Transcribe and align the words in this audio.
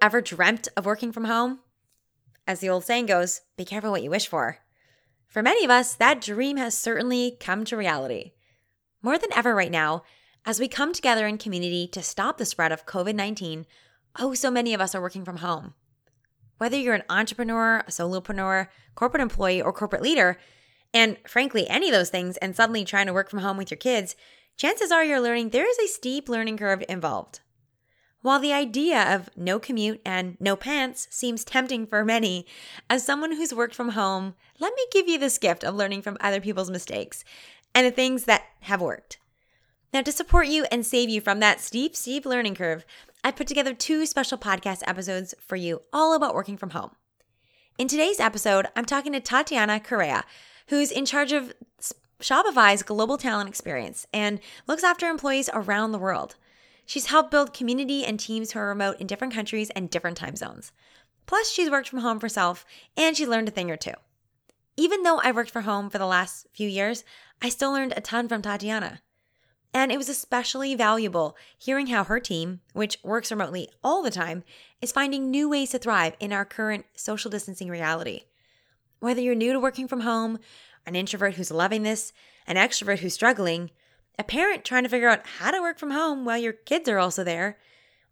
ever 0.00 0.20
dreamt 0.20 0.68
of 0.76 0.86
working 0.86 1.12
from 1.12 1.24
home? 1.24 1.60
As 2.46 2.60
the 2.60 2.68
old 2.68 2.84
saying 2.84 3.06
goes, 3.06 3.42
be 3.56 3.64
careful 3.64 3.90
what 3.90 4.02
you 4.02 4.10
wish 4.10 4.28
for. 4.28 4.58
For 5.26 5.42
many 5.42 5.64
of 5.64 5.70
us, 5.70 5.94
that 5.94 6.20
dream 6.20 6.56
has 6.56 6.76
certainly 6.76 7.36
come 7.40 7.64
to 7.64 7.76
reality. 7.76 8.32
More 9.02 9.18
than 9.18 9.32
ever 9.34 9.54
right 9.54 9.70
now, 9.70 10.04
as 10.44 10.60
we 10.60 10.68
come 10.68 10.92
together 10.92 11.26
in 11.26 11.38
community 11.38 11.88
to 11.88 12.02
stop 12.02 12.38
the 12.38 12.44
spread 12.44 12.72
of 12.72 12.86
COVID 12.86 13.14
19, 13.14 13.66
oh, 14.18 14.32
so 14.34 14.50
many 14.50 14.72
of 14.72 14.80
us 14.80 14.94
are 14.94 15.00
working 15.00 15.24
from 15.24 15.38
home. 15.38 15.74
Whether 16.58 16.76
you're 16.76 16.94
an 16.94 17.02
entrepreneur, 17.10 17.78
a 17.80 17.90
solopreneur, 17.90 18.68
corporate 18.94 19.22
employee, 19.22 19.60
or 19.60 19.72
corporate 19.72 20.02
leader, 20.02 20.38
and 20.94 21.18
frankly, 21.26 21.68
any 21.68 21.88
of 21.88 21.92
those 21.92 22.10
things, 22.10 22.36
and 22.38 22.56
suddenly 22.56 22.84
trying 22.84 23.06
to 23.06 23.12
work 23.12 23.28
from 23.28 23.40
home 23.40 23.56
with 23.56 23.70
your 23.70 23.76
kids, 23.76 24.16
chances 24.56 24.90
are 24.90 25.04
you're 25.04 25.20
learning 25.20 25.50
there 25.50 25.68
is 25.68 25.78
a 25.78 25.88
steep 25.88 26.28
learning 26.28 26.56
curve 26.56 26.82
involved. 26.88 27.40
While 28.26 28.40
the 28.40 28.52
idea 28.52 29.14
of 29.14 29.30
no 29.36 29.60
commute 29.60 30.00
and 30.04 30.36
no 30.40 30.56
pants 30.56 31.06
seems 31.12 31.44
tempting 31.44 31.86
for 31.86 32.04
many, 32.04 32.44
as 32.90 33.06
someone 33.06 33.30
who's 33.30 33.54
worked 33.54 33.76
from 33.76 33.90
home, 33.90 34.34
let 34.58 34.74
me 34.74 34.84
give 34.90 35.06
you 35.06 35.16
this 35.16 35.38
gift 35.38 35.62
of 35.62 35.76
learning 35.76 36.02
from 36.02 36.16
other 36.20 36.40
people's 36.40 36.68
mistakes 36.68 37.22
and 37.72 37.86
the 37.86 37.92
things 37.92 38.24
that 38.24 38.42
have 38.62 38.80
worked. 38.80 39.18
Now, 39.94 40.02
to 40.02 40.10
support 40.10 40.48
you 40.48 40.66
and 40.72 40.84
save 40.84 41.08
you 41.08 41.20
from 41.20 41.38
that 41.38 41.60
steep, 41.60 41.94
steep 41.94 42.26
learning 42.26 42.56
curve, 42.56 42.84
I 43.22 43.30
put 43.30 43.46
together 43.46 43.72
two 43.72 44.04
special 44.06 44.38
podcast 44.38 44.82
episodes 44.88 45.32
for 45.38 45.54
you 45.54 45.82
all 45.92 46.12
about 46.12 46.34
working 46.34 46.56
from 46.56 46.70
home. 46.70 46.96
In 47.78 47.86
today's 47.86 48.18
episode, 48.18 48.66
I'm 48.74 48.86
talking 48.86 49.12
to 49.12 49.20
Tatiana 49.20 49.78
Correa, 49.78 50.24
who's 50.66 50.90
in 50.90 51.06
charge 51.06 51.30
of 51.30 51.54
Shopify's 52.20 52.82
global 52.82 53.18
talent 53.18 53.48
experience 53.48 54.04
and 54.12 54.40
looks 54.66 54.82
after 54.82 55.08
employees 55.08 55.48
around 55.54 55.92
the 55.92 56.00
world. 56.00 56.34
She's 56.86 57.06
helped 57.06 57.32
build 57.32 57.52
community 57.52 58.04
and 58.04 58.18
teams 58.18 58.52
who 58.52 58.60
are 58.60 58.68
remote 58.68 59.00
in 59.00 59.06
different 59.06 59.34
countries 59.34 59.70
and 59.70 59.90
different 59.90 60.16
time 60.16 60.36
zones. 60.36 60.72
Plus, 61.26 61.50
she's 61.50 61.70
worked 61.70 61.88
from 61.88 61.98
home 61.98 62.20
herself 62.20 62.64
and 62.96 63.16
she 63.16 63.26
learned 63.26 63.48
a 63.48 63.50
thing 63.50 63.70
or 63.70 63.76
two. 63.76 63.92
Even 64.76 65.02
though 65.02 65.18
I 65.18 65.32
worked 65.32 65.50
from 65.50 65.64
home 65.64 65.90
for 65.90 65.98
the 65.98 66.06
last 66.06 66.46
few 66.52 66.68
years, 66.68 67.04
I 67.42 67.48
still 67.48 67.72
learned 67.72 67.94
a 67.96 68.00
ton 68.00 68.28
from 68.28 68.40
Tatiana. 68.40 69.00
And 69.74 69.90
it 69.90 69.98
was 69.98 70.08
especially 70.08 70.74
valuable 70.74 71.36
hearing 71.58 71.88
how 71.88 72.04
her 72.04 72.20
team, 72.20 72.60
which 72.72 72.98
works 73.02 73.30
remotely 73.30 73.68
all 73.82 74.02
the 74.02 74.10
time, 74.10 74.44
is 74.80 74.92
finding 74.92 75.30
new 75.30 75.48
ways 75.48 75.70
to 75.70 75.78
thrive 75.78 76.14
in 76.20 76.32
our 76.32 76.44
current 76.44 76.86
social 76.94 77.30
distancing 77.30 77.68
reality. 77.68 78.22
Whether 79.00 79.20
you're 79.20 79.34
new 79.34 79.52
to 79.52 79.60
working 79.60 79.88
from 79.88 80.00
home, 80.00 80.38
an 80.86 80.94
introvert 80.94 81.34
who's 81.34 81.50
loving 81.50 81.82
this, 81.82 82.12
an 82.46 82.56
extrovert 82.56 83.00
who's 83.00 83.14
struggling, 83.14 83.70
a 84.18 84.24
parent 84.24 84.64
trying 84.64 84.82
to 84.82 84.88
figure 84.88 85.08
out 85.08 85.26
how 85.38 85.50
to 85.50 85.60
work 85.60 85.78
from 85.78 85.90
home 85.90 86.24
while 86.24 86.38
your 86.38 86.52
kids 86.52 86.88
are 86.88 86.98
also 86.98 87.22
there, 87.22 87.58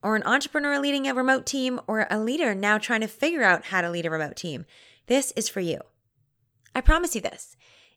or 0.03 0.17
an 0.17 0.23
entrepreneur 0.25 0.79
leading 0.79 1.07
a 1.07 1.15
remote 1.15 1.47
team, 1.47 1.81
or 1.87 2.07
a 2.11 2.19
leader 2.19 2.55
now 2.55 2.77
trying 2.77 3.01
to 3.01 3.09
figure 3.09 3.43
out 3.43 3.67
how 3.67 3.81
to 3.81 3.91
lead 3.91 4.05
a 4.05 4.11
remote 4.11 4.37
team, 4.37 4.67
this 5.07 5.33
is 5.33 5.49
for 5.49 5.61
you. 5.61 5.81
I 6.75 6.81
promise 6.81 7.15
you 7.15 7.21
this. 7.21 7.57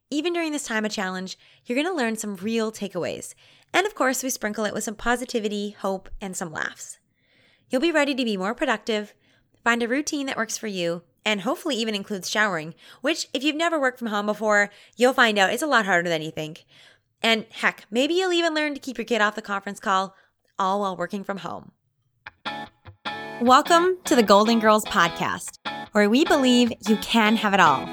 Even 0.09 0.31
during 0.31 0.53
this 0.53 0.66
time 0.66 0.85
of 0.85 0.91
challenge, 0.91 1.38
you're 1.66 1.75
going 1.75 1.88
to 1.88 1.94
learn 1.94 2.16
some 2.16 2.38
real 2.38 2.72
takeaways. 2.72 3.33
And 3.73 3.85
of 3.85 3.94
course, 3.94 4.23
we 4.23 4.30
sprinkle 4.30 4.63
it 4.63 4.73
with 4.73 4.85
some 4.85 4.95
positivity, 4.95 5.72
hope, 5.72 6.09
and 6.22 6.35
some 6.35 6.52
laughs. 6.52 7.00
You'll 7.69 7.81
be 7.81 7.91
ready 7.91 8.16
to 8.16 8.23
be 8.23 8.38
more 8.38 8.55
productive, 8.55 9.13
find 9.63 9.83
a 9.83 9.88
routine 9.88 10.28
that 10.28 10.38
works 10.38 10.58
for 10.58 10.67
you, 10.67 11.03
and 11.25 11.41
hopefully 11.41 11.75
even 11.75 11.94
includes 11.94 12.30
showering, 12.30 12.73
which, 13.02 13.28
if 13.33 13.44
you've 13.44 13.58
never 13.58 13.78
worked 13.78 14.00
from 14.00 14.08
home 14.08 14.28
before, 14.28 14.69
you'll 14.95 15.11
find 15.11 15.38
out 15.38 15.52
it's 15.52 15.61
a 15.61 15.67
lot 15.67 15.85
harder 15.85 16.08
than 16.08 16.22
you 16.22 16.31
think. 16.31 16.63
And 17.22 17.46
heck, 17.50 17.86
maybe 17.90 18.14
you'll 18.14 18.34
even 18.34 18.54
learn 18.54 18.73
to 18.73 18.80
keep 18.80 18.98
your 18.98 19.06
kid 19.06 19.22
off 19.22 19.36
the 19.36 19.42
conference 19.42 19.80
call, 19.80 20.16
all 20.60 20.82
while 20.82 20.96
working 20.96 21.24
from 21.24 21.38
home. 21.38 21.72
Welcome 23.42 23.98
to 24.06 24.16
the 24.16 24.24
Goal 24.24 24.46
Girls 24.59 24.86
Podcast, 24.86 25.58
where 25.94 26.09
we 26.09 26.26
believe 26.26 26.72
you 26.88 26.98
can 26.98 27.36
have 27.36 27.54
it 27.54 27.59
all. 27.59 27.88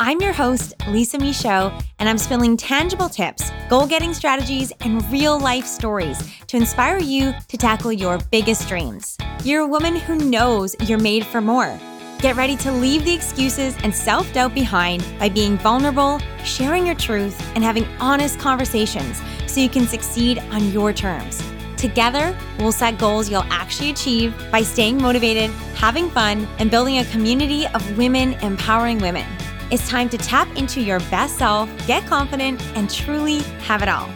I'm 0.00 0.20
your 0.20 0.32
host, 0.32 0.74
Lisa 0.88 1.18
Michaud, 1.18 1.72
and 1.98 2.08
I'm 2.08 2.18
spilling 2.18 2.56
tangible 2.56 3.08
tips, 3.08 3.52
goal 3.68 3.86
getting 3.86 4.12
strategies, 4.14 4.72
and 4.80 5.04
real 5.12 5.38
life 5.38 5.66
stories 5.66 6.18
to 6.48 6.56
inspire 6.56 6.98
you 6.98 7.32
to 7.48 7.56
tackle 7.56 7.92
your 7.92 8.18
biggest 8.30 8.68
dreams. 8.68 9.16
You're 9.44 9.62
a 9.62 9.66
woman 9.66 9.96
who 9.96 10.16
knows 10.16 10.74
you're 10.80 10.98
made 10.98 11.24
for 11.24 11.40
more. 11.40 11.78
Get 12.22 12.36
ready 12.36 12.54
to 12.58 12.70
leave 12.70 13.04
the 13.04 13.12
excuses 13.12 13.76
and 13.82 13.92
self 13.92 14.32
doubt 14.32 14.54
behind 14.54 15.04
by 15.18 15.28
being 15.28 15.58
vulnerable, 15.58 16.20
sharing 16.44 16.86
your 16.86 16.94
truth, 16.94 17.36
and 17.56 17.64
having 17.64 17.84
honest 17.98 18.38
conversations 18.38 19.20
so 19.48 19.58
you 19.58 19.68
can 19.68 19.88
succeed 19.88 20.38
on 20.52 20.70
your 20.70 20.92
terms. 20.92 21.42
Together, 21.76 22.38
we'll 22.60 22.70
set 22.70 22.96
goals 22.96 23.28
you'll 23.28 23.42
actually 23.50 23.90
achieve 23.90 24.32
by 24.52 24.62
staying 24.62 25.02
motivated, 25.02 25.50
having 25.74 26.08
fun, 26.10 26.46
and 26.60 26.70
building 26.70 26.98
a 26.98 27.04
community 27.06 27.66
of 27.66 27.98
women 27.98 28.34
empowering 28.34 28.98
women. 28.98 29.26
It's 29.72 29.88
time 29.88 30.08
to 30.10 30.16
tap 30.16 30.46
into 30.56 30.80
your 30.80 31.00
best 31.10 31.38
self, 31.38 31.68
get 31.88 32.06
confident, 32.06 32.62
and 32.76 32.88
truly 32.88 33.38
have 33.66 33.82
it 33.82 33.88
all. 33.88 34.08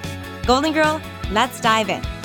Goal 0.47 0.63
Girl, 0.73 1.03
let's 1.33 1.61
dive 1.61 1.89
in. 1.89 2.16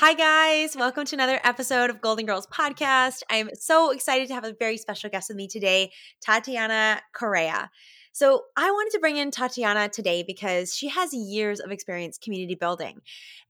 Hi, 0.00 0.14
guys. 0.14 0.76
Welcome 0.76 1.06
to 1.06 1.16
another 1.16 1.40
episode 1.42 1.90
of 1.90 2.00
Goal 2.00 2.14
Girls 2.14 2.46
Podcast. 2.46 3.24
I'm 3.28 3.50
so 3.54 3.90
excited 3.90 4.28
to 4.28 4.34
have 4.34 4.44
a 4.44 4.54
very 4.56 4.76
special 4.76 5.10
guest 5.10 5.28
with 5.28 5.36
me 5.36 5.48
today, 5.48 5.90
Tatiana 6.20 7.02
Correa. 7.12 7.68
So, 8.12 8.44
I 8.56 8.70
wanted 8.70 8.92
to 8.92 9.00
bring 9.00 9.16
in 9.16 9.32
Tatiana 9.32 9.88
today 9.88 10.22
because 10.24 10.72
she 10.72 10.86
has 10.86 11.12
years 11.12 11.58
of 11.58 11.72
experience 11.72 12.16
community 12.16 12.54
building. 12.54 13.00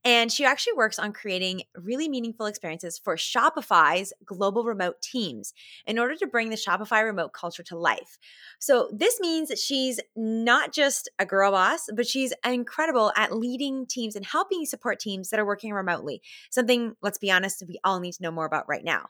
And 0.05 0.31
she 0.31 0.45
actually 0.45 0.73
works 0.73 0.97
on 0.97 1.11
creating 1.11 1.63
really 1.75 2.07
meaningful 2.07 2.45
experiences 2.45 2.97
for 2.97 3.17
Shopify's 3.17 4.13
global 4.23 4.63
remote 4.63 5.01
teams 5.01 5.53
in 5.85 5.99
order 5.99 6.15
to 6.15 6.27
bring 6.27 6.49
the 6.49 6.55
Shopify 6.55 7.03
remote 7.03 7.33
culture 7.33 7.63
to 7.63 7.77
life. 7.77 8.17
So, 8.59 8.89
this 8.93 9.19
means 9.19 9.49
that 9.49 9.59
she's 9.59 9.99
not 10.15 10.71
just 10.71 11.09
a 11.19 11.25
girl 11.25 11.51
boss, 11.51 11.89
but 11.93 12.07
she's 12.07 12.33
incredible 12.45 13.11
at 13.17 13.35
leading 13.35 13.85
teams 13.85 14.15
and 14.15 14.25
helping 14.25 14.65
support 14.65 14.99
teams 14.99 15.29
that 15.29 15.39
are 15.39 15.45
working 15.45 15.73
remotely. 15.73 16.21
Something, 16.49 16.95
let's 17.01 17.17
be 17.17 17.31
honest, 17.31 17.63
we 17.67 17.79
all 17.83 17.99
need 17.99 18.13
to 18.13 18.23
know 18.23 18.31
more 18.31 18.45
about 18.45 18.69
right 18.69 18.83
now. 18.83 19.09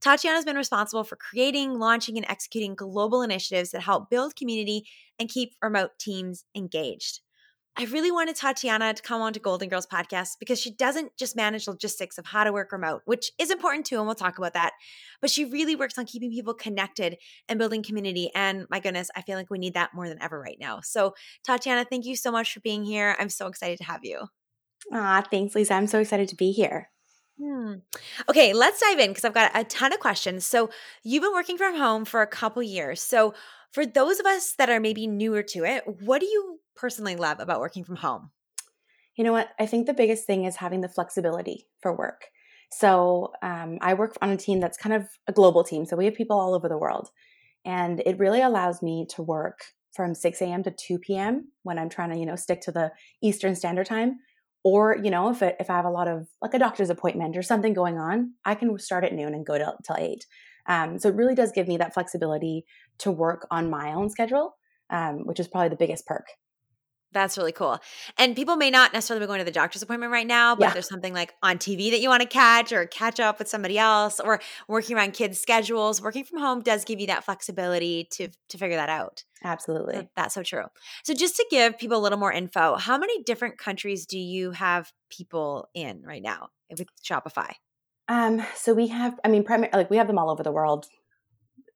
Tatiana 0.00 0.36
has 0.36 0.44
been 0.44 0.56
responsible 0.56 1.04
for 1.04 1.16
creating, 1.16 1.78
launching, 1.78 2.16
and 2.18 2.28
executing 2.28 2.74
global 2.74 3.22
initiatives 3.22 3.70
that 3.70 3.82
help 3.82 4.10
build 4.10 4.36
community 4.36 4.86
and 5.18 5.28
keep 5.28 5.54
remote 5.62 5.92
teams 5.98 6.44
engaged. 6.54 7.20
I 7.76 7.84
really 7.86 8.12
wanted 8.12 8.36
Tatiana 8.36 8.92
to 8.92 9.02
come 9.02 9.22
on 9.22 9.32
to 9.32 9.40
Goal 9.40 9.56
Girls 9.56 9.86
podcast 9.86 10.32
because 10.38 10.60
she 10.60 10.70
doesn't 10.70 11.16
just 11.16 11.34
manage 11.34 11.66
logistics 11.66 12.18
of 12.18 12.26
how 12.26 12.44
to 12.44 12.52
work 12.52 12.70
remote, 12.70 13.00
which 13.06 13.32
is 13.38 13.50
important 13.50 13.86
too, 13.86 13.96
and 13.96 14.04
we'll 14.04 14.14
talk 14.14 14.36
about 14.36 14.52
that. 14.52 14.72
But 15.22 15.30
she 15.30 15.46
really 15.46 15.74
works 15.74 15.96
on 15.96 16.04
keeping 16.04 16.30
people 16.30 16.52
connected 16.52 17.16
and 17.48 17.58
building 17.58 17.82
community. 17.82 18.30
And 18.34 18.66
my 18.68 18.78
goodness, 18.78 19.10
I 19.16 19.22
feel 19.22 19.38
like 19.38 19.48
we 19.48 19.58
need 19.58 19.74
that 19.74 19.94
more 19.94 20.06
than 20.06 20.22
ever 20.22 20.38
right 20.38 20.58
now. 20.60 20.80
So, 20.82 21.14
Tatiana, 21.44 21.86
thank 21.88 22.04
you 22.04 22.14
so 22.14 22.30
much 22.30 22.52
for 22.52 22.60
being 22.60 22.84
here. 22.84 23.16
I'm 23.18 23.30
so 23.30 23.46
excited 23.46 23.78
to 23.78 23.84
have 23.84 24.00
you. 24.02 24.26
Ah, 24.92 25.24
thanks, 25.30 25.54
Lisa. 25.54 25.72
I'm 25.72 25.86
so 25.86 26.00
excited 26.00 26.28
to 26.28 26.36
be 26.36 26.52
here. 26.52 26.90
Hmm. 27.40 27.76
Okay, 28.28 28.52
let's 28.52 28.80
dive 28.80 28.98
in 28.98 29.10
because 29.10 29.24
I've 29.24 29.32
got 29.32 29.50
a 29.54 29.64
ton 29.64 29.94
of 29.94 29.98
questions. 29.98 30.44
So, 30.44 30.68
you've 31.04 31.22
been 31.22 31.32
working 31.32 31.56
from 31.56 31.76
home 31.76 32.04
for 32.04 32.20
a 32.20 32.26
couple 32.26 32.62
years. 32.62 33.00
So, 33.00 33.32
for 33.70 33.86
those 33.86 34.20
of 34.20 34.26
us 34.26 34.52
that 34.58 34.68
are 34.68 34.80
maybe 34.80 35.06
newer 35.06 35.42
to 35.44 35.64
it, 35.64 35.84
what 36.02 36.20
do 36.20 36.26
you 36.26 36.58
personally 36.74 37.16
love 37.16 37.40
about 37.40 37.60
working 37.60 37.84
from 37.84 37.96
home? 37.96 38.30
You 39.16 39.24
know 39.24 39.32
what? 39.32 39.50
I 39.58 39.66
think 39.66 39.86
the 39.86 39.94
biggest 39.94 40.26
thing 40.26 40.44
is 40.44 40.56
having 40.56 40.80
the 40.80 40.88
flexibility 40.88 41.66
for 41.80 41.96
work. 41.96 42.26
So, 42.70 43.32
um, 43.42 43.78
I 43.82 43.92
work 43.94 44.16
on 44.22 44.30
a 44.30 44.36
team 44.36 44.58
that's 44.58 44.78
kind 44.78 44.94
of 44.94 45.06
a 45.26 45.32
global 45.32 45.62
team. 45.62 45.84
So, 45.84 45.96
we 45.96 46.06
have 46.06 46.14
people 46.14 46.40
all 46.40 46.54
over 46.54 46.68
the 46.68 46.78
world. 46.78 47.10
And 47.64 48.02
it 48.06 48.18
really 48.18 48.40
allows 48.40 48.82
me 48.82 49.06
to 49.10 49.22
work 49.22 49.60
from 49.94 50.14
6 50.14 50.40
a.m. 50.40 50.62
to 50.62 50.70
2 50.70 50.98
p.m. 50.98 51.48
when 51.64 51.78
I'm 51.78 51.90
trying 51.90 52.10
to, 52.10 52.16
you 52.16 52.24
know, 52.24 52.36
stick 52.36 52.62
to 52.62 52.72
the 52.72 52.92
Eastern 53.22 53.54
Standard 53.54 53.86
Time 53.86 54.20
or 54.64 54.96
you 55.02 55.10
know 55.10 55.30
if 55.30 55.42
it, 55.42 55.56
if 55.60 55.70
i 55.70 55.76
have 55.76 55.84
a 55.84 55.90
lot 55.90 56.08
of 56.08 56.28
like 56.40 56.54
a 56.54 56.58
doctor's 56.58 56.90
appointment 56.90 57.36
or 57.36 57.42
something 57.42 57.72
going 57.72 57.98
on 57.98 58.32
i 58.44 58.54
can 58.54 58.78
start 58.78 59.04
at 59.04 59.12
noon 59.12 59.34
and 59.34 59.46
go 59.46 59.58
till, 59.58 59.76
till 59.84 59.96
8 59.96 60.26
um, 60.68 60.98
so 60.98 61.08
it 61.08 61.16
really 61.16 61.34
does 61.34 61.50
give 61.50 61.66
me 61.66 61.76
that 61.76 61.92
flexibility 61.92 62.64
to 62.98 63.10
work 63.10 63.46
on 63.50 63.70
my 63.70 63.92
own 63.92 64.08
schedule 64.10 64.56
um, 64.90 65.26
which 65.26 65.40
is 65.40 65.48
probably 65.48 65.68
the 65.68 65.76
biggest 65.76 66.06
perk 66.06 66.26
that's 67.12 67.36
really 67.38 67.52
cool. 67.52 67.78
And 68.18 68.34
people 68.34 68.56
may 68.56 68.70
not 68.70 68.92
necessarily 68.92 69.24
be 69.24 69.28
going 69.28 69.38
to 69.38 69.44
the 69.44 69.50
doctor's 69.50 69.82
appointment 69.82 70.12
right 70.12 70.26
now, 70.26 70.54
but 70.54 70.64
yeah. 70.64 70.72
there's 70.72 70.88
something 70.88 71.12
like 71.14 71.34
on 71.42 71.58
TV 71.58 71.90
that 71.90 72.00
you 72.00 72.08
want 72.08 72.22
to 72.22 72.28
catch 72.28 72.72
or 72.72 72.86
catch 72.86 73.20
up 73.20 73.38
with 73.38 73.48
somebody 73.48 73.78
else 73.78 74.20
or 74.20 74.40
working 74.68 74.96
around 74.96 75.12
kids' 75.12 75.38
schedules. 75.40 76.00
Working 76.00 76.24
from 76.24 76.40
home 76.40 76.62
does 76.62 76.84
give 76.84 77.00
you 77.00 77.06
that 77.08 77.24
flexibility 77.24 78.08
to 78.12 78.28
to 78.48 78.58
figure 78.58 78.76
that 78.76 78.88
out. 78.88 79.24
Absolutely. 79.44 79.94
So 79.94 80.08
that's 80.16 80.34
so 80.34 80.42
true. 80.42 80.64
So 81.04 81.14
just 81.14 81.36
to 81.36 81.46
give 81.50 81.78
people 81.78 81.98
a 81.98 82.02
little 82.02 82.18
more 82.18 82.32
info, 82.32 82.76
how 82.76 82.98
many 82.98 83.22
different 83.22 83.58
countries 83.58 84.06
do 84.06 84.18
you 84.18 84.52
have 84.52 84.92
people 85.10 85.68
in 85.74 86.02
right 86.02 86.22
now 86.22 86.48
with 86.70 86.86
Shopify? 87.04 87.52
Um, 88.08 88.44
so 88.54 88.74
we 88.74 88.88
have, 88.88 89.18
I 89.24 89.28
mean, 89.28 89.44
primar- 89.44 89.72
like 89.72 89.90
we 89.90 89.96
have 89.96 90.06
them 90.06 90.18
all 90.18 90.30
over 90.30 90.42
the 90.42 90.52
world, 90.52 90.86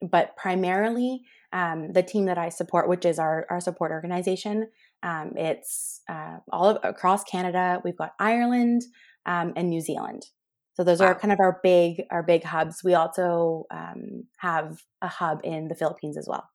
but 0.03 0.37
primarily 0.37 1.23
um, 1.53 1.93
the 1.93 2.03
team 2.03 2.27
that 2.27 2.39
I 2.39 2.49
support, 2.49 2.89
which 2.89 3.05
is 3.05 3.19
our, 3.19 3.47
our 3.49 3.61
support 3.61 3.91
organization, 3.91 4.69
um, 5.03 5.33
it's 5.37 6.01
uh, 6.09 6.39
all 6.51 6.71
of, 6.71 6.79
across 6.83 7.25
Canada. 7.25 7.81
We've 7.85 7.97
got 7.97 8.13
Ireland 8.19 8.83
um, 9.25 9.53
and 9.57 9.71
New 9.71 9.81
Zealand. 9.81 10.27
So 10.75 10.85
those 10.85 11.01
wow. 11.01 11.07
are 11.07 11.15
kind 11.15 11.33
of 11.33 11.41
our 11.41 11.59
big 11.63 12.03
our 12.11 12.23
big 12.23 12.45
hubs. 12.45 12.85
We 12.85 12.95
also 12.95 13.67
um, 13.71 14.25
have 14.37 14.83
a 15.01 15.09
hub 15.09 15.41
in 15.43 15.69
the 15.69 15.75
Philippines 15.75 16.19
as 16.19 16.29
well. 16.29 16.49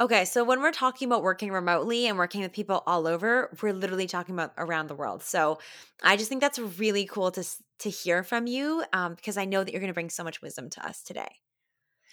Okay, 0.00 0.24
so 0.26 0.44
when 0.44 0.60
we're 0.60 0.70
talking 0.70 1.06
about 1.06 1.24
working 1.24 1.50
remotely 1.50 2.06
and 2.06 2.16
working 2.16 2.42
with 2.42 2.52
people 2.52 2.84
all 2.86 3.08
over, 3.08 3.50
we're 3.60 3.72
literally 3.72 4.06
talking 4.06 4.32
about 4.34 4.52
around 4.56 4.86
the 4.86 4.94
world. 4.94 5.24
So 5.24 5.58
I 6.04 6.16
just 6.16 6.28
think 6.28 6.40
that's 6.40 6.58
really 6.58 7.04
cool 7.06 7.32
to 7.32 7.44
to 7.80 7.90
hear 7.90 8.22
from 8.22 8.46
you 8.46 8.84
um, 8.92 9.14
because 9.14 9.36
I 9.36 9.44
know 9.44 9.64
that 9.64 9.72
you're 9.72 9.80
going 9.80 9.88
to 9.88 9.94
bring 9.94 10.10
so 10.10 10.22
much 10.22 10.42
wisdom 10.42 10.70
to 10.70 10.86
us 10.86 11.02
today. 11.02 11.28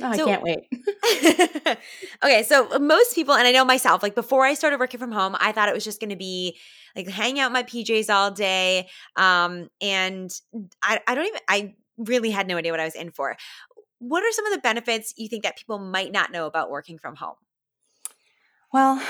Oh, 0.02 0.10
I 0.10 0.18
can't 0.18 0.44
wait. 0.44 0.60
okay, 2.24 2.44
so 2.44 2.80
most 2.80 3.16
people, 3.16 3.34
and 3.34 3.48
I 3.48 3.52
know 3.52 3.64
myself, 3.64 4.04
like 4.04 4.16
before 4.16 4.46
I 4.46 4.54
started 4.54 4.80
working 4.80 5.00
from 5.00 5.12
home, 5.12 5.36
I 5.40 5.52
thought 5.52 5.70
it 5.70 5.76
was 5.76 5.86
just 5.86 6.00
going 6.00 6.10
to 6.10 6.16
be 6.16 6.58
like 6.96 7.08
hang 7.08 7.40
out 7.40 7.52
my 7.52 7.64
PJs 7.64 8.14
all 8.14 8.32
day, 8.32 8.90
um, 9.16 9.70
and 9.82 10.32
I, 10.82 11.00
I 11.08 11.16
don't 11.16 11.28
even, 11.28 11.40
I 11.48 11.76
really 11.98 12.32
had 12.32 12.48
no 12.48 12.58
idea 12.58 12.72
what 12.72 12.80
I 12.80 12.86
was 12.86 12.96
in 12.96 13.12
for. 13.12 13.38
What 14.00 14.24
are 14.24 14.32
some 14.32 14.46
of 14.46 14.54
the 14.54 14.60
benefits 14.60 15.14
you 15.18 15.30
think 15.30 15.44
that 15.44 15.58
people 15.58 15.80
might 15.80 16.12
not 16.12 16.32
know 16.32 16.46
about 16.46 16.70
working 16.70 16.98
from 16.98 17.16
home? 17.16 17.36
Well, 18.74 19.02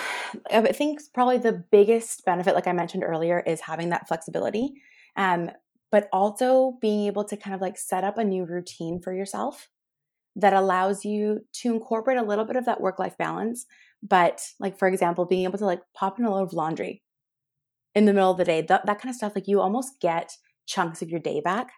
I 0.52 0.62
think 0.74 1.00
probably 1.14 1.40
the 1.40 1.64
biggest 1.72 2.24
benefit, 2.26 2.54
like 2.54 2.68
I 2.68 2.74
mentioned 2.74 3.04
earlier, 3.04 3.40
is 3.40 3.62
having 3.62 3.90
that 3.90 4.08
flexibility. 4.08 4.76
Um, 5.16 5.50
but 5.92 6.10
also 6.12 6.78
being 6.82 7.08
able 7.08 7.24
to 7.24 7.38
kind 7.38 7.56
of 7.56 7.62
like 7.62 7.78
set 7.78 8.04
up 8.04 8.18
a 8.18 8.24
new 8.24 8.46
routine 8.46 9.00
for 9.00 9.14
yourself 9.14 9.70
that 10.36 10.54
allows 10.54 11.06
you 11.06 11.40
to 11.62 11.74
incorporate 11.74 12.18
a 12.18 12.24
little 12.24 12.46
bit 12.46 12.56
of 12.56 12.66
that 12.66 12.82
work 12.82 13.00
life 13.00 13.18
balance. 13.18 13.66
But, 14.04 14.42
like, 14.60 14.78
for 14.78 14.88
example, 14.88 15.26
being 15.26 15.46
able 15.46 15.58
to 15.58 15.66
like 15.66 15.82
pop 15.94 16.20
in 16.20 16.26
a 16.26 16.32
load 16.32 16.44
of 16.44 16.54
laundry 16.54 17.02
in 17.94 18.06
the 18.06 18.14
middle 18.14 18.32
of 18.32 18.38
the 18.38 18.46
day, 18.46 18.62
that, 18.62 18.86
that 18.86 19.00
kind 19.00 19.10
of 19.10 19.16
stuff, 19.16 19.34
like 19.36 19.48
you 19.48 19.62
almost 19.62 20.00
get 20.02 20.32
chunks 20.66 21.02
of 21.02 21.10
your 21.10 21.20
day 21.20 21.42
back. 21.42 21.72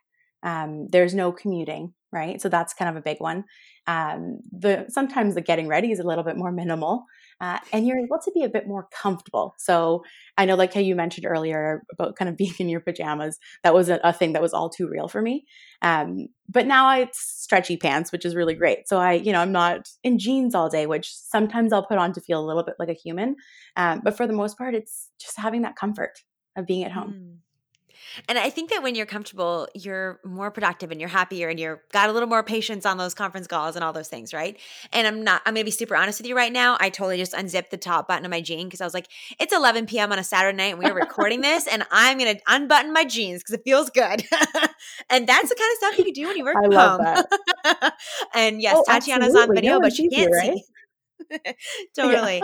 Um, 0.48 0.88
there's 0.90 1.14
no 1.14 1.34
commuting, 1.34 1.94
right? 2.14 2.42
So 2.42 2.48
that's 2.48 2.74
kind 2.74 2.90
of 2.90 2.96
a 2.96 3.02
big 3.02 3.18
one. 3.20 3.44
Um, 3.86 4.40
the 4.50 4.86
sometimes 4.88 5.36
the 5.36 5.42
getting 5.42 5.68
ready 5.68 5.92
is 5.92 6.00
a 6.00 6.08
little 6.08 6.24
bit 6.24 6.38
more 6.38 6.54
minimal, 6.54 7.04
uh, 7.42 7.60
and 7.74 7.86
you're 7.86 7.98
able 7.98 8.20
to 8.24 8.32
be 8.32 8.44
a 8.44 8.50
bit 8.50 8.66
more 8.66 8.88
comfortable. 8.94 9.56
So 9.58 10.06
I 10.38 10.46
know, 10.46 10.56
like 10.56 10.74
how 10.74 10.80
you 10.80 10.96
mentioned 10.96 11.26
earlier 11.26 11.84
about 11.92 12.16
kind 12.16 12.30
of 12.30 12.38
being 12.44 12.54
in 12.60 12.70
your 12.70 12.80
pajamas, 12.80 13.38
that 13.66 13.74
was 13.74 13.90
a, 13.90 14.00
a 14.06 14.14
thing 14.14 14.32
that 14.34 14.42
was 14.42 14.54
all 14.54 14.70
too 14.70 14.88
real 14.88 15.10
for 15.10 15.22
me. 15.22 15.46
Um, 15.82 16.28
but 16.48 16.66
now 16.66 16.98
it's 16.98 17.20
stretchy 17.20 17.76
pants, 17.76 18.14
which 18.14 18.24
is 18.24 18.34
really 18.34 18.56
great. 18.56 18.88
So 18.88 19.00
I, 19.00 19.14
you 19.14 19.34
know, 19.34 19.42
I'm 19.42 19.52
not 19.52 19.90
in 20.02 20.18
jeans 20.18 20.56
all 20.56 20.70
day, 20.70 20.86
which 20.86 21.14
sometimes 21.14 21.74
I'll 21.74 21.86
put 21.86 21.98
on 21.98 22.14
to 22.14 22.22
feel 22.22 22.40
a 22.40 22.48
little 22.48 22.64
bit 22.64 22.76
like 22.80 22.90
a 22.90 22.94
human. 22.94 23.36
Um, 23.76 24.00
but 24.02 24.16
for 24.16 24.26
the 24.26 24.34
most 24.34 24.58
part, 24.58 24.76
it's 24.76 25.10
just 25.20 25.38
having 25.38 25.64
that 25.64 25.76
comfort 25.76 26.14
of 26.56 26.66
being 26.66 26.86
at 26.86 26.94
home. 26.94 27.14
Mm. 27.14 27.47
And 28.28 28.38
I 28.38 28.50
think 28.50 28.70
that 28.70 28.84
when 28.84 28.96
you're 28.96 29.06
comfortable, 29.06 29.68
you're 29.74 30.20
more 30.24 30.52
productive 30.52 30.92
and 30.92 31.00
you're 31.00 31.10
happier 31.10 31.50
and 31.50 31.60
you're 31.60 31.82
got 31.92 32.10
a 32.10 32.14
little 32.14 32.30
more 32.30 32.44
patience 32.44 32.86
on 32.86 32.98
those 32.98 33.14
conference 33.14 33.48
calls 33.48 33.76
and 33.76 33.84
all 33.84 33.94
those 33.94 34.08
things, 34.08 34.34
right? 34.34 34.58
And 34.92 35.08
I'm 35.08 35.24
not, 35.24 35.42
I'm 35.46 35.54
gonna 35.54 35.66
be 35.66 35.72
super 35.72 35.96
honest 35.96 36.20
with 36.20 36.28
you 36.28 36.36
right 36.36 36.52
now. 36.52 36.78
I 36.80 36.90
totally 36.90 37.18
just 37.18 37.34
unzipped 37.34 37.72
the 37.72 37.78
top 37.78 38.08
button 38.08 38.26
of 38.26 38.32
my 38.32 38.42
jean 38.42 38.68
because 38.68 38.82
I 38.82 38.86
was 38.86 38.94
like, 38.94 39.08
it's 39.40 39.54
11 39.54 39.86
p.m. 39.86 40.12
on 40.12 40.20
a 40.20 40.24
Saturday 40.24 40.58
night 40.58 40.74
and 40.74 40.80
we 40.80 40.86
are 40.86 40.94
recording 40.94 41.42
this 41.42 41.68
and 41.68 41.84
I'm 41.92 42.18
gonna 42.18 42.36
unbutton 42.48 42.94
my 42.94 43.06
jeans 43.06 43.42
because 43.44 43.56
it 43.56 43.62
feels 43.64 43.90
good. 43.90 44.24
and 45.10 45.28
that's 45.28 45.50
the 45.50 45.56
kind 45.56 45.72
of 45.72 45.78
stuff 45.78 45.98
you 45.98 46.06
can 46.06 46.14
do 46.14 46.28
when 46.28 46.38
you 46.38 46.44
work 46.44 46.58
I 46.58 46.62
from 46.64 46.72
love 46.72 47.02
home. 47.02 47.24
That. 47.64 47.94
and 48.34 48.62
yes, 48.62 48.76
oh, 48.78 48.84
Tatiana's 48.86 49.28
absolutely. 49.28 49.50
on 49.50 49.56
video, 49.56 49.74
no, 49.74 49.82
but 49.82 49.94
she 49.94 50.10
can't 50.10 50.32
right? 50.32 50.54
see. 50.54 50.64
totally. 51.96 52.42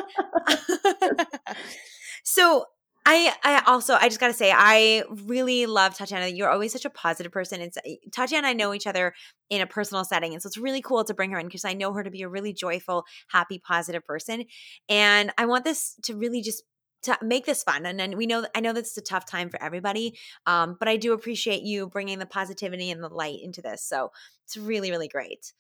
so 2.24 2.66
I 3.06 3.34
I 3.44 3.64
also 3.66 3.96
I 3.96 4.08
just 4.08 4.20
got 4.20 4.28
to 4.28 4.34
say 4.34 4.54
I 4.56 5.04
really 5.26 5.66
love 5.66 5.96
Tatiana. 5.96 6.28
You're 6.28 6.50
always 6.50 6.72
such 6.72 6.86
a 6.86 6.90
positive 6.90 7.32
person. 7.32 7.60
It's 7.60 7.78
eh, 7.86 7.96
Tatiana 8.12 8.48
and 8.48 8.48
I 8.48 8.54
know 8.54 8.74
each 8.74 8.88
other 8.88 9.14
in 9.50 9.62
a 9.62 9.68
personal 9.68 10.06
setting, 10.06 10.34
and 10.34 10.42
so 10.42 10.48
it's 10.48 10.58
really 10.58 10.82
cool 10.82 11.04
to 11.04 11.14
bring 11.14 11.32
her 11.32 11.40
in 11.40 11.48
because 11.48 11.66
I 11.66 11.74
know 11.74 11.92
her 11.94 12.04
to 12.04 12.12
be 12.12 12.22
a 12.22 12.30
really 12.30 12.54
joyful, 12.54 13.04
happy, 13.28 13.60
positive 13.60 14.06
person, 14.06 14.46
and 14.88 15.32
I 15.38 15.46
want 15.46 15.66
this 15.66 15.96
to 16.04 16.16
really 16.16 16.42
just 16.42 16.64
to 17.04 17.18
make 17.22 17.46
this 17.46 17.64
fun. 17.64 17.86
And 17.86 18.00
then 18.00 18.16
we 18.16 18.26
know 18.26 18.46
I 18.56 18.62
know 18.62 18.72
that's 18.72 18.98
a 18.98 19.02
tough 19.02 19.26
time 19.26 19.50
for 19.50 19.62
everybody, 19.62 20.18
um, 20.46 20.78
but 20.80 20.88
I 20.88 20.96
do 20.96 21.12
appreciate 21.12 21.62
you 21.64 21.88
bringing 21.88 22.20
the 22.20 22.26
positivity 22.26 22.90
and 22.90 23.04
the 23.04 23.10
light 23.10 23.40
into 23.44 23.62
this. 23.62 23.84
So 23.86 24.12
it's 24.46 24.56
really 24.56 24.92
really 24.92 25.10
great. 25.10 25.52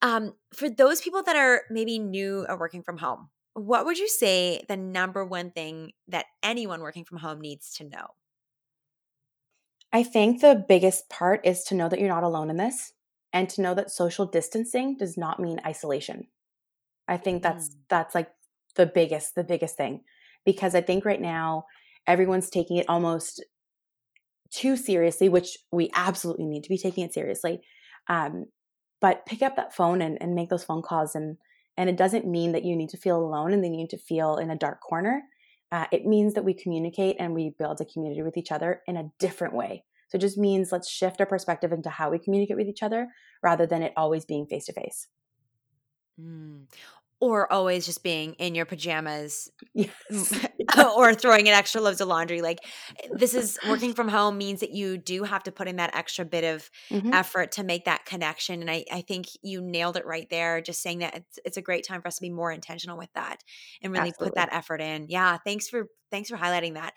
Um, 0.00 0.34
for 0.54 0.68
those 0.70 1.00
people 1.00 1.22
that 1.22 1.36
are 1.36 1.62
maybe 1.70 1.98
new 1.98 2.44
or 2.48 2.58
working 2.58 2.82
from 2.82 2.96
home, 2.96 3.28
what 3.54 3.84
would 3.84 3.98
you 3.98 4.08
say 4.08 4.64
the 4.68 4.76
number 4.76 5.24
one 5.24 5.50
thing 5.50 5.92
that 6.08 6.26
anyone 6.42 6.80
working 6.80 7.04
from 7.04 7.18
home 7.18 7.40
needs 7.40 7.72
to 7.74 7.84
know? 7.84 8.08
I 9.92 10.02
think 10.02 10.40
the 10.40 10.64
biggest 10.66 11.10
part 11.10 11.44
is 11.44 11.64
to 11.64 11.74
know 11.74 11.88
that 11.88 12.00
you're 12.00 12.08
not 12.08 12.22
alone 12.22 12.48
in 12.48 12.56
this 12.56 12.92
and 13.32 13.48
to 13.50 13.60
know 13.60 13.74
that 13.74 13.90
social 13.90 14.26
distancing 14.26 14.96
does 14.96 15.18
not 15.18 15.38
mean 15.38 15.60
isolation. 15.66 16.28
I 17.06 17.18
think 17.18 17.42
that's 17.42 17.68
mm. 17.68 17.74
that's 17.88 18.14
like 18.14 18.30
the 18.76 18.86
biggest 18.86 19.34
the 19.34 19.44
biggest 19.44 19.76
thing 19.76 20.00
because 20.46 20.74
I 20.74 20.80
think 20.80 21.04
right 21.04 21.20
now 21.20 21.64
everyone's 22.06 22.48
taking 22.48 22.78
it 22.78 22.88
almost 22.88 23.44
too 24.50 24.76
seriously, 24.76 25.28
which 25.28 25.58
we 25.70 25.90
absolutely 25.94 26.46
need 26.46 26.62
to 26.62 26.68
be 26.68 26.78
taking 26.78 27.04
it 27.04 27.14
seriously. 27.14 27.60
Um, 28.08 28.46
but 29.00 29.26
pick 29.26 29.42
up 29.42 29.56
that 29.56 29.74
phone 29.74 30.00
and, 30.00 30.20
and 30.20 30.34
make 30.34 30.48
those 30.48 30.64
phone 30.64 30.82
calls 30.82 31.14
and 31.14 31.36
and 31.76 31.88
it 31.88 31.96
doesn't 31.96 32.26
mean 32.26 32.52
that 32.52 32.64
you 32.64 32.76
need 32.76 32.90
to 32.90 32.96
feel 32.96 33.16
alone 33.16 33.52
and 33.52 33.62
they 33.62 33.68
need 33.68 33.90
to 33.90 33.98
feel 33.98 34.36
in 34.36 34.50
a 34.50 34.56
dark 34.56 34.80
corner. 34.80 35.22
Uh, 35.70 35.86
it 35.90 36.04
means 36.04 36.34
that 36.34 36.44
we 36.44 36.52
communicate 36.52 37.16
and 37.18 37.34
we 37.34 37.54
build 37.58 37.80
a 37.80 37.84
community 37.84 38.22
with 38.22 38.36
each 38.36 38.52
other 38.52 38.82
in 38.86 38.96
a 38.96 39.10
different 39.18 39.54
way. 39.54 39.84
So 40.08 40.16
it 40.16 40.20
just 40.20 40.36
means 40.36 40.70
let's 40.70 40.90
shift 40.90 41.20
our 41.20 41.26
perspective 41.26 41.72
into 41.72 41.88
how 41.88 42.10
we 42.10 42.18
communicate 42.18 42.58
with 42.58 42.68
each 42.68 42.82
other 42.82 43.08
rather 43.42 43.66
than 43.66 43.82
it 43.82 43.94
always 43.96 44.26
being 44.26 44.46
face 44.46 44.66
to 44.66 44.74
face 44.74 45.08
or 47.20 47.50
always 47.52 47.86
just 47.86 48.02
being 48.02 48.34
in 48.34 48.54
your 48.54 48.66
pajamas 48.66 49.50
yes. 49.74 50.46
or 50.96 51.14
throwing 51.14 51.46
in 51.46 51.52
extra 51.52 51.80
loads 51.80 52.00
of 52.00 52.08
laundry 52.08 52.42
like 52.42 52.58
this 53.12 53.34
is 53.34 53.58
working 53.68 53.92
from 53.92 54.08
home 54.08 54.38
means 54.38 54.60
that 54.60 54.70
you 54.70 54.96
do 54.96 55.24
have 55.24 55.42
to 55.42 55.52
put 55.52 55.68
in 55.68 55.76
that 55.76 55.94
extra 55.94 56.24
bit 56.24 56.44
of 56.44 56.70
mm-hmm. 56.90 57.12
effort 57.12 57.52
to 57.52 57.64
make 57.64 57.84
that 57.84 58.04
connection 58.04 58.60
and 58.60 58.70
I, 58.70 58.84
I 58.90 59.02
think 59.02 59.26
you 59.42 59.60
nailed 59.60 59.96
it 59.96 60.06
right 60.06 60.28
there 60.30 60.60
just 60.60 60.82
saying 60.82 61.00
that 61.00 61.16
it's, 61.16 61.38
it's 61.44 61.56
a 61.56 61.62
great 61.62 61.86
time 61.86 62.02
for 62.02 62.08
us 62.08 62.16
to 62.16 62.22
be 62.22 62.30
more 62.30 62.52
intentional 62.52 62.98
with 62.98 63.12
that 63.14 63.42
and 63.82 63.92
really 63.92 64.08
Absolutely. 64.08 64.30
put 64.30 64.34
that 64.36 64.54
effort 64.54 64.80
in 64.80 65.06
yeah 65.08 65.38
thanks 65.38 65.68
for 65.68 65.86
thanks 66.10 66.28
for 66.28 66.36
highlighting 66.36 66.74
that 66.74 66.94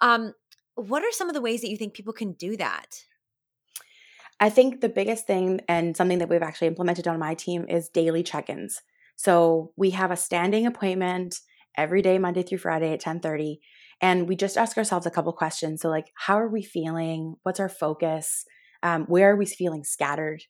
um 0.00 0.32
what 0.74 1.02
are 1.02 1.12
some 1.12 1.28
of 1.28 1.34
the 1.34 1.40
ways 1.40 1.60
that 1.60 1.70
you 1.70 1.76
think 1.76 1.94
people 1.94 2.12
can 2.12 2.32
do 2.32 2.56
that 2.56 3.04
I 4.40 4.50
think 4.50 4.80
the 4.80 4.88
biggest 4.88 5.26
thing 5.26 5.60
and 5.68 5.96
something 5.96 6.18
that 6.18 6.28
we've 6.28 6.42
actually 6.42 6.68
implemented 6.68 7.08
on 7.08 7.18
my 7.18 7.34
team 7.34 7.66
is 7.68 7.88
daily 7.88 8.22
check-ins. 8.22 8.80
So 9.16 9.72
we 9.76 9.90
have 9.90 10.12
a 10.12 10.16
standing 10.16 10.66
appointment 10.66 11.40
every 11.78 12.02
day, 12.02 12.18
Monday 12.18 12.42
through 12.42 12.58
Friday 12.58 12.88
at 12.88 13.04
1030. 13.04 13.60
And 14.00 14.28
we 14.28 14.36
just 14.36 14.58
ask 14.58 14.76
ourselves 14.76 15.06
a 15.06 15.10
couple 15.10 15.32
questions. 15.32 15.80
So, 15.80 15.88
like, 15.88 16.12
how 16.14 16.38
are 16.38 16.48
we 16.48 16.62
feeling? 16.62 17.36
What's 17.42 17.60
our 17.60 17.68
focus? 17.68 18.44
Um, 18.82 19.06
where 19.06 19.32
are 19.32 19.36
we 19.36 19.46
feeling 19.46 19.84
scattered? 19.84 20.42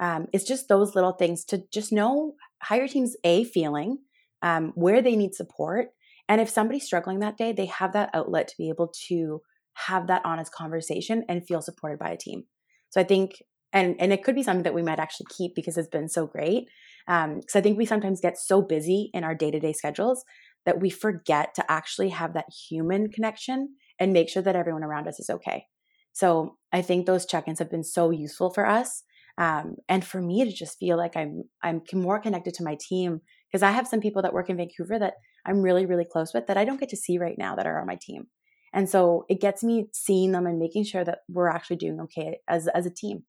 Um, 0.00 0.26
it's 0.32 0.44
just 0.44 0.68
those 0.68 0.94
little 0.94 1.12
things 1.12 1.44
to 1.46 1.62
just 1.72 1.92
know 1.92 2.34
how 2.60 2.76
your 2.76 2.88
team's 2.88 3.16
A 3.24 3.44
feeling, 3.44 3.98
um, 4.42 4.72
where 4.74 5.02
they 5.02 5.16
need 5.16 5.34
support. 5.34 5.88
And 6.28 6.40
if 6.40 6.48
somebody's 6.48 6.84
struggling 6.84 7.20
that 7.20 7.36
day, 7.36 7.52
they 7.52 7.66
have 7.66 7.92
that 7.92 8.10
outlet 8.14 8.48
to 8.48 8.54
be 8.58 8.68
able 8.68 8.92
to 9.08 9.42
have 9.86 10.08
that 10.08 10.22
honest 10.24 10.52
conversation 10.52 11.24
and 11.28 11.46
feel 11.46 11.62
supported 11.62 11.98
by 11.98 12.10
a 12.10 12.16
team. 12.16 12.44
So 12.90 13.00
I 13.00 13.04
think, 13.04 13.42
and 13.72 13.96
and 14.00 14.12
it 14.12 14.24
could 14.24 14.34
be 14.34 14.42
something 14.42 14.64
that 14.64 14.74
we 14.74 14.82
might 14.82 14.98
actually 14.98 15.26
keep 15.36 15.54
because 15.54 15.76
it's 15.76 15.88
been 15.88 16.08
so 16.08 16.26
great. 16.26 16.68
Because 17.06 17.24
um, 17.24 17.40
I 17.54 17.60
think 17.60 17.78
we 17.78 17.86
sometimes 17.86 18.20
get 18.20 18.38
so 18.38 18.60
busy 18.60 19.10
in 19.14 19.24
our 19.24 19.34
day 19.34 19.50
to 19.50 19.60
day 19.60 19.72
schedules 19.72 20.24
that 20.66 20.80
we 20.80 20.90
forget 20.90 21.54
to 21.54 21.70
actually 21.70 22.10
have 22.10 22.34
that 22.34 22.46
human 22.68 23.10
connection 23.10 23.76
and 23.98 24.12
make 24.12 24.28
sure 24.28 24.42
that 24.42 24.56
everyone 24.56 24.84
around 24.84 25.08
us 25.08 25.18
is 25.18 25.30
okay. 25.30 25.66
So 26.12 26.56
I 26.72 26.82
think 26.82 27.06
those 27.06 27.26
check 27.26 27.48
ins 27.48 27.58
have 27.58 27.70
been 27.70 27.84
so 27.84 28.10
useful 28.10 28.50
for 28.50 28.66
us. 28.66 29.02
Um, 29.38 29.76
and 29.88 30.04
for 30.04 30.20
me 30.20 30.44
to 30.44 30.52
just 30.52 30.78
feel 30.78 30.96
like 30.96 31.16
I'm 31.16 31.44
I'm 31.62 31.82
more 31.94 32.18
connected 32.18 32.54
to 32.54 32.64
my 32.64 32.76
team 32.80 33.20
because 33.50 33.62
I 33.62 33.70
have 33.70 33.86
some 33.86 34.00
people 34.00 34.20
that 34.22 34.32
work 34.32 34.50
in 34.50 34.56
Vancouver 34.56 34.98
that 34.98 35.14
I'm 35.46 35.62
really 35.62 35.86
really 35.86 36.04
close 36.04 36.34
with 36.34 36.48
that 36.48 36.56
I 36.56 36.64
don't 36.64 36.80
get 36.80 36.88
to 36.88 36.96
see 36.96 37.18
right 37.18 37.36
now 37.38 37.54
that 37.54 37.66
are 37.66 37.80
on 37.80 37.86
my 37.86 37.96
team, 38.02 38.26
and 38.74 38.90
so 38.90 39.26
it 39.28 39.40
gets 39.40 39.62
me 39.62 39.86
seeing 39.92 40.32
them 40.32 40.44
and 40.46 40.58
making 40.58 40.84
sure 40.84 41.04
that 41.04 41.20
we're 41.28 41.48
actually 41.48 41.76
doing 41.76 42.00
okay 42.00 42.40
as 42.48 42.66
as 42.66 42.84
a 42.84 42.90
team. 42.90 43.22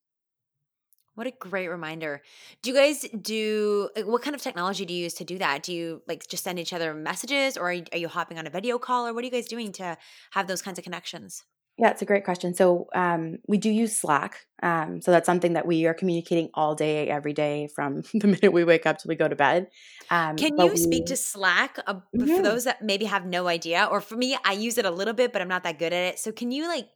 What 1.19 1.27
a 1.27 1.31
great 1.31 1.67
reminder. 1.67 2.21
Do 2.61 2.69
you 2.69 2.75
guys 2.77 3.05
do 3.21 3.89
what 4.05 4.21
kind 4.21 4.37
of 4.37 4.41
technology 4.41 4.85
do 4.85 4.93
you 4.93 5.03
use 5.03 5.15
to 5.15 5.25
do 5.25 5.37
that? 5.39 5.63
Do 5.63 5.73
you 5.73 6.01
like 6.07 6.25
just 6.29 6.45
send 6.45 6.59
each 6.59 6.71
other 6.71 6.93
messages 6.93 7.57
or 7.57 7.63
are 7.63 7.73
you, 7.73 7.83
are 7.91 7.97
you 7.97 8.07
hopping 8.07 8.39
on 8.39 8.47
a 8.47 8.49
video 8.49 8.79
call 8.79 9.05
or 9.05 9.13
what 9.13 9.21
are 9.23 9.25
you 9.25 9.31
guys 9.31 9.49
doing 9.49 9.73
to 9.73 9.97
have 10.31 10.47
those 10.47 10.61
kinds 10.61 10.79
of 10.79 10.85
connections? 10.85 11.43
Yeah, 11.77 11.89
it's 11.89 12.01
a 12.01 12.05
great 12.05 12.23
question. 12.23 12.53
So 12.53 12.87
um, 12.95 13.39
we 13.49 13.57
do 13.57 13.69
use 13.69 13.99
Slack. 13.99 14.45
Um, 14.63 15.01
so 15.01 15.11
that's 15.11 15.25
something 15.25 15.53
that 15.53 15.67
we 15.67 15.87
are 15.87 15.93
communicating 15.93 16.51
all 16.53 16.73
day, 16.73 17.09
every 17.09 17.33
day, 17.33 17.67
from 17.75 18.01
the 18.13 18.27
minute 18.27 18.53
we 18.53 18.63
wake 18.63 18.85
up 18.85 18.99
till 18.99 19.09
we 19.09 19.15
go 19.15 19.27
to 19.27 19.35
bed. 19.35 19.67
Um, 20.09 20.37
Can 20.37 20.57
you 20.57 20.67
we, 20.67 20.77
speak 20.77 21.07
to 21.07 21.17
Slack 21.17 21.79
uh, 21.85 21.95
mm-hmm. 21.95 22.37
for 22.37 22.41
those 22.41 22.63
that 22.63 22.81
maybe 22.81 23.03
have 23.03 23.25
no 23.25 23.49
idea? 23.49 23.89
Or 23.91 23.99
for 23.99 24.15
me, 24.15 24.37
I 24.45 24.53
use 24.53 24.77
it 24.77 24.85
a 24.85 24.91
little 24.91 25.13
bit, 25.13 25.33
but 25.33 25.41
I'm 25.41 25.49
not 25.49 25.63
that 25.63 25.79
good 25.79 25.91
at 25.91 26.13
it. 26.13 26.19
So 26.19 26.31
can 26.31 26.49
you 26.49 26.65
like 26.65 26.87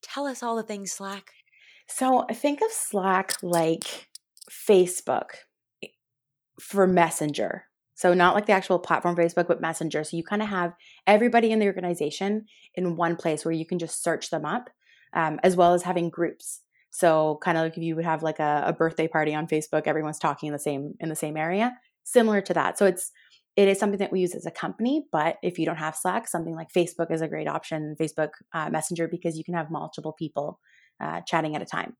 tell 0.00 0.26
us 0.26 0.42
all 0.42 0.56
the 0.56 0.62
things 0.62 0.92
Slack? 0.92 1.34
So 1.88 2.26
think 2.32 2.60
of 2.60 2.70
Slack 2.70 3.34
like 3.42 4.08
Facebook 4.50 5.30
for 6.60 6.86
Messenger. 6.86 7.64
So 7.94 8.14
not 8.14 8.34
like 8.34 8.46
the 8.46 8.52
actual 8.52 8.78
platform 8.78 9.16
Facebook, 9.16 9.48
but 9.48 9.60
Messenger. 9.60 10.04
So 10.04 10.16
you 10.16 10.22
kind 10.22 10.42
of 10.42 10.48
have 10.48 10.74
everybody 11.06 11.50
in 11.50 11.58
the 11.58 11.66
organization 11.66 12.46
in 12.74 12.96
one 12.96 13.16
place 13.16 13.44
where 13.44 13.52
you 13.52 13.66
can 13.66 13.78
just 13.78 14.02
search 14.04 14.30
them 14.30 14.44
up, 14.44 14.70
um, 15.14 15.40
as 15.42 15.56
well 15.56 15.74
as 15.74 15.82
having 15.82 16.08
groups. 16.08 16.60
So 16.90 17.38
kind 17.42 17.58
of 17.58 17.64
like 17.64 17.76
if 17.76 17.82
you 17.82 17.96
would 17.96 18.04
have 18.04 18.22
like 18.22 18.38
a, 18.38 18.64
a 18.66 18.72
birthday 18.72 19.08
party 19.08 19.34
on 19.34 19.48
Facebook, 19.48 19.86
everyone's 19.86 20.18
talking 20.18 20.48
in 20.48 20.52
the 20.52 20.58
same 20.58 20.94
in 21.00 21.08
the 21.08 21.16
same 21.16 21.36
area, 21.36 21.76
similar 22.04 22.40
to 22.42 22.54
that. 22.54 22.78
So 22.78 22.86
it's 22.86 23.10
it 23.56 23.66
is 23.66 23.80
something 23.80 23.98
that 23.98 24.12
we 24.12 24.20
use 24.20 24.36
as 24.36 24.46
a 24.46 24.52
company, 24.52 25.06
but 25.10 25.36
if 25.42 25.58
you 25.58 25.66
don't 25.66 25.76
have 25.78 25.96
Slack, 25.96 26.28
something 26.28 26.54
like 26.54 26.68
Facebook 26.72 27.10
is 27.10 27.20
a 27.20 27.28
great 27.28 27.48
option, 27.48 27.96
Facebook 28.00 28.30
uh, 28.54 28.70
Messenger, 28.70 29.08
because 29.08 29.36
you 29.36 29.42
can 29.42 29.54
have 29.54 29.70
multiple 29.70 30.14
people 30.16 30.60
uh, 31.00 31.20
chatting 31.26 31.54
at 31.56 31.62
a 31.62 31.66
time. 31.66 31.94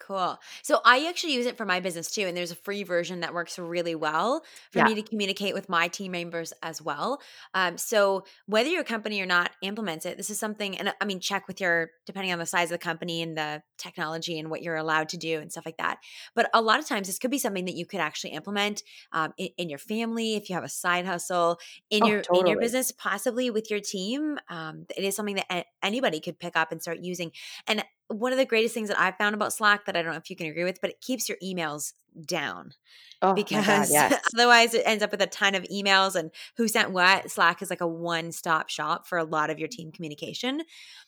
Cool. 0.00 0.38
So 0.62 0.80
I 0.84 1.06
actually 1.08 1.34
use 1.34 1.44
it 1.46 1.56
for 1.56 1.64
my 1.66 1.80
business 1.80 2.08
too. 2.10 2.22
And 2.22 2.36
there's 2.36 2.52
a 2.52 2.56
free 2.56 2.84
version 2.84 3.18
that 3.20 3.34
works 3.34 3.58
really 3.58 3.96
well 3.96 4.44
for 4.70 4.80
Yeah. 4.80 4.84
me 4.84 4.94
to 4.94 5.02
communicate 5.02 5.54
with 5.54 5.68
my 5.68 5.88
team 5.88 6.12
members 6.12 6.52
as 6.62 6.80
well. 6.80 7.20
Um, 7.52 7.76
so 7.76 8.24
whether 8.46 8.68
your 8.70 8.84
company 8.84 9.20
or 9.20 9.26
not 9.26 9.50
implements 9.60 10.06
it, 10.06 10.16
this 10.16 10.30
is 10.30 10.38
something, 10.38 10.78
and 10.78 10.94
I 11.00 11.04
mean, 11.04 11.18
check 11.18 11.48
with 11.48 11.60
your, 11.60 11.90
depending 12.06 12.32
on 12.32 12.38
the 12.38 12.46
size 12.46 12.70
of 12.70 12.78
the 12.78 12.78
company 12.78 13.22
and 13.22 13.36
the 13.36 13.62
technology 13.76 14.38
and 14.38 14.50
what 14.50 14.62
you're 14.62 14.76
allowed 14.76 15.08
to 15.10 15.16
do 15.16 15.40
and 15.40 15.50
stuff 15.50 15.66
like 15.66 15.78
that. 15.78 15.98
But 16.34 16.48
a 16.54 16.62
lot 16.62 16.78
of 16.78 16.86
times 16.86 17.08
this 17.08 17.18
could 17.18 17.32
be 17.32 17.38
something 17.38 17.64
that 17.64 17.74
you 17.74 17.84
could 17.84 18.00
actually 18.00 18.30
implement 18.34 18.84
um, 19.10 19.34
in, 19.36 19.48
in 19.58 19.68
your 19.68 19.80
family, 19.80 20.36
if 20.36 20.48
you 20.48 20.54
have 20.54 20.64
a 20.64 20.68
side 20.68 21.06
hustle, 21.06 21.58
in 21.90 22.04
Oh, 22.04 22.06
your 22.06 22.24
in 22.32 22.46
your 22.46 22.56
business, 22.56 22.92
possibly 22.92 23.50
with 23.50 23.68
your 23.68 23.80
team. 23.80 24.38
Um, 24.48 24.86
it 24.96 25.02
is 25.02 25.16
something 25.16 25.34
that 25.36 25.66
anybody 25.82 26.20
could 26.20 26.38
pick 26.38 26.56
up 26.56 26.70
and 26.70 26.80
start 26.80 26.98
using. 27.00 27.32
And 27.66 27.84
one 28.08 28.32
of 28.32 28.38
the 28.38 28.44
greatest 28.46 28.74
things 28.74 28.88
that 28.88 29.00
I've 29.00 29.16
found 29.16 29.34
about 29.34 29.52
Slack 29.52 29.84
that 29.86 29.96
I 29.96 30.02
don't 30.02 30.12
know 30.12 30.18
if 30.18 30.30
you 30.30 30.36
can 30.36 30.46
agree 30.46 30.64
with, 30.64 30.80
but 30.80 30.90
it 30.90 31.00
keeps 31.00 31.28
your 31.28 31.38
emails 31.42 31.92
down 32.26 32.72
Oh 33.20 33.34
my 33.34 33.42
God, 33.42 33.48
because 33.48 33.90
yes. 33.92 34.20
otherwise 34.34 34.74
it 34.74 34.82
ends 34.86 35.02
up 35.02 35.10
with 35.10 35.20
a 35.22 35.26
ton 35.26 35.54
of 35.54 35.64
emails 35.64 36.14
and 36.14 36.30
who 36.56 36.68
sent 36.68 36.92
what. 36.92 37.30
Slack 37.30 37.62
is 37.62 37.70
like 37.70 37.80
a 37.80 37.86
one 37.86 38.32
stop 38.32 38.68
shop 38.68 39.06
for 39.06 39.18
a 39.18 39.24
lot 39.24 39.50
of 39.50 39.58
your 39.58 39.68
team 39.68 39.90
communication. 39.90 40.62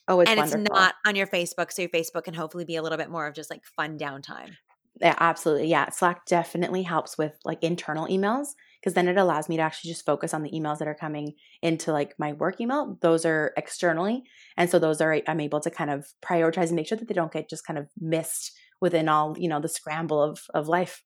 Oh, 0.09 0.21
it's 0.21 0.31
and 0.31 0.39
wonderful. 0.39 0.63
it's 0.63 0.71
not 0.71 0.95
on 1.07 1.15
your 1.15 1.27
Facebook. 1.27 1.73
So 1.73 1.83
your 1.83 1.89
Facebook 1.89 2.25
can 2.25 2.35
hopefully 2.35 2.65
be 2.65 2.77
a 2.77 2.83
little 2.83 2.99
bit 2.99 3.11
more 3.11 3.27
of 3.27 3.35
just 3.35 3.51
like 3.51 3.65
fun 3.65 3.99
downtime. 3.99 4.57
Yeah, 5.01 5.15
absolutely. 5.19 5.69
Yeah. 5.69 5.89
Slack 5.91 6.27
definitely 6.27 6.83
helps 6.83 7.17
with 7.17 7.33
like 7.45 7.63
internal 7.63 8.07
emails 8.07 8.49
because 8.81 8.95
then 8.95 9.09
it 9.09 9.17
allows 9.17 9.49
me 9.49 9.57
to 9.57 9.63
actually 9.63 9.91
just 9.91 10.05
focus 10.05 10.35
on 10.35 10.43
the 10.43 10.51
emails 10.51 10.79
that 10.79 10.89
are 10.89 10.95
coming 10.95 11.35
into 11.63 11.93
like 11.93 12.15
my 12.19 12.33
work 12.35 12.61
email. 12.61 12.99
Those 13.01 13.25
are 13.25 13.53
externally. 13.57 14.23
And 14.57 14.69
so 14.69 14.79
those 14.79 15.01
are, 15.01 15.21
I'm 15.27 15.41
able 15.41 15.61
to 15.61 15.71
kind 15.71 15.91
of 15.91 16.07
prioritize 16.23 16.67
and 16.67 16.77
make 16.77 16.87
sure 16.87 16.99
that 16.99 17.09
they 17.09 17.15
don't 17.15 17.33
get 17.33 17.49
just 17.49 17.67
kind 17.67 17.79
of 17.79 17.89
missed 17.99 18.53
within 18.81 19.09
all, 19.09 19.37
you 19.39 19.49
know, 19.49 19.61
the 19.61 19.69
scramble 19.69 20.23
of, 20.23 20.41
of 20.55 20.69
life. 20.69 21.03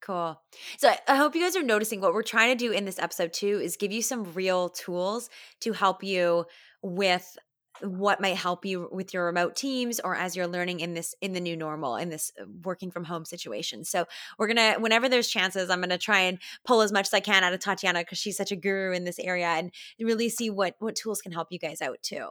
Cool. 0.00 0.40
So 0.78 0.92
I- 1.06 1.16
hope 1.16 1.34
you 1.34 1.42
guys 1.42 1.56
are 1.56 1.62
noticing 1.62 2.00
what 2.00 2.14
we're 2.14 2.22
trying 2.22 2.56
to 2.56 2.64
do 2.64 2.72
in 2.72 2.86
this 2.86 2.98
episode 2.98 3.32
too 3.32 3.60
is 3.62 3.76
give 3.76 3.92
you 3.92 4.02
some 4.02 4.32
real 4.32 4.68
tools 4.70 5.28
to 5.60 5.72
help 5.72 6.02
you 6.02 6.46
with 6.82 7.36
what 7.82 8.20
might 8.20 8.36
help 8.36 8.64
you 8.64 8.88
with 8.90 9.12
your 9.14 9.26
remote 9.26 9.56
teams 9.56 10.00
or 10.00 10.14
as 10.14 10.36
you're 10.36 10.46
learning 10.46 10.80
in 10.80 10.94
this 10.94 11.14
in 11.20 11.32
the 11.32 11.40
new 11.40 11.56
normal 11.56 11.96
in 11.96 12.08
this 12.08 12.32
uh, 12.40 12.44
working 12.64 12.90
from 12.90 13.04
home 13.04 13.24
situation. 13.24 13.84
So 13.84 14.06
we're 14.38 14.52
to 14.54 14.76
whenever 14.78 15.08
there's 15.08 15.28
chances 15.28 15.70
I'm 15.70 15.80
going 15.80 15.90
to 15.90 15.98
try 15.98 16.20
and 16.20 16.38
pull 16.64 16.82
as 16.82 16.92
much 16.92 17.08
as 17.08 17.14
I 17.14 17.20
can 17.20 17.44
out 17.44 17.52
of 17.52 17.60
Tatiana 17.60 18.04
cuz 18.04 18.18
she's 18.18 18.36
such 18.36 18.52
a 18.52 18.56
guru 18.56 18.92
in 18.92 19.04
this 19.04 19.18
area 19.18 19.46
and 19.46 19.72
really 19.98 20.28
see 20.28 20.50
what 20.50 20.76
what 20.78 20.96
tools 20.96 21.20
can 21.20 21.32
help 21.32 21.48
you 21.50 21.58
guys 21.58 21.80
out 21.82 22.02
too. 22.02 22.28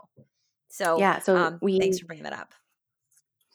So 0.70 1.00
Yeah. 1.00 1.20
So 1.20 1.36
um, 1.36 1.60
we 1.62 1.80
thanks 1.80 2.00
for 2.00 2.06
bringing 2.06 2.24
that 2.24 2.34
up. 2.34 2.54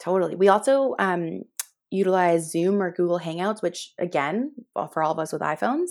totally. 0.00 0.34
We 0.34 0.48
also 0.48 0.94
um, 0.98 1.42
utilize 1.90 2.50
Zoom 2.50 2.82
or 2.82 2.90
Google 2.90 3.20
Hangouts, 3.20 3.62
which 3.62 3.92
again, 3.98 4.52
well, 4.74 4.88
for 4.88 5.02
all 5.02 5.12
of 5.12 5.18
us 5.18 5.32
with 5.32 5.42
iPhones, 5.42 5.90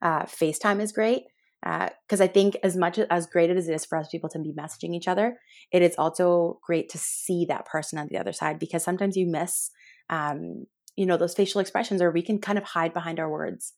uh, 0.00 0.22
FaceTime 0.22 0.80
is 0.80 0.92
great. 0.92 1.24
Because 1.62 2.20
I 2.20 2.26
think 2.26 2.56
as 2.62 2.76
much 2.76 2.98
as 2.98 3.26
great 3.26 3.50
as 3.50 3.68
it 3.68 3.74
is 3.74 3.84
for 3.84 3.96
us 3.96 4.08
people 4.08 4.28
to 4.30 4.38
be 4.38 4.52
messaging 4.52 4.94
each 4.94 5.06
other, 5.06 5.38
it 5.70 5.82
is 5.82 5.94
also 5.96 6.58
great 6.66 6.88
to 6.90 6.98
see 6.98 7.46
that 7.48 7.66
person 7.66 7.98
on 7.98 8.08
the 8.10 8.18
other 8.18 8.32
side 8.32 8.58
because 8.58 8.82
sometimes 8.82 9.16
you 9.16 9.26
miss, 9.26 9.70
um, 10.10 10.66
you 10.96 11.06
know, 11.06 11.16
those 11.16 11.34
facial 11.34 11.60
expressions, 11.60 12.02
or 12.02 12.10
we 12.10 12.22
can 12.22 12.40
kind 12.40 12.58
of 12.58 12.64
hide 12.64 12.92
behind 12.92 13.20
our 13.20 13.30
words. 13.30 13.74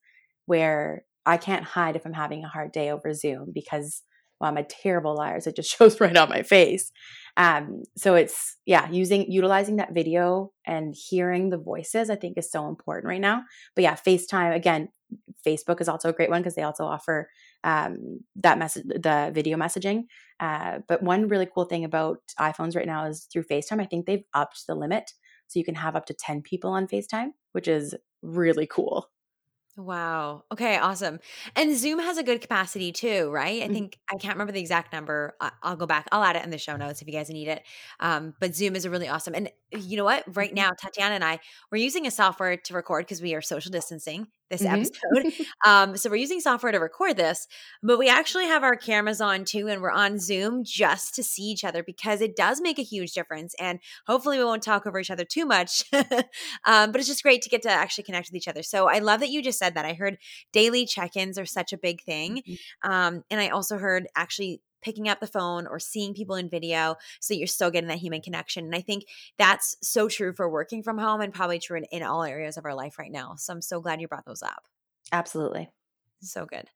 Where 0.46 1.04
I 1.26 1.36
can't 1.38 1.64
hide 1.64 1.96
if 1.96 2.04
I'm 2.04 2.12
having 2.12 2.44
a 2.44 2.48
hard 2.48 2.72
day 2.72 2.90
over 2.90 3.14
Zoom 3.14 3.52
because 3.54 4.02
well, 4.40 4.50
I'm 4.50 4.56
a 4.56 4.64
terrible 4.64 5.14
liar, 5.14 5.40
so 5.40 5.50
it 5.50 5.56
just 5.56 5.70
shows 5.78 6.00
right 6.00 6.16
on 6.16 6.28
my 6.28 6.42
face. 6.42 6.90
Um, 7.36 7.82
so 7.96 8.14
it's 8.14 8.56
yeah, 8.66 8.88
using 8.90 9.30
utilizing 9.30 9.76
that 9.76 9.94
video 9.94 10.52
and 10.66 10.94
hearing 10.96 11.50
the 11.50 11.58
voices, 11.58 12.10
I 12.10 12.16
think 12.16 12.38
is 12.38 12.50
so 12.50 12.68
important 12.68 13.08
right 13.08 13.20
now. 13.20 13.42
But 13.74 13.82
yeah, 13.82 13.96
FaceTime 13.96 14.54
again, 14.54 14.88
Facebook 15.46 15.80
is 15.80 15.88
also 15.88 16.08
a 16.08 16.12
great 16.12 16.30
one 16.30 16.42
because 16.42 16.54
they 16.54 16.62
also 16.62 16.84
offer 16.84 17.28
um, 17.64 18.20
that 18.36 18.58
message, 18.58 18.84
the 18.86 19.32
video 19.34 19.56
messaging. 19.58 20.04
Uh, 20.40 20.80
but 20.88 21.02
one 21.02 21.28
really 21.28 21.48
cool 21.52 21.64
thing 21.64 21.84
about 21.84 22.18
iPhones 22.40 22.76
right 22.76 22.86
now 22.86 23.06
is 23.06 23.26
through 23.32 23.44
FaceTime, 23.44 23.80
I 23.80 23.86
think 23.86 24.06
they've 24.06 24.24
upped 24.34 24.66
the 24.68 24.74
limit, 24.76 25.12
so 25.48 25.58
you 25.58 25.64
can 25.64 25.74
have 25.76 25.96
up 25.96 26.06
to 26.06 26.14
ten 26.14 26.42
people 26.42 26.70
on 26.70 26.86
FaceTime, 26.88 27.30
which 27.52 27.68
is 27.68 27.94
really 28.22 28.66
cool. 28.66 29.10
Wow. 29.76 30.44
Okay, 30.52 30.76
awesome. 30.78 31.18
And 31.56 31.76
Zoom 31.76 31.98
has 31.98 32.16
a 32.16 32.22
good 32.22 32.40
capacity 32.40 32.92
too, 32.92 33.28
right? 33.32 33.60
I 33.60 33.66
Mhm. 33.66 33.70
think 33.70 33.98
I 34.08 34.14
can't 34.18 34.34
remember 34.34 34.52
the 34.52 34.60
exact 34.60 34.92
number. 34.92 35.34
I- 35.40 35.50
I'll 35.64 35.74
go 35.74 35.84
back. 35.84 36.06
I'll 36.12 36.22
add 36.22 36.36
it 36.36 36.44
in 36.44 36.50
the 36.50 36.58
show 36.58 36.76
notes 36.76 37.02
if 37.02 37.08
you 37.08 37.12
guys 37.12 37.28
need 37.28 37.48
it. 37.48 37.64
Um, 37.98 38.34
but 38.38 38.54
Zoom 38.54 38.76
is 38.76 38.84
a 38.84 38.90
really 38.90 39.08
awesome. 39.08 39.34
And 39.34 39.50
you 39.72 39.96
know 39.96 40.04
what? 40.04 40.22
Right 40.36 40.54
Mhm. 40.54 40.54
now, 40.54 40.70
Tatiana 40.80 41.16
and 41.16 41.24
I 41.24 41.40
we're 41.72 41.78
using 41.82 42.06
a 42.06 42.12
software 42.12 42.56
to 42.56 42.74
record 42.74 43.06
because 43.06 43.20
we 43.20 43.34
are 43.34 43.42
social 43.42 43.72
distancing 43.72 44.28
this 44.50 44.62
Mhm. 44.62 44.66
episode. 44.66 45.26
um, 45.66 45.96
so 45.96 46.10
we're 46.10 46.16
using 46.16 46.40
software 46.40 46.72
to 46.72 46.78
record 46.78 47.16
this, 47.16 47.46
but 47.82 47.98
we 47.98 48.08
actually 48.08 48.46
have 48.46 48.62
our 48.62 48.76
cameras 48.76 49.20
on 49.20 49.44
too, 49.44 49.68
and 49.68 49.80
we're 49.82 49.90
on 49.90 50.18
Zoom 50.18 50.62
just 50.64 51.14
to 51.14 51.22
see 51.22 51.42
each 51.42 51.64
other 51.64 51.82
because 51.82 52.20
it 52.20 52.36
does 52.36 52.60
make 52.60 52.78
a 52.78 52.82
huge 52.82 53.12
difference. 53.12 53.54
And 53.58 53.80
hopefully, 54.06 54.38
we 54.38 54.44
won't 54.44 54.62
talk 54.62 54.86
over 54.86 54.98
each 54.98 55.10
other 55.10 55.24
too 55.24 55.46
much. 55.46 55.84
um, 56.66 56.92
but 56.92 56.96
it's 56.96 57.08
just 57.08 57.22
great 57.22 57.42
to 57.42 57.48
get 57.48 57.62
to 57.62 57.70
actually 57.70 58.04
connect 58.04 58.28
with 58.28 58.36
each 58.36 58.48
other. 58.48 58.62
So 58.62 58.88
I 58.88 58.98
love 58.98 59.20
that 59.20 59.30
you 59.30 59.42
just 59.42 59.58
said 59.58 59.74
that. 59.74 59.84
I 59.84 59.94
heard 59.94 60.18
daily 60.52 60.86
check-ins 60.86 61.38
are 61.38 61.46
such 61.46 61.72
a 61.72 61.78
big 61.78 62.02
thing, 62.02 62.42
Mhm. 62.48 62.58
um, 62.82 63.24
and 63.30 63.40
I 63.40 63.48
also 63.48 63.78
heard 63.78 64.06
actually 64.16 64.60
picking 64.84 65.08
up 65.08 65.18
the 65.20 65.26
phone 65.26 65.66
or 65.66 65.80
seeing 65.80 66.14
people 66.14 66.36
in 66.36 66.48
video 66.48 66.94
so 67.20 67.34
you're 67.34 67.46
still 67.46 67.70
getting 67.70 67.88
that 67.88 67.98
human 67.98 68.20
connection 68.20 68.64
and 68.64 68.74
i 68.74 68.80
think 68.80 69.04
that's 69.38 69.76
so 69.82 70.08
true 70.08 70.32
for 70.32 70.48
working 70.48 70.82
from 70.82 70.98
home 70.98 71.20
and 71.20 71.34
probably 71.34 71.58
true 71.58 71.78
in, 71.78 71.84
in 71.84 72.02
all 72.02 72.22
areas 72.22 72.56
of 72.56 72.64
our 72.64 72.74
life 72.74 72.98
right 72.98 73.12
now 73.12 73.34
so 73.36 73.52
i'm 73.52 73.62
so 73.62 73.80
glad 73.80 74.00
you 74.00 74.08
brought 74.08 74.26
those 74.26 74.42
up. 74.42 74.64
Absolutely. 75.12 75.70
so 76.20 76.46
good. 76.46 76.68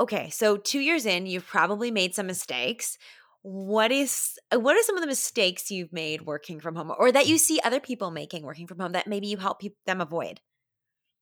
Okay 0.00 0.30
so 0.30 0.56
two 0.56 0.80
years 0.80 1.06
in 1.06 1.26
you've 1.26 1.46
probably 1.46 1.90
made 1.90 2.14
some 2.14 2.26
mistakes. 2.26 2.98
What 3.42 3.90
is 3.90 4.38
what 4.52 4.76
are 4.76 4.82
some 4.82 4.96
of 4.96 5.00
the 5.00 5.08
mistakes 5.08 5.70
you've 5.70 5.92
made 5.92 6.22
working 6.22 6.60
from 6.60 6.76
home 6.76 6.92
or 6.96 7.10
that 7.12 7.26
you 7.26 7.38
see 7.38 7.60
other 7.64 7.80
people 7.80 8.10
making 8.10 8.44
working 8.44 8.66
from 8.66 8.78
home 8.78 8.92
that 8.92 9.06
maybe 9.06 9.26
you 9.26 9.36
help 9.36 9.60
peop 9.60 9.76
them 9.84 10.00
avoid? 10.00 10.40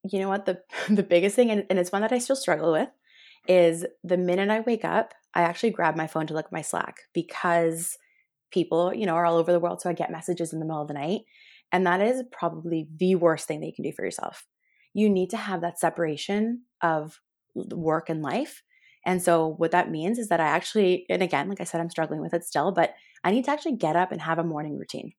You 0.04 0.20
know 0.20 0.28
what? 0.28 0.46
The 0.46 0.62
the 0.88 1.02
biggest 1.02 1.36
thing 1.36 1.50
and, 1.50 1.66
and 1.70 1.78
it's 1.78 1.92
one 1.92 2.02
that 2.02 2.12
i 2.12 2.18
still 2.18 2.36
struggle 2.36 2.72
with 2.72 2.88
is 3.48 3.86
the 4.04 4.18
minute 4.18 4.50
i 4.50 4.60
wake 4.60 4.84
up 4.84 5.14
i 5.34 5.42
actually 5.42 5.70
grab 5.70 5.96
my 5.96 6.06
phone 6.06 6.26
to 6.26 6.34
look 6.34 6.46
at 6.46 6.52
my 6.52 6.62
slack 6.62 6.96
because 7.14 7.96
people 8.50 8.92
you 8.94 9.06
know 9.06 9.14
are 9.14 9.26
all 9.26 9.36
over 9.36 9.52
the 9.52 9.60
world 9.60 9.80
so 9.80 9.90
i 9.90 9.92
get 9.92 10.10
messages 10.10 10.52
in 10.52 10.58
the 10.58 10.64
middle 10.64 10.82
of 10.82 10.88
the 10.88 10.94
night 10.94 11.20
and 11.72 11.86
that 11.86 12.00
is 12.00 12.22
probably 12.32 12.88
the 12.96 13.14
worst 13.14 13.46
thing 13.46 13.60
that 13.60 13.66
you 13.66 13.72
can 13.74 13.84
do 13.84 13.92
for 13.92 14.04
yourself. 14.04 14.46
You 14.92 15.08
need 15.08 15.30
to 15.30 15.36
have 15.36 15.60
that 15.60 15.78
separation 15.78 16.62
of 16.82 17.20
work 17.54 18.08
and 18.08 18.22
life 18.22 18.62
and 19.04 19.20
so 19.22 19.54
what 19.56 19.72
that 19.72 19.90
means 19.90 20.20
is 20.20 20.28
that 20.28 20.38
i 20.38 20.46
actually 20.46 21.04
and 21.10 21.20
again 21.20 21.48
like 21.48 21.60
i 21.60 21.64
said 21.64 21.80
i'm 21.80 21.90
struggling 21.90 22.20
with 22.20 22.32
it 22.32 22.44
still 22.44 22.70
but 22.70 22.94
i 23.24 23.32
need 23.32 23.44
to 23.44 23.50
actually 23.50 23.74
get 23.74 23.96
up 23.96 24.12
and 24.12 24.20
have 24.20 24.38
a 24.38 24.44
morning 24.44 24.78
routine 24.78 25.12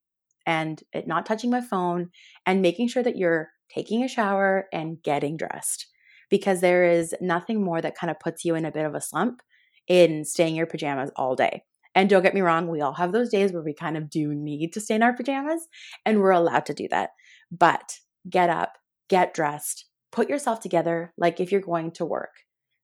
and 0.46 0.82
not 1.06 1.26
touching 1.26 1.50
my 1.50 1.60
phone 1.60 2.08
and 2.46 2.62
making 2.62 2.88
sure 2.88 3.02
that 3.02 3.18
you're 3.18 3.50
taking 3.68 4.02
a 4.02 4.08
shower 4.08 4.66
and 4.72 5.02
getting 5.02 5.36
dressed 5.36 5.88
because 6.30 6.62
there 6.62 6.84
is 6.84 7.14
nothing 7.20 7.62
more 7.62 7.82
that 7.82 7.96
kind 7.96 8.10
of 8.10 8.18
puts 8.18 8.46
you 8.46 8.54
in 8.54 8.64
a 8.64 8.72
bit 8.72 8.86
of 8.86 8.94
a 8.94 9.00
slump 9.00 9.42
in 9.88 10.24
staying 10.24 10.50
in 10.50 10.56
your 10.56 10.66
pajamas 10.66 11.10
all 11.16 11.36
day. 11.36 11.62
And 11.94 12.08
don't 12.08 12.22
get 12.22 12.34
me 12.34 12.40
wrong, 12.40 12.68
we 12.68 12.80
all 12.80 12.94
have 12.94 13.12
those 13.12 13.28
days 13.28 13.52
where 13.52 13.62
we 13.62 13.74
kind 13.74 13.96
of 13.96 14.08
do 14.08 14.34
need 14.34 14.72
to 14.72 14.80
stay 14.80 14.94
in 14.94 15.02
our 15.02 15.12
pajamas 15.12 15.68
and 16.06 16.20
we're 16.20 16.30
allowed 16.30 16.66
to 16.66 16.74
do 16.74 16.88
that. 16.90 17.10
But 17.50 17.98
get 18.28 18.48
up, 18.48 18.78
get 19.08 19.34
dressed, 19.34 19.86
put 20.10 20.30
yourself 20.30 20.60
together 20.60 21.12
like 21.18 21.38
if 21.38 21.52
you're 21.52 21.60
going 21.60 21.90
to 21.92 22.06
work. 22.06 22.32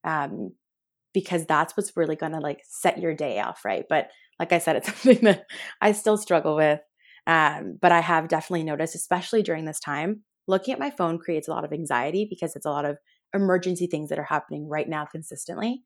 Um, 0.05 0.53
because 1.15 1.47
that's 1.47 1.77
what's 1.77 1.97
really 1.97 2.17
going 2.17 2.33
to 2.33 2.39
like 2.39 2.61
set 2.69 2.99
your 2.99 3.15
day 3.15 3.41
off, 3.41 3.65
right? 3.65 3.87
But 3.89 4.11
like 4.39 4.53
I 4.53 4.59
said, 4.59 4.77
it's 4.77 4.89
something 5.03 5.25
that 5.25 5.47
I 5.81 5.93
still 5.93 6.17
struggle 6.19 6.55
with. 6.57 6.81
Um, 7.27 7.79
but 7.81 7.93
I 7.93 8.01
have 8.01 8.29
definitely 8.29 8.65
noticed, 8.65 8.95
especially 8.95 9.43
during 9.43 9.65
this 9.65 9.81
time, 9.81 10.23
looking 10.47 10.73
at 10.73 10.81
my 10.81 10.91
phone 10.91 11.19
creates 11.19 11.49
a 11.49 11.51
lot 11.51 11.65
of 11.65 11.73
anxiety 11.73 12.27
because 12.29 12.57
it's 12.57 12.67
a 12.67 12.71
lot 12.71 12.85
of 12.85 12.99
emergency 13.35 13.87
things 13.87 14.09
that 14.09 14.19
are 14.19 14.25
happening 14.25 14.69
right 14.69 14.89
now 14.89 15.05
consistently. 15.05 15.83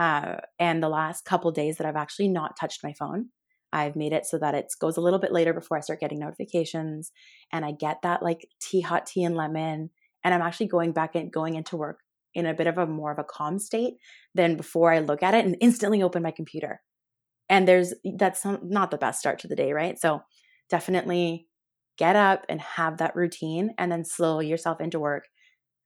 Uh, 0.00 0.38
and 0.58 0.82
the 0.82 0.88
last 0.88 1.26
couple 1.26 1.50
days 1.50 1.76
that 1.76 1.86
I've 1.86 1.94
actually 1.94 2.28
not 2.28 2.56
touched 2.58 2.82
my 2.82 2.94
phone, 2.94 3.26
I've 3.70 3.96
made 3.96 4.14
it 4.14 4.24
so 4.24 4.38
that 4.38 4.54
it 4.54 4.72
goes 4.80 4.96
a 4.96 5.00
little 5.02 5.18
bit 5.18 5.30
later 5.30 5.52
before 5.52 5.76
I 5.76 5.80
start 5.80 6.00
getting 6.00 6.18
notifications 6.18 7.12
and 7.52 7.66
I 7.66 7.72
get 7.72 7.98
that 8.02 8.22
like 8.22 8.48
tea, 8.62 8.80
hot 8.80 9.04
tea 9.04 9.24
and 9.24 9.36
lemon. 9.36 9.90
And 10.24 10.32
I'm 10.32 10.40
actually 10.40 10.68
going 10.68 10.92
back 10.92 11.14
and 11.16 11.30
going 11.30 11.54
into 11.54 11.76
work 11.76 11.98
in 12.32 12.46
a 12.46 12.54
bit 12.54 12.66
of 12.66 12.78
a 12.78 12.86
more 12.86 13.12
of 13.12 13.18
a 13.18 13.24
calm 13.24 13.58
state 13.58 13.96
than 14.34 14.56
before 14.56 14.90
I 14.90 15.00
look 15.00 15.22
at 15.22 15.34
it 15.34 15.44
and 15.44 15.54
instantly 15.60 16.02
open 16.02 16.22
my 16.22 16.30
computer. 16.30 16.80
And 17.50 17.68
there's 17.68 17.92
that's 18.16 18.42
not 18.62 18.90
the 18.90 18.96
best 18.96 19.20
start 19.20 19.38
to 19.40 19.48
the 19.48 19.56
day, 19.56 19.74
right? 19.74 19.98
So 20.00 20.22
definitely 20.70 21.46
get 21.98 22.16
up 22.16 22.46
and 22.48 22.62
have 22.62 22.96
that 22.98 23.16
routine 23.16 23.74
and 23.76 23.92
then 23.92 24.06
slow 24.06 24.40
yourself 24.40 24.80
into 24.80 24.98
work 24.98 25.24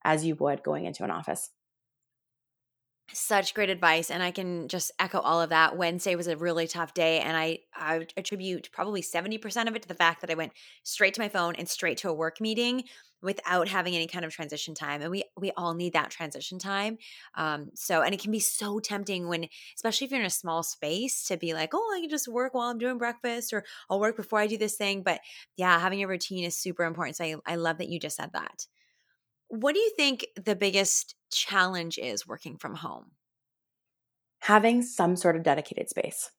as 0.05 0.25
you 0.25 0.37
would 0.37 0.63
going 0.63 0.85
into 0.85 1.03
an 1.03 1.11
office. 1.11 1.51
Such 3.13 3.55
great 3.55 3.69
advice. 3.69 4.11
And 4.11 4.23
I 4.23 4.31
can 4.31 4.67
just 4.67 4.91
echo 4.99 5.21
all 5.21 5.41
of 5.41 5.51
that. 5.51 5.77
Wednesday 5.77 6.17
was 6.17 6.27
a 6.27 6.37
really 6.39 6.67
tough 6.67 6.95
day. 6.95 7.21
And 7.21 7.37
I, 7.37 7.59
I 7.75 8.07
attribute 8.17 8.71
probably 8.73 9.03
70% 9.03 9.69
of 9.69 9.77
it 9.77 9.83
to 9.83 9.89
the 9.89 9.95
fact 9.95 10.23
that 10.23 10.31
I 10.31 10.35
went 10.35 10.53
straight 10.85 11.15
to 11.15 11.21
my 11.21 11.29
phone 11.29 11.55
and 11.55 11.69
straight 11.69 11.99
to 11.99 12.09
a 12.09 12.15
work 12.15 12.41
meeting 12.41 12.85
without 13.23 13.69
having 13.69 13.95
any 13.95 14.07
kind 14.07 14.25
of 14.25 14.33
transition 14.33 14.75
time. 14.75 15.03
And 15.03 15.11
we 15.11 15.23
we 15.37 15.53
all 15.53 15.75
need 15.75 15.93
that 15.93 16.11
transition 16.11 16.59
time. 16.59 16.97
Um, 17.35 17.71
so 17.75 18.01
and 18.03 18.15
it 18.15 18.21
can 18.23 18.33
be 18.33 18.41
so 18.41 18.81
tempting 18.81 19.29
when, 19.29 19.49
especially 19.77 20.07
if 20.07 20.11
you're 20.11 20.21
in 20.21 20.27
a 20.27 20.31
small 20.31 20.63
space, 20.63 21.25
to 21.29 21.37
be 21.37 21.53
like, 21.53 21.71
oh, 21.75 21.95
I 21.97 22.01
can 22.01 22.11
just 22.11 22.27
work 22.27 22.55
while 22.55 22.71
I'm 22.71 22.79
doing 22.79 22.99
breakfast 22.99 23.53
or 23.53 23.65
I'll 23.91 24.01
work 24.01 24.17
before 24.17 24.41
I 24.41 24.47
do 24.47 24.57
this 24.59 24.77
thing. 24.77 25.03
But 25.03 25.21
yeah, 25.57 25.79
having 25.79 26.03
a 26.03 26.09
routine 26.09 26.45
is 26.45 26.57
super 26.57 26.85
important. 26.85 27.17
So 27.17 27.25
I, 27.25 27.37
I 27.47 27.57
love 27.57 27.79
that 27.79 27.89
you 27.91 28.01
just 28.01 28.17
said 28.17 28.33
that. 28.33 28.67
What 29.61 29.75
do 29.75 29.81
you 29.81 29.93
think 29.97 30.27
the 30.37 30.57
biggest 30.57 31.15
challenge 31.33 31.99
is 31.99 32.27
working 32.27 32.57
from 32.57 32.75
home? 32.75 33.13
Having 34.41 34.83
some 34.83 35.17
sort 35.17 35.37
of 35.37 35.43
dedicated 35.43 35.89
space. 35.89 36.31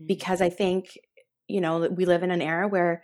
Mm-hmm. 0.00 0.06
Because 0.06 0.40
I 0.40 0.48
think, 0.48 0.98
you 1.48 1.60
know, 1.60 1.88
we 1.88 2.04
live 2.04 2.22
in 2.22 2.30
an 2.30 2.42
era 2.42 2.66
where 2.66 3.02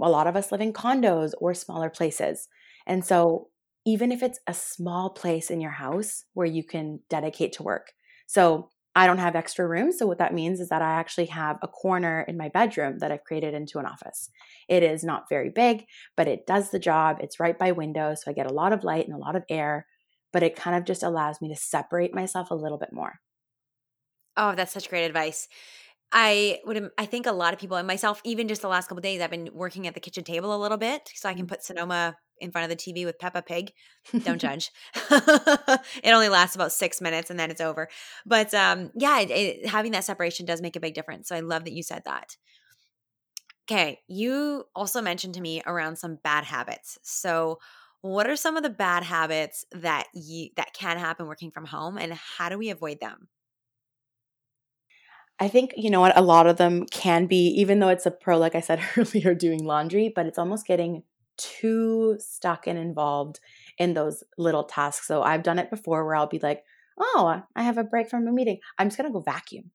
a 0.00 0.10
lot 0.10 0.26
of 0.26 0.36
us 0.36 0.52
live 0.52 0.60
in 0.60 0.72
condos 0.72 1.32
or 1.38 1.54
smaller 1.54 1.90
places. 1.90 2.48
And 2.86 3.04
so, 3.04 3.48
even 3.88 4.10
if 4.10 4.20
it's 4.22 4.40
a 4.48 4.54
small 4.54 5.10
place 5.10 5.48
in 5.48 5.60
your 5.60 5.70
house 5.70 6.24
where 6.34 6.46
you 6.46 6.64
can 6.64 6.98
dedicate 7.08 7.52
to 7.52 7.62
work. 7.62 7.92
So, 8.26 8.70
I 8.96 9.06
don't 9.06 9.18
have 9.18 9.36
extra 9.36 9.68
room. 9.68 9.92
So, 9.92 10.06
what 10.06 10.16
that 10.18 10.32
means 10.32 10.58
is 10.58 10.70
that 10.70 10.80
I 10.80 10.92
actually 10.94 11.26
have 11.26 11.58
a 11.62 11.68
corner 11.68 12.22
in 12.26 12.38
my 12.38 12.48
bedroom 12.48 12.98
that 13.00 13.12
I've 13.12 13.24
created 13.24 13.52
into 13.52 13.78
an 13.78 13.84
office. 13.84 14.30
It 14.68 14.82
is 14.82 15.04
not 15.04 15.28
very 15.28 15.50
big, 15.50 15.84
but 16.16 16.26
it 16.26 16.46
does 16.46 16.70
the 16.70 16.78
job. 16.78 17.18
It's 17.20 17.38
right 17.38 17.58
by 17.58 17.72
windows. 17.72 18.22
So, 18.24 18.30
I 18.30 18.34
get 18.34 18.50
a 18.50 18.54
lot 18.54 18.72
of 18.72 18.84
light 18.84 19.06
and 19.06 19.14
a 19.14 19.18
lot 19.20 19.36
of 19.36 19.44
air, 19.50 19.86
but 20.32 20.42
it 20.42 20.56
kind 20.56 20.76
of 20.76 20.84
just 20.84 21.02
allows 21.02 21.42
me 21.42 21.48
to 21.50 21.56
separate 21.56 22.14
myself 22.14 22.50
a 22.50 22.54
little 22.54 22.78
bit 22.78 22.92
more. 22.92 23.20
Oh, 24.38 24.54
that's 24.54 24.72
such 24.72 24.88
great 24.88 25.04
advice. 25.04 25.46
I 26.12 26.60
would 26.64 26.90
I 26.96 27.04
think 27.04 27.26
a 27.26 27.32
lot 27.32 27.52
of 27.52 27.60
people 27.60 27.76
and 27.76 27.86
myself 27.86 28.22
even 28.24 28.48
just 28.48 28.62
the 28.62 28.68
last 28.68 28.88
couple 28.88 29.02
days 29.02 29.20
I've 29.20 29.30
been 29.30 29.50
working 29.52 29.86
at 29.86 29.94
the 29.94 30.00
kitchen 30.00 30.24
table 30.24 30.54
a 30.54 30.56
little 30.56 30.78
bit 30.78 31.10
so 31.14 31.28
I 31.28 31.34
can 31.34 31.46
mm. 31.46 31.48
put 31.48 31.64
Sonoma 31.64 32.16
in 32.40 32.50
front 32.50 32.70
of 32.70 32.76
the 32.76 32.82
TV 32.82 33.04
with 33.04 33.18
Peppa 33.18 33.42
Pig. 33.42 33.72
Don't 34.24 34.40
judge. 34.40 34.70
it 35.10 35.80
only 36.12 36.28
lasts 36.28 36.56
about 36.56 36.72
six 36.72 37.00
minutes 37.00 37.30
and 37.30 37.38
then 37.38 37.50
it's 37.50 37.60
over. 37.60 37.88
But 38.24 38.52
um, 38.54 38.90
yeah, 38.94 39.20
it, 39.20 39.30
it, 39.30 39.66
having 39.66 39.92
that 39.92 40.04
separation 40.04 40.46
does 40.46 40.62
make 40.62 40.76
a 40.76 40.80
big 40.80 40.94
difference. 40.94 41.28
So 41.28 41.36
I 41.36 41.40
love 41.40 41.64
that 41.64 41.72
you 41.72 41.82
said 41.82 42.02
that. 42.04 42.36
Okay, 43.68 43.98
you 44.06 44.64
also 44.76 45.02
mentioned 45.02 45.34
to 45.34 45.40
me 45.40 45.60
around 45.66 45.96
some 45.96 46.18
bad 46.22 46.44
habits. 46.44 46.98
So 47.02 47.58
what 48.00 48.28
are 48.28 48.36
some 48.36 48.56
of 48.56 48.62
the 48.62 48.70
bad 48.70 49.02
habits 49.02 49.64
that 49.72 50.06
you 50.14 50.50
that 50.56 50.72
can 50.72 50.98
happen 50.98 51.26
working 51.26 51.50
from 51.50 51.64
home 51.64 51.98
and 51.98 52.12
how 52.12 52.48
do 52.48 52.58
we 52.58 52.70
avoid 52.70 53.00
them? 53.00 53.28
I 55.38 55.48
think, 55.48 55.74
you 55.76 55.90
know 55.90 56.00
what, 56.00 56.16
a 56.16 56.22
lot 56.22 56.46
of 56.46 56.56
them 56.56 56.86
can 56.86 57.26
be, 57.26 57.48
even 57.48 57.78
though 57.78 57.88
it's 57.88 58.06
a 58.06 58.10
pro, 58.10 58.38
like 58.38 58.54
I 58.54 58.60
said 58.60 58.80
earlier, 58.96 59.34
doing 59.34 59.64
laundry, 59.64 60.10
but 60.14 60.26
it's 60.26 60.38
almost 60.38 60.66
getting 60.66 61.02
too 61.38 62.16
stuck 62.18 62.66
and 62.66 62.78
involved 62.78 63.40
in 63.78 63.94
those 63.94 64.22
little 64.38 64.64
tasks. 64.64 65.06
So 65.06 65.22
I've 65.22 65.42
done 65.42 65.58
it 65.58 65.70
before 65.70 66.04
where 66.04 66.16
I'll 66.16 66.26
be 66.26 66.38
like, 66.38 66.62
oh, 66.98 67.42
I 67.54 67.62
have 67.62 67.78
a 67.78 67.84
break 67.84 68.08
from 68.08 68.26
a 68.26 68.32
meeting. 68.32 68.58
I'm 68.78 68.88
just 68.88 68.98
going 68.98 69.08
to 69.08 69.12
go 69.12 69.20
vacuum. 69.20 69.70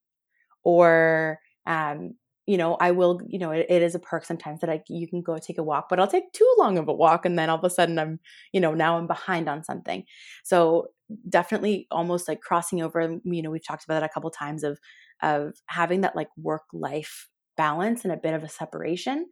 Or, 0.64 1.40
um, 1.66 2.16
you 2.48 2.58
know, 2.58 2.76
I 2.80 2.92
will, 2.92 3.22
you 3.28 3.40
know, 3.40 3.52
it, 3.52 3.68
it 3.70 3.82
is 3.82 3.96
a 3.96 4.00
perk 4.00 4.26
sometimes 4.26 4.62
that 4.62 4.70
I 4.70 4.82
you 4.90 5.08
can 5.08 5.22
go 5.22 5.38
take 5.38 5.58
a 5.58 5.64
walk, 5.64 5.88
but 5.90 6.00
I'll 6.00 6.08
take 6.08 6.32
too 6.34 6.52
long 6.58 6.78
of 6.78 6.88
a 6.88 6.94
walk 6.94 7.26
and 7.26 7.38
then 7.38 7.50
all 7.50 7.58
of 7.58 7.64
a 7.64 7.70
sudden 7.70 7.98
I'm, 8.00 8.20
you 8.52 8.60
know, 8.60 8.74
now 8.74 8.98
I'm 8.98 9.08
behind 9.08 9.48
on 9.48 9.64
something. 9.64 10.04
So 10.44 10.88
definitely 11.30 11.88
almost 11.92 12.28
like 12.28 12.42
crossing 12.42 12.82
over, 12.82 13.18
you 13.24 13.42
know, 13.42 13.52
we've 13.52 13.66
talked 13.66 13.84
about 13.86 14.02
that 14.02 14.10
a 14.10 14.14
couple 14.14 14.30
times 14.32 14.64
of 14.64 14.80
of 15.22 15.54
having 15.68 16.02
that 16.02 16.16
like 16.16 16.30
work 16.36 16.64
life 16.74 17.30
balance 17.58 18.04
and 18.04 18.12
a 18.12 18.18
bit 18.18 18.34
of 18.34 18.44
a 18.44 18.50
separation. 18.50 19.28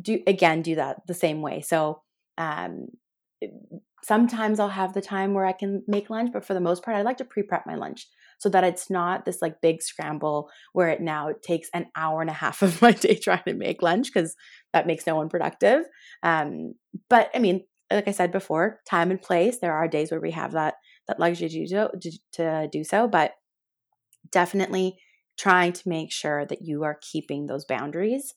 Do 0.00 0.20
again 0.26 0.62
do 0.62 0.76
that 0.76 1.06
the 1.06 1.14
same 1.14 1.42
way. 1.42 1.60
So 1.60 2.02
um 2.38 2.86
sometimes 4.04 4.58
I'll 4.58 4.68
have 4.68 4.94
the 4.94 5.00
time 5.00 5.34
where 5.34 5.46
I 5.46 5.52
can 5.52 5.82
make 5.86 6.10
lunch, 6.10 6.30
but 6.32 6.44
for 6.44 6.54
the 6.54 6.60
most 6.60 6.82
part 6.82 6.96
I 6.96 7.02
like 7.02 7.18
to 7.18 7.24
pre-prep 7.24 7.66
my 7.66 7.74
lunch 7.74 8.08
so 8.38 8.48
that 8.48 8.64
it's 8.64 8.90
not 8.90 9.24
this 9.24 9.40
like 9.40 9.60
big 9.60 9.82
scramble 9.82 10.50
where 10.72 10.88
it 10.88 11.00
now 11.00 11.30
takes 11.42 11.68
an 11.72 11.86
hour 11.96 12.20
and 12.20 12.30
a 12.30 12.34
half 12.34 12.62
of 12.66 12.82
my 12.82 12.92
day 12.92 13.14
trying 13.14 13.42
to 13.46 13.54
make 13.54 13.82
lunch 13.82 14.12
because 14.12 14.34
that 14.72 14.86
makes 14.86 15.06
no 15.06 15.14
one 15.14 15.28
productive. 15.28 15.84
Um, 16.22 16.74
but 17.08 17.30
I 17.34 17.38
mean, 17.38 17.64
like 17.90 18.08
I 18.08 18.12
said 18.12 18.32
before, 18.32 18.80
time 18.88 19.10
and 19.10 19.20
place. 19.20 19.58
There 19.58 19.74
are 19.74 19.86
days 19.86 20.10
where 20.10 20.20
we 20.20 20.32
have 20.32 20.52
that 20.52 20.74
that 21.08 21.20
luxury 21.20 21.48
to 21.48 21.66
do, 21.66 21.88
to, 22.00 22.18
to 22.32 22.68
do 22.70 22.84
so, 22.84 23.08
but 23.08 23.32
definitely 24.30 24.96
trying 25.38 25.72
to 25.72 25.88
make 25.88 26.12
sure 26.12 26.46
that 26.46 26.62
you 26.62 26.84
are 26.84 26.98
keeping 27.12 27.46
those 27.46 27.64
boundaries. 27.64 28.34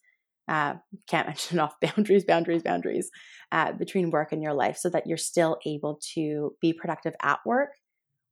Uh, 0.47 0.75
can't 1.07 1.27
mention 1.29 1.57
enough 1.57 1.75
boundaries, 1.81 2.23
boundaries, 2.23 2.63
boundaries 2.63 3.09
uh, 3.51 3.71
between 3.73 4.11
work 4.11 4.31
and 4.31 4.43
your 4.43 4.53
life 4.53 4.77
so 4.77 4.89
that 4.89 5.07
you're 5.07 5.17
still 5.17 5.57
able 5.65 5.99
to 6.13 6.55
be 6.61 6.73
productive 6.73 7.15
at 7.21 7.39
work 7.45 7.71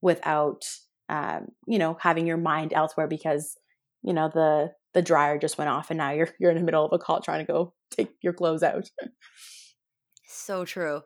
without 0.02 0.64
um, 1.10 1.48
you 1.68 1.78
know, 1.78 1.98
having 2.00 2.26
your 2.26 2.38
mind 2.38 2.74
elsewhere 2.74 3.08
because, 3.08 3.58
you 4.02 4.14
know, 4.14 4.30
the 4.34 4.72
the 4.94 5.02
dryer 5.02 5.38
just 5.38 5.58
went 5.58 5.70
off 5.70 5.90
and 5.90 5.98
now 5.98 6.12
you're 6.12 6.30
you're 6.40 6.52
in 6.52 6.58
the 6.58 6.64
middle 6.64 6.86
of 6.86 6.94
a 6.94 7.00
call 7.00 7.22
trying 7.22 7.46
to 7.46 7.52
go 7.52 7.74
take 7.92 8.12
your 8.22 8.34
clothes 8.34 8.64
out. 8.64 8.90
So 10.26 10.66
true. 10.66 11.02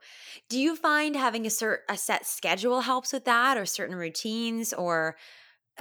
Do 0.50 0.60
you 0.60 0.76
find 0.76 1.16
having 1.16 1.46
a 1.46 1.50
cert 1.50 1.80
a 1.90 1.98
set 1.98 2.26
schedule 2.26 2.82
helps 2.82 3.12
with 3.12 3.26
that 3.26 3.58
or 3.58 3.66
certain 3.66 3.96
routines 3.96 4.72
or 4.74 5.18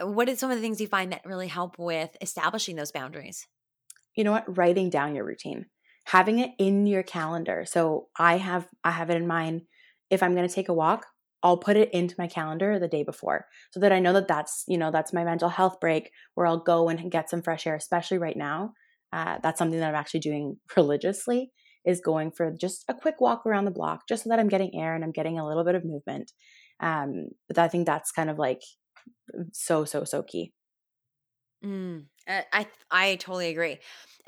uh, 0.01 0.07
what 0.07 0.29
are 0.29 0.37
some 0.37 0.51
of 0.51 0.57
the 0.57 0.63
things 0.63 0.81
you 0.81 0.89
find 0.89 1.13
that 1.13 1.25
really 1.25 1.49
help 1.49 1.79
with 1.79 2.17
establishing 2.21 2.77
those 2.77 2.93
boundaries? 2.93 3.47
You 4.17 4.25
know 4.25 4.33
what? 4.33 4.57
Writing 4.57 4.91
down 4.91 5.15
your 5.15 5.25
routine. 5.25 5.67
Having 6.07 6.39
it 6.41 6.51
in 6.59 6.87
your 6.87 7.03
calendar. 7.03 7.65
So 7.67 8.09
I 8.19 8.39
have 8.39 8.67
I 8.83 8.91
have 8.91 9.11
it 9.11 9.17
in 9.17 9.27
mind 9.27 9.63
if 10.11 10.23
I'm 10.23 10.35
going 10.35 10.49
to 10.49 10.55
take 10.55 10.69
a 10.69 10.75
walk, 10.75 11.07
I'll 11.43 11.59
put 11.59 11.77
it 11.77 11.93
into 11.93 12.15
my 12.19 12.27
calendar 12.27 12.79
the 12.79 12.89
day 12.89 13.03
before 13.03 13.47
so 13.71 13.81
that 13.81 13.93
I 13.93 13.99
know 13.99 14.13
that 14.15 14.29
that's, 14.29 14.65
you 14.67 14.79
know, 14.79 14.91
that's 14.91 15.13
my 15.13 15.25
mental 15.25 15.49
health 15.49 15.79
break 15.81 16.11
where 16.35 16.47
I'll 16.47 16.59
go 16.59 16.89
and 16.89 17.11
get 17.11 17.31
some 17.31 17.43
fresh 17.43 17.67
air, 17.67 17.77
especially 17.77 18.19
right 18.19 18.37
now. 18.37 18.73
Uh, 19.13 19.39
that's 19.43 19.59
something 19.59 19.79
that 19.79 19.89
I'm 19.89 19.95
actually 19.95 20.21
doing 20.21 20.57
religiously 20.77 21.53
is 21.85 22.01
going 22.01 22.33
for 22.33 22.53
just 22.59 22.85
a 22.89 22.95
quick 22.95 23.21
walk 23.21 23.47
around 23.47 23.65
the 23.65 23.71
block 23.71 24.03
just 24.09 24.25
so 24.25 24.31
that 24.31 24.41
I'm 24.41 24.49
getting 24.49 24.73
air 24.75 24.95
and 24.95 25.05
I'm 25.05 25.13
getting 25.13 25.39
a 25.39 25.47
little 25.47 25.65
bit 25.65 25.77
of 25.77 25.85
movement. 25.85 26.33
Um, 26.81 27.29
but 27.47 27.59
I 27.59 27.69
think 27.69 27.87
that's 27.87 28.11
kind 28.11 28.29
of 28.29 28.39
like 28.39 28.61
so, 29.53 29.85
so, 29.85 30.03
so 30.05 30.23
key. 30.23 30.53
Mm, 31.65 32.07
uh, 32.29 32.43
I 32.53 32.67
I 32.91 33.17
totally 33.17 33.49
agree. 33.49 33.79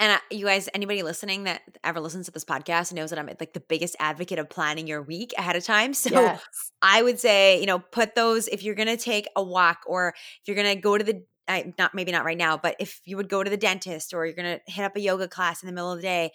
And 0.00 0.12
I, 0.12 0.18
you 0.30 0.46
guys, 0.46 0.68
anybody 0.74 1.02
listening 1.02 1.44
that 1.44 1.62
ever 1.82 1.98
listens 1.98 2.26
to 2.26 2.32
this 2.32 2.44
podcast 2.44 2.92
knows 2.92 3.10
that 3.10 3.18
I'm 3.18 3.26
like 3.26 3.52
the 3.52 3.60
biggest 3.60 3.96
advocate 3.98 4.38
of 4.38 4.48
planning 4.48 4.86
your 4.86 5.02
week 5.02 5.34
ahead 5.36 5.56
of 5.56 5.64
time. 5.64 5.92
So 5.98 6.10
yes. 6.10 6.40
I 6.80 7.02
would 7.02 7.18
say, 7.18 7.58
you 7.58 7.66
know, 7.66 7.80
put 7.80 8.14
those 8.14 8.46
if 8.46 8.62
you're 8.62 8.76
going 8.76 8.88
to 8.88 8.96
take 8.96 9.26
a 9.34 9.42
walk 9.42 9.80
or 9.86 10.14
if 10.16 10.46
you're 10.46 10.54
going 10.54 10.74
to 10.74 10.80
go 10.80 10.96
to 10.96 11.02
the 11.02 11.24
I, 11.48 11.72
not 11.78 11.94
maybe 11.94 12.12
not 12.12 12.24
right 12.24 12.38
now, 12.38 12.56
but 12.56 12.76
if 12.78 13.00
you 13.04 13.16
would 13.16 13.28
go 13.28 13.42
to 13.42 13.50
the 13.50 13.56
dentist 13.56 14.14
or 14.14 14.26
you're 14.26 14.34
going 14.34 14.58
to 14.58 14.72
hit 14.72 14.84
up 14.84 14.96
a 14.96 15.00
yoga 15.00 15.26
class 15.26 15.62
in 15.62 15.66
the 15.66 15.72
middle 15.72 15.90
of 15.90 15.98
the 15.98 16.02
day, 16.02 16.30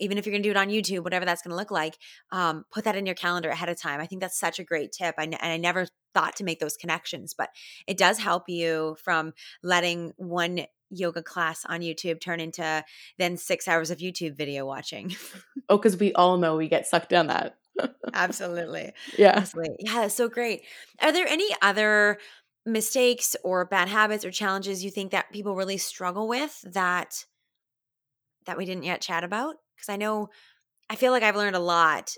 even 0.00 0.16
if 0.16 0.24
you're 0.26 0.32
going 0.32 0.42
to 0.42 0.46
do 0.46 0.52
it 0.52 0.56
on 0.56 0.68
YouTube, 0.68 1.04
whatever 1.04 1.24
that's 1.24 1.42
going 1.42 1.50
to 1.50 1.56
look 1.56 1.70
like, 1.70 1.98
um, 2.30 2.64
put 2.72 2.84
that 2.84 2.96
in 2.96 3.04
your 3.04 3.14
calendar 3.14 3.50
ahead 3.50 3.68
of 3.68 3.80
time. 3.80 4.00
I 4.00 4.06
think 4.06 4.20
that's 4.20 4.38
such 4.38 4.58
a 4.58 4.64
great 4.64 4.92
tip. 4.92 5.16
I, 5.18 5.24
and 5.24 5.36
I 5.40 5.56
never 5.56 5.86
thought 6.14 6.36
to 6.36 6.44
make 6.44 6.60
those 6.60 6.76
connections, 6.76 7.34
but 7.36 7.50
it 7.86 7.98
does 7.98 8.18
help 8.18 8.48
you 8.48 8.96
from 9.02 9.32
letting 9.62 10.12
one 10.16 10.60
yoga 10.90 11.22
class 11.22 11.64
on 11.66 11.80
YouTube 11.80 12.20
turn 12.20 12.40
into 12.40 12.84
then 13.18 13.36
six 13.36 13.68
hours 13.68 13.90
of 13.90 13.98
YouTube 13.98 14.36
video 14.36 14.66
watching. 14.66 15.14
oh, 15.68 15.76
because 15.76 15.96
we 15.96 16.12
all 16.14 16.38
know 16.38 16.56
we 16.56 16.68
get 16.68 16.86
sucked 16.86 17.10
down 17.10 17.28
that. 17.28 17.56
Absolutely. 18.12 18.92
Yeah. 19.18 19.34
Absolutely. 19.36 19.76
Yeah, 19.80 19.94
that's 20.00 20.14
so 20.14 20.28
great. 20.28 20.62
Are 21.00 21.12
there 21.12 21.26
any 21.26 21.48
other 21.62 22.18
mistakes 22.66 23.36
or 23.44 23.64
bad 23.64 23.88
habits 23.88 24.24
or 24.24 24.30
challenges 24.30 24.84
you 24.84 24.90
think 24.90 25.12
that 25.12 25.32
people 25.32 25.54
really 25.54 25.78
struggle 25.78 26.28
with 26.28 26.60
that 26.72 27.24
that 28.46 28.58
we 28.58 28.64
didn't 28.64 28.84
yet 28.84 29.00
chat 29.00 29.24
about? 29.24 29.56
Because 29.76 29.88
I 29.88 29.96
know 29.96 30.28
I 30.90 30.96
feel 30.96 31.12
like 31.12 31.22
I've 31.22 31.36
learned 31.36 31.56
a 31.56 31.60
lot. 31.60 32.14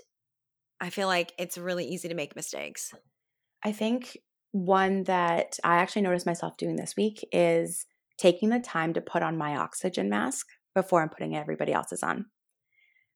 I 0.79 0.89
feel 0.89 1.07
like 1.07 1.33
it's 1.37 1.57
really 1.57 1.85
easy 1.85 2.07
to 2.07 2.15
make 2.15 2.35
mistakes. 2.35 2.93
I 3.63 3.71
think 3.71 4.17
one 4.51 5.03
that 5.03 5.59
I 5.63 5.77
actually 5.77 6.01
noticed 6.01 6.25
myself 6.25 6.57
doing 6.57 6.75
this 6.75 6.95
week 6.95 7.27
is 7.31 7.85
taking 8.21 8.49
the 8.49 8.59
time 8.59 8.93
to 8.93 9.01
put 9.01 9.23
on 9.23 9.35
my 9.35 9.55
oxygen 9.55 10.07
mask 10.07 10.45
before 10.75 11.01
I'm 11.01 11.09
putting 11.09 11.35
everybody 11.35 11.73
else's 11.73 12.03
on. 12.03 12.25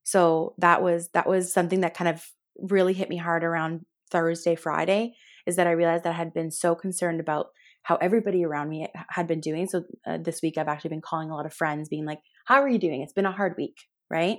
So 0.02 0.54
that 0.58 0.82
was 0.82 1.10
that 1.14 1.28
was 1.28 1.52
something 1.52 1.80
that 1.82 1.94
kind 1.94 2.08
of 2.08 2.26
really 2.58 2.92
hit 2.92 3.08
me 3.08 3.16
hard 3.16 3.44
around 3.44 3.86
Thursday, 4.10 4.56
Friday, 4.56 5.14
is 5.46 5.56
that 5.56 5.68
I 5.68 5.72
realized 5.72 6.02
that 6.04 6.14
I 6.14 6.16
had 6.16 6.34
been 6.34 6.50
so 6.50 6.74
concerned 6.74 7.20
about 7.20 7.46
how 7.84 7.94
everybody 7.96 8.44
around 8.44 8.68
me 8.68 8.88
had 9.10 9.28
been 9.28 9.40
doing. 9.40 9.68
So 9.68 9.84
uh, 10.04 10.18
this 10.18 10.42
week 10.42 10.58
I've 10.58 10.66
actually 10.66 10.90
been 10.90 11.02
calling 11.02 11.30
a 11.30 11.36
lot 11.36 11.46
of 11.46 11.54
friends 11.54 11.88
being 11.88 12.04
like, 12.04 12.18
"How 12.46 12.60
are 12.60 12.68
you 12.68 12.78
doing? 12.78 13.02
It's 13.02 13.12
been 13.12 13.26
a 13.26 13.32
hard 13.32 13.54
week." 13.56 13.76
Right? 14.10 14.38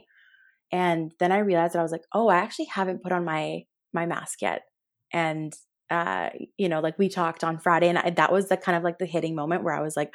And 0.69 1.13
then 1.19 1.31
I 1.31 1.39
realized 1.39 1.73
that 1.73 1.79
I 1.79 1.83
was 1.83 1.93
like, 1.93 2.05
"Oh, 2.13 2.27
I 2.27 2.37
actually 2.37 2.65
haven't 2.65 3.03
put 3.03 3.13
on 3.13 3.23
my 3.23 3.63
my 3.93 4.05
mask 4.05 4.41
yet." 4.41 4.63
And 5.13 5.53
uh, 5.89 6.29
you 6.57 6.67
know, 6.67 6.81
like 6.81 6.99
we 6.99 7.07
talked 7.07 7.45
on 7.45 7.57
Friday, 7.57 7.87
and 7.87 7.97
I, 7.97 8.09
that 8.11 8.33
was 8.33 8.49
the 8.49 8.57
kind 8.57 8.77
of 8.77 8.83
like 8.83 8.99
the 8.99 9.05
hitting 9.05 9.35
moment 9.35 9.63
where 9.63 9.73
I 9.73 9.81
was 9.81 9.95
like, 9.95 10.13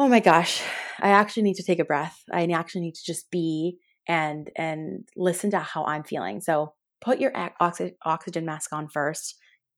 "Oh 0.00 0.08
my 0.08 0.20
gosh, 0.20 0.62
I 0.98 1.10
actually 1.10 1.44
need 1.44 1.56
to 1.56 1.62
take 1.62 1.78
a 1.78 1.84
breath. 1.84 2.22
I 2.32 2.44
actually 2.46 2.80
need 2.80 2.94
to 2.94 3.04
just 3.04 3.30
be 3.30 3.78
and 4.08 4.50
and 4.56 5.08
listen 5.16 5.50
to 5.50 5.58
how 5.58 5.84
I'm 5.84 6.04
feeling." 6.04 6.40
So 6.40 6.74
put 7.00 7.20
your 7.20 7.32
oxy- 7.60 7.96
oxygen 8.04 8.44
mask 8.46 8.72
on 8.72 8.88
first, 8.88 9.36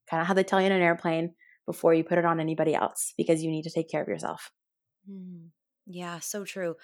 kind 0.09 0.21
of 0.21 0.27
how 0.29 0.35
they 0.35 0.45
tell 0.45 0.61
you 0.61 0.67
in 0.67 0.73
an 0.73 0.83
airplane 0.83 1.35
before 1.67 1.95
you 1.95 2.05
put 2.05 2.19
it 2.19 2.25
on 2.25 2.41
anybody 2.41 2.75
else, 2.75 3.15
because 3.17 3.43
you 3.43 3.51
need 3.51 3.63
to 3.63 3.71
take 3.71 3.91
care 3.91 4.03
of 4.03 4.09
yourself. 4.09 4.51
Mm, 5.11 5.49
yeah, 5.87 6.21
so 6.21 6.45
true 6.45 6.77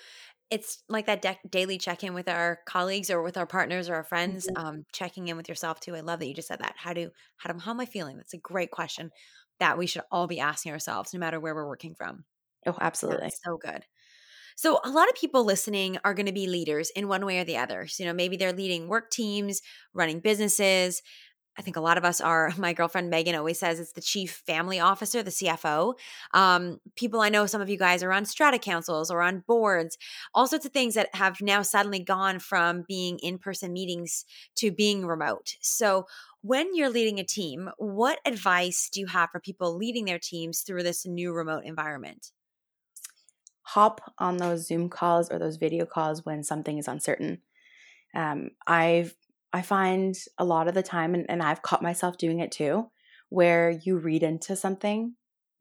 it's 0.51 0.83
like 0.89 1.07
that 1.07 1.23
de- 1.23 1.39
daily 1.49 1.79
check 1.79 2.03
in 2.03 2.15
with 2.15 2.29
our 2.29 2.61
colleagues 2.67 3.11
or 3.11 3.23
with 3.23 3.37
our 3.37 3.47
partners 3.47 3.89
or 3.89 3.95
our 3.95 4.05
friends 4.05 4.47
mm-hmm. 4.47 4.67
um, 4.67 4.85
checking 4.93 5.29
in 5.29 5.37
with 5.37 5.49
yourself 5.49 5.81
too 5.81 5.95
i 5.95 6.01
love 6.01 6.19
that 6.21 6.27
you 6.27 6.35
just 6.35 6.49
said 6.49 6.61
that 6.61 6.75
how 6.77 6.93
do 6.93 7.11
how 7.37 7.53
do 7.53 7.59
how 7.59 7.71
am 7.71 7.81
i 7.81 7.87
feeling 7.87 8.17
that's 8.17 8.35
a 8.35 8.39
great 8.39 8.71
question 8.71 9.11
that 9.61 9.77
we 9.77 9.87
should 9.87 10.03
all 10.11 10.27
be 10.27 10.41
asking 10.41 10.73
ourselves 10.73 11.13
no 11.13 11.21
matter 11.21 11.41
where 11.41 11.55
we're 11.55 11.69
working 11.69 11.95
from 11.95 12.25
oh 12.67 12.77
absolutely 12.81 13.23
that's 13.23 13.41
so 13.45 13.57
good 13.57 13.85
so 14.57 14.81
a 14.85 14.91
lot 14.91 15.09
of 15.09 15.15
people 15.15 15.45
listening 15.45 15.99
are 16.05 16.15
going 16.15 16.27
to 16.27 16.33
be 16.33 16.49
leaders 16.49 16.91
in 16.91 17.07
one 17.09 17.25
way 17.25 17.39
or 17.39 17.45
the 17.45 17.57
other 17.57 17.87
so, 17.87 18.03
you 18.03 18.09
know 18.09 18.15
maybe 18.15 18.37
they're 18.37 18.53
leading 18.53 18.89
work 18.89 19.11
teams 19.11 19.61
running 19.95 20.21
businesses 20.21 21.03
I 21.59 21.63
think 21.63 21.77
a 21.77 21.81
lot 21.81 21.99
of 21.99 22.05
us 22.05 22.21
are. 22.21 22.53
My 22.57 22.73
girlfriend 22.73 23.11
Megan 23.11 23.35
always 23.35 23.59
says 23.59 23.81
it's 23.81 23.93
the 23.93 24.01
chief 24.01 24.43
family 24.47 24.79
officer, 24.79 25.23
the 25.23 25.31
CFO. 25.31 25.95
Um, 26.33 26.79
people 26.95 27.21
I 27.21 27.29
know, 27.29 27.47
some 27.47 27.61
of 27.61 27.69
you 27.69 27.77
guys 27.77 28.03
are 28.03 28.13
on 28.13 28.25
strata 28.25 28.59
councils 28.59 29.11
or 29.11 29.21
on 29.21 29.43
boards, 29.47 29.99
all 30.35 30.47
sorts 30.47 30.65
of 30.65 30.73
things 30.73 30.95
that 30.95 31.15
have 31.15 31.41
now 31.41 31.63
suddenly 31.63 31.99
gone 31.99 32.39
from 32.39 32.85
being 32.87 33.19
in 33.19 33.39
person 33.39 33.73
meetings 33.73 34.25
to 34.57 34.71
being 34.71 35.05
remote. 35.05 35.57
So, 35.61 36.07
when 36.43 36.77
you're 36.77 36.89
leading 36.89 37.19
a 37.19 37.25
team, 37.25 37.69
what 37.79 38.21
advice 38.25 38.89
do 38.93 39.01
you 39.01 39.07
have 39.07 39.31
for 39.31 39.41
people 39.41 39.77
leading 39.77 40.05
their 40.05 40.21
teams 40.21 40.61
through 40.61 40.85
this 40.85 41.05
new 41.05 41.33
remote 41.33 41.65
environment? 41.65 42.31
Hop 43.75 44.01
on 44.19 44.39
those 44.39 44.67
Zoom 44.67 44.89
calls 44.89 45.31
or 45.31 45.39
those 45.39 45.57
video 45.57 45.85
calls 45.85 46.25
when 46.25 46.43
something 46.43 46.79
is 46.79 46.89
uncertain. 46.89 47.43
Um, 48.15 48.51
I've 48.67 49.15
I 49.53 49.63
find 49.63 50.15
a 50.39 50.45
lot 50.45 50.69
of 50.69 50.75
the 50.75 50.83
time, 50.83 51.15
and, 51.15 51.27
and 51.29 51.43
I've 51.43 51.63
caught 51.63 51.83
myself 51.83 52.19
doing 52.19 52.41
it 52.41 52.51
too, 52.51 52.91
where 53.29 53.71
you 53.71 53.99
read 53.99 54.23
into 54.23 54.57
something, 54.57 55.15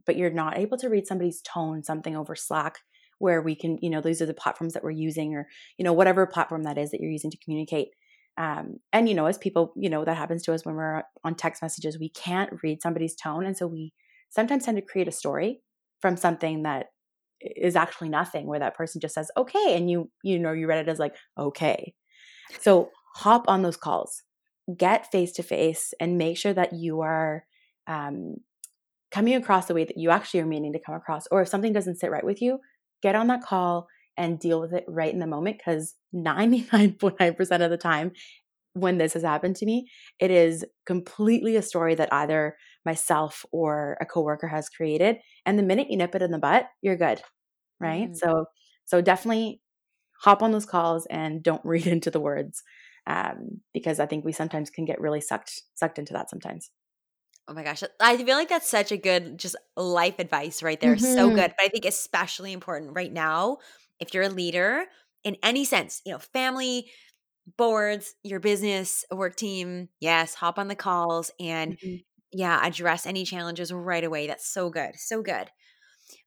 but 0.06 0.18
you're 0.18 0.30
not 0.30 0.58
able 0.58 0.78
to 0.78 0.90
read 0.90 1.08
somebody's 1.08 1.42
tone, 1.42 1.84
something 1.84 2.16
over 2.16 2.36
Slack, 2.36 2.80
where 3.20 3.42
we 3.42 3.56
can, 3.56 3.78
you 3.82 3.90
know, 3.90 4.02
these 4.02 4.22
are 4.22 4.26
the 4.26 4.34
platforms 4.34 4.74
that 4.74 4.84
we're 4.84 4.92
using, 4.92 5.36
or, 5.36 5.48
you 5.78 5.84
know, 5.84 5.94
whatever 5.94 6.26
platform 6.28 6.64
that 6.64 6.78
is 6.78 6.92
that 6.92 7.02
you're 7.02 7.12
using 7.12 7.32
to 7.32 7.38
communicate. 7.44 7.90
Um, 8.38 8.78
and, 8.94 9.10
you 9.10 9.16
know, 9.16 9.26
as 9.26 9.38
people, 9.38 9.74
you 9.76 9.90
know, 9.90 10.06
that 10.06 10.18
happens 10.18 10.44
to 10.44 10.54
us 10.54 10.66
when 10.66 10.76
we're 10.76 11.04
on 11.24 11.36
text 11.36 11.62
messages, 11.62 11.98
we 11.98 12.10
can't 12.10 12.52
read 12.64 12.82
somebody's 12.82 13.16
tone. 13.16 13.46
And 13.46 13.58
so 13.58 13.68
we 13.68 13.94
sometimes 14.30 14.66
tend 14.66 14.78
to 14.78 14.82
create 14.82 15.08
a 15.08 15.12
story 15.12 15.62
from 16.02 16.18
something 16.18 16.64
that 16.64 16.88
is 17.42 17.76
actually 17.76 18.10
nothing 18.10 18.48
where 18.48 18.60
that 18.60 18.76
person 18.76 19.00
just 19.00 19.14
says 19.14 19.30
okay 19.38 19.76
and 19.76 19.92
you 19.92 20.10
you 20.24 20.40
know 20.40 20.52
you 20.52 20.68
read 20.68 20.80
it 20.80 20.90
as 20.90 21.00
like 21.00 21.16
okay 21.38 21.94
so 22.60 22.90
hop 23.18 23.46
on 23.48 23.64
those 23.64 23.78
calls, 23.78 24.24
get 24.76 25.12
face 25.12 25.32
to 25.34 25.44
face, 25.44 25.94
and 26.00 26.18
make 26.18 26.38
sure 26.38 26.54
that 26.54 26.74
you 26.74 27.02
are 27.02 27.46
um, 27.88 28.36
coming 29.12 29.36
across 29.36 29.66
the 29.66 29.74
way 29.74 29.86
that 29.86 29.98
you 29.98 30.12
actually 30.12 30.42
are 30.42 30.46
meaning 30.46 30.74
to 30.74 30.80
come 30.80 30.96
across. 30.96 31.26
Or 31.32 31.42
if 31.42 31.48
something 31.48 31.74
doesn't 31.74 32.00
sit 32.00 32.12
right 32.12 32.26
with 32.26 32.42
you, 32.42 32.60
get 33.02 33.16
on 33.16 33.28
that 33.28 33.42
call 33.42 33.88
and 34.18 34.40
deal 34.40 34.60
with 34.60 34.74
it 34.74 34.86
right 34.88 35.14
in 35.14 35.20
the 35.20 35.28
moment 35.28 35.58
because 35.58 35.96
99.9% 36.16 37.62
of 37.62 37.70
the 37.72 37.78
time 37.78 38.12
when 38.74 39.00
this 39.00 39.14
has 39.14 39.24
happened 39.24 39.56
to 39.56 39.66
me, 39.66 39.90
it 40.20 40.30
is 40.30 40.64
completely 40.86 41.56
a 41.56 41.64
story 41.64 41.96
that 41.96 42.14
either 42.14 42.56
myself 42.88 43.46
or 43.52 43.98
a 44.02 44.06
coworker 44.06 44.48
has 44.48 44.70
created. 44.70 45.18
And 45.46 45.60
the 45.60 45.64
minute 45.64 45.92
you 45.92 45.98
nip 45.98 46.16
it 46.16 46.24
in 46.24 46.32
the 46.32 46.40
butt, 46.40 46.68
you're 46.82 46.98
good. 46.98 47.22
Right. 47.80 48.10
Mm. 48.10 48.16
So, 48.16 48.46
so 48.86 49.02
definitely 49.02 49.62
hop 50.20 50.42
on 50.42 50.52
those 50.52 50.66
calls 50.66 51.06
and 51.06 51.44
don't 51.44 51.62
read 51.64 51.86
into 51.86 52.10
the 52.10 52.20
words 52.20 52.64
um, 53.06 53.62
because 53.74 54.00
I 54.00 54.08
think 54.08 54.26
we 54.26 54.32
sometimes 54.32 54.72
can 54.72 54.86
get 54.86 55.00
really 55.00 55.22
sucked 55.22 55.62
sucked 55.76 56.00
into 56.00 56.14
that 56.14 56.32
sometimes. 56.32 56.72
Oh 57.48 57.54
my 57.54 57.64
gosh, 57.64 57.82
I 58.02 58.18
feel 58.18 58.36
like 58.36 58.50
that's 58.50 58.70
such 58.70 58.92
a 58.92 58.98
good 58.98 59.38
just 59.38 59.56
life 59.78 60.20
advice 60.20 60.62
right 60.64 60.80
there. 60.82 60.96
Mm-hmm. 60.96 61.14
So 61.14 61.30
good, 61.30 61.54
but 61.58 61.66
I 61.66 61.70
think 61.70 61.86
especially 61.86 62.52
important 62.52 62.96
right 62.96 63.12
now 63.12 63.60
if 64.00 64.14
you're 64.14 64.24
a 64.24 64.30
leader 64.30 64.86
in 65.24 65.38
any 65.42 65.66
sense, 65.66 66.02
you 66.06 66.12
know, 66.12 66.20
family, 66.20 66.88
boards, 67.58 68.16
your 68.24 68.40
business, 68.40 69.06
work 69.12 69.36
team, 69.36 69.90
yes, 70.00 70.34
hop 70.34 70.60
on 70.60 70.68
the 70.68 70.76
calls 70.76 71.32
and 71.40 71.78
mm-hmm. 71.78 71.96
Yeah, 72.32 72.60
address 72.66 73.06
any 73.06 73.24
challenges 73.24 73.72
right 73.72 74.04
away. 74.04 74.28
That's 74.28 74.48
so 74.48 74.70
good. 74.70 74.96
So 74.98 75.22
good. 75.22 75.50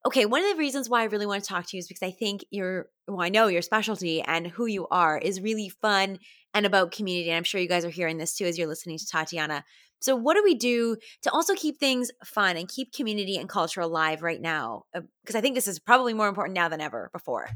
Okay, 0.06 0.26
one 0.26 0.42
of 0.42 0.50
the 0.50 0.58
reasons 0.58 0.88
why 0.88 1.02
I 1.02 1.04
really 1.04 1.26
want 1.26 1.42
to 1.42 1.48
talk 1.48 1.66
to 1.66 1.76
you 1.76 1.78
is 1.78 1.88
because 1.88 2.06
I 2.06 2.10
think 2.10 2.44
your 2.50 2.86
well, 3.06 3.22
I 3.22 3.28
know 3.28 3.48
your 3.48 3.62
specialty 3.62 4.22
and 4.22 4.46
who 4.46 4.66
you 4.66 4.86
are 4.88 5.18
is 5.18 5.40
really 5.40 5.68
fun 5.68 6.18
and 6.54 6.66
about 6.66 6.92
community. 6.92 7.30
And 7.30 7.36
I'm 7.36 7.44
sure 7.44 7.60
you 7.60 7.68
guys 7.68 7.84
are 7.84 7.90
hearing 7.90 8.18
this 8.18 8.36
too 8.36 8.44
as 8.44 8.58
you're 8.58 8.68
listening 8.68 8.98
to 8.98 9.06
Tatiana. 9.06 9.64
So, 10.00 10.16
what 10.16 10.34
do 10.34 10.42
we 10.42 10.54
do 10.54 10.96
to 11.22 11.30
also 11.30 11.54
keep 11.54 11.78
things 11.78 12.10
fun 12.24 12.56
and 12.56 12.68
keep 12.68 12.92
community 12.92 13.36
and 13.36 13.48
culture 13.48 13.82
alive 13.82 14.22
right 14.22 14.40
now? 14.40 14.84
Because 14.94 15.34
uh, 15.34 15.38
I 15.38 15.40
think 15.40 15.54
this 15.54 15.68
is 15.68 15.78
probably 15.78 16.14
more 16.14 16.28
important 16.28 16.54
now 16.54 16.68
than 16.68 16.80
ever 16.80 17.10
before. 17.12 17.50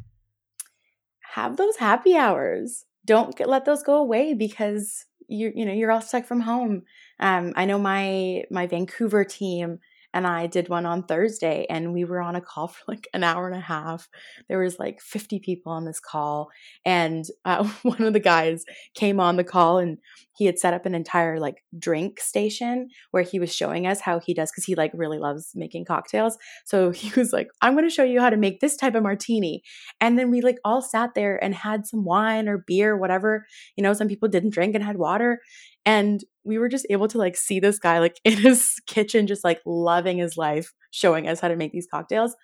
Have 1.34 1.56
those 1.56 1.76
happy 1.76 2.16
hours. 2.16 2.84
Don't 3.06 3.36
get, 3.36 3.48
let 3.48 3.64
those 3.64 3.82
go 3.82 3.96
away 3.96 4.34
because 4.34 5.06
you're, 5.26 5.52
you 5.54 5.64
know 5.64 5.72
you're 5.72 5.90
all 5.90 6.02
stuck 6.02 6.26
from 6.26 6.40
home. 6.40 6.82
Um, 7.20 7.52
I 7.56 7.64
know 7.64 7.78
my 7.78 8.44
my 8.50 8.66
Vancouver 8.66 9.24
team 9.24 9.78
and 10.14 10.28
I 10.28 10.46
did 10.46 10.68
one 10.68 10.86
on 10.86 11.02
Thursday 11.02 11.66
and 11.68 11.92
we 11.92 12.04
were 12.04 12.20
on 12.20 12.36
a 12.36 12.40
call 12.40 12.68
for 12.68 12.84
like 12.86 13.08
an 13.12 13.24
hour 13.24 13.46
and 13.48 13.56
a 13.56 13.60
half. 13.60 14.08
There 14.48 14.60
was 14.60 14.78
like 14.78 15.00
50 15.02 15.40
people 15.40 15.72
on 15.72 15.84
this 15.84 16.00
call 16.00 16.50
and 16.86 17.24
uh, 17.44 17.64
one 17.82 18.02
of 18.02 18.12
the 18.12 18.20
guys 18.20 18.64
came 18.94 19.20
on 19.20 19.36
the 19.36 19.44
call 19.44 19.78
and 19.78 19.98
he 20.36 20.46
had 20.46 20.58
set 20.58 20.74
up 20.74 20.84
an 20.86 20.94
entire 20.94 21.38
like 21.38 21.64
drink 21.78 22.20
station 22.20 22.88
where 23.10 23.22
he 23.22 23.38
was 23.38 23.54
showing 23.54 23.86
us 23.86 24.00
how 24.00 24.18
he 24.18 24.34
does 24.34 24.50
cuz 24.50 24.64
he 24.64 24.74
like 24.74 24.90
really 24.94 25.18
loves 25.18 25.52
making 25.54 25.84
cocktails. 25.84 26.38
So 26.64 26.90
he 27.00 27.10
was 27.18 27.32
like, 27.32 27.48
"I'm 27.60 27.74
going 27.74 27.84
to 27.88 27.94
show 27.94 28.04
you 28.04 28.20
how 28.20 28.30
to 28.30 28.36
make 28.36 28.60
this 28.60 28.76
type 28.76 28.94
of 28.94 29.02
martini." 29.02 29.62
And 30.00 30.18
then 30.18 30.30
we 30.30 30.40
like 30.40 30.58
all 30.64 30.82
sat 30.82 31.14
there 31.14 31.42
and 31.42 31.54
had 31.54 31.86
some 31.86 32.04
wine 32.04 32.48
or 32.48 32.58
beer, 32.58 32.96
whatever. 32.96 33.46
You 33.76 33.82
know, 33.82 33.92
some 33.92 34.08
people 34.08 34.28
didn't 34.28 34.50
drink 34.54 34.74
and 34.74 34.84
had 34.84 34.96
water 34.96 35.40
and 35.86 36.24
we 36.44 36.58
were 36.58 36.68
just 36.68 36.86
able 36.90 37.08
to 37.08 37.18
like 37.18 37.36
see 37.36 37.60
this 37.60 37.78
guy 37.78 37.98
like 37.98 38.20
in 38.24 38.36
his 38.36 38.80
kitchen 38.86 39.26
just 39.26 39.44
like 39.44 39.60
loving 39.66 40.18
his 40.18 40.36
life 40.36 40.72
showing 40.90 41.28
us 41.28 41.40
how 41.40 41.48
to 41.48 41.56
make 41.56 41.72
these 41.72 41.88
cocktails 41.90 42.34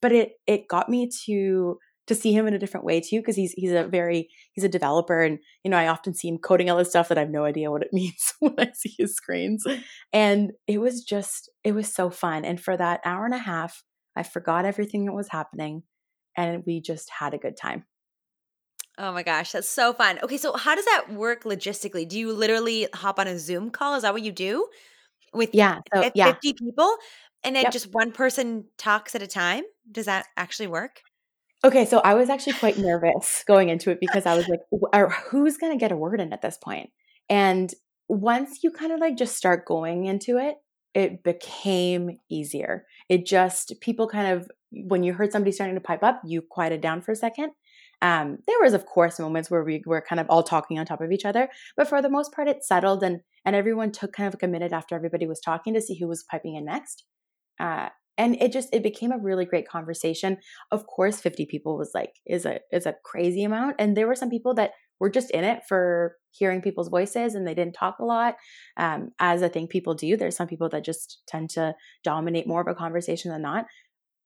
but 0.00 0.12
it 0.12 0.32
it 0.46 0.68
got 0.68 0.88
me 0.88 1.08
to 1.26 1.78
to 2.06 2.14
see 2.14 2.32
him 2.32 2.46
in 2.46 2.54
a 2.54 2.58
different 2.58 2.86
way 2.86 3.00
too 3.00 3.20
because 3.20 3.36
he's 3.36 3.52
he's 3.52 3.72
a 3.72 3.84
very 3.84 4.28
he's 4.52 4.64
a 4.64 4.68
developer 4.68 5.22
and 5.22 5.38
you 5.62 5.70
know 5.70 5.76
I 5.76 5.88
often 5.88 6.14
see 6.14 6.28
him 6.28 6.38
coding 6.38 6.70
all 6.70 6.78
this 6.78 6.88
stuff 6.88 7.08
that 7.08 7.18
I 7.18 7.22
have 7.22 7.30
no 7.30 7.44
idea 7.44 7.70
what 7.70 7.82
it 7.82 7.90
means 7.92 8.32
when 8.40 8.54
I 8.58 8.70
see 8.74 8.94
his 8.98 9.14
screens 9.14 9.64
and 10.12 10.52
it 10.66 10.78
was 10.78 11.04
just 11.04 11.50
it 11.64 11.72
was 11.72 11.92
so 11.92 12.10
fun 12.10 12.44
and 12.44 12.60
for 12.60 12.76
that 12.76 13.00
hour 13.04 13.24
and 13.24 13.34
a 13.34 13.38
half 13.38 13.84
I 14.16 14.22
forgot 14.22 14.64
everything 14.64 15.04
that 15.06 15.12
was 15.12 15.28
happening 15.28 15.82
and 16.36 16.62
we 16.66 16.80
just 16.80 17.10
had 17.10 17.34
a 17.34 17.38
good 17.38 17.56
time 17.56 17.84
Oh 18.98 19.12
my 19.12 19.22
gosh, 19.22 19.52
that's 19.52 19.68
so 19.68 19.92
fun. 19.92 20.18
Okay, 20.22 20.36
so 20.36 20.56
how 20.56 20.74
does 20.74 20.84
that 20.84 21.12
work 21.12 21.44
logistically? 21.44 22.06
Do 22.06 22.18
you 22.18 22.32
literally 22.32 22.88
hop 22.92 23.20
on 23.20 23.28
a 23.28 23.38
Zoom 23.38 23.70
call? 23.70 23.94
Is 23.94 24.02
that 24.02 24.12
what 24.12 24.22
you 24.22 24.32
do? 24.32 24.66
With 25.32 25.50
yeah, 25.52 25.80
so, 25.94 26.02
50 26.02 26.18
yeah. 26.18 26.32
people 26.40 26.96
and 27.44 27.54
then 27.54 27.62
yep. 27.62 27.72
just 27.72 27.92
one 27.92 28.12
person 28.12 28.64
talks 28.76 29.14
at 29.14 29.22
a 29.22 29.26
time? 29.26 29.62
Does 29.90 30.06
that 30.06 30.26
actually 30.36 30.66
work? 30.66 31.02
Okay, 31.64 31.84
so 31.84 31.98
I 32.00 32.14
was 32.14 32.28
actually 32.28 32.54
quite 32.54 32.78
nervous 32.78 33.44
going 33.46 33.68
into 33.68 33.90
it 33.90 33.98
because 34.00 34.26
I 34.26 34.36
was 34.36 34.48
like, 34.48 34.60
who's 35.28 35.56
going 35.56 35.72
to 35.72 35.78
get 35.78 35.92
a 35.92 35.96
word 35.96 36.20
in 36.20 36.32
at 36.32 36.42
this 36.42 36.56
point? 36.56 36.90
And 37.28 37.72
once 38.08 38.60
you 38.62 38.70
kind 38.70 38.92
of 38.92 39.00
like 39.00 39.16
just 39.16 39.36
start 39.36 39.66
going 39.66 40.06
into 40.06 40.38
it, 40.38 40.56
it 40.94 41.22
became 41.22 42.18
easier. 42.30 42.86
It 43.08 43.26
just, 43.26 43.80
people 43.80 44.08
kind 44.08 44.36
of, 44.36 44.50
when 44.70 45.02
you 45.02 45.12
heard 45.12 45.32
somebody 45.32 45.52
starting 45.52 45.74
to 45.74 45.80
pipe 45.80 46.02
up, 46.02 46.20
you 46.24 46.42
quieted 46.42 46.80
down 46.80 47.02
for 47.02 47.12
a 47.12 47.16
second 47.16 47.50
um, 48.00 48.38
there 48.46 48.56
was, 48.62 48.74
of 48.74 48.86
course, 48.86 49.18
moments 49.18 49.50
where 49.50 49.64
we 49.64 49.82
were 49.84 50.00
kind 50.00 50.20
of 50.20 50.26
all 50.30 50.42
talking 50.42 50.78
on 50.78 50.86
top 50.86 51.00
of 51.00 51.10
each 51.10 51.24
other, 51.24 51.48
but 51.76 51.88
for 51.88 52.00
the 52.00 52.08
most 52.08 52.32
part, 52.32 52.48
it 52.48 52.64
settled 52.64 53.02
and 53.02 53.20
and 53.44 53.56
everyone 53.56 53.92
took 53.92 54.12
kind 54.12 54.28
of 54.28 54.34
like 54.34 54.42
a 54.42 54.48
minute 54.48 54.72
after 54.72 54.94
everybody 54.94 55.26
was 55.26 55.40
talking 55.40 55.74
to 55.74 55.80
see 55.80 55.98
who 55.98 56.06
was 56.06 56.24
piping 56.30 56.54
in 56.54 56.64
next. 56.66 57.04
Uh, 57.58 57.88
and 58.16 58.36
it 58.40 58.52
just 58.52 58.68
it 58.72 58.82
became 58.82 59.12
a 59.12 59.18
really 59.18 59.44
great 59.44 59.68
conversation. 59.68 60.36
Of 60.70 60.86
course 60.86 61.20
50 61.20 61.46
people 61.46 61.78
was 61.78 61.92
like 61.94 62.12
is 62.26 62.44
a 62.44 62.60
is 62.72 62.86
a 62.86 62.96
crazy 63.04 63.44
amount 63.44 63.76
and 63.78 63.96
there 63.96 64.06
were 64.06 64.16
some 64.16 64.30
people 64.30 64.54
that 64.54 64.72
were 65.00 65.10
just 65.10 65.30
in 65.30 65.44
it 65.44 65.62
for 65.68 66.16
hearing 66.32 66.60
people's 66.60 66.88
voices 66.88 67.34
and 67.34 67.46
they 67.46 67.54
didn't 67.54 67.74
talk 67.74 67.98
a 68.00 68.04
lot. 68.04 68.34
Um, 68.76 69.10
as 69.20 69.42
i 69.42 69.48
think 69.48 69.70
people 69.70 69.94
do 69.94 70.16
there's 70.16 70.36
some 70.36 70.48
people 70.48 70.68
that 70.70 70.84
just 70.84 71.22
tend 71.26 71.50
to 71.50 71.74
dominate 72.04 72.46
more 72.46 72.60
of 72.60 72.68
a 72.68 72.74
conversation 72.74 73.30
than 73.30 73.42
not 73.42 73.66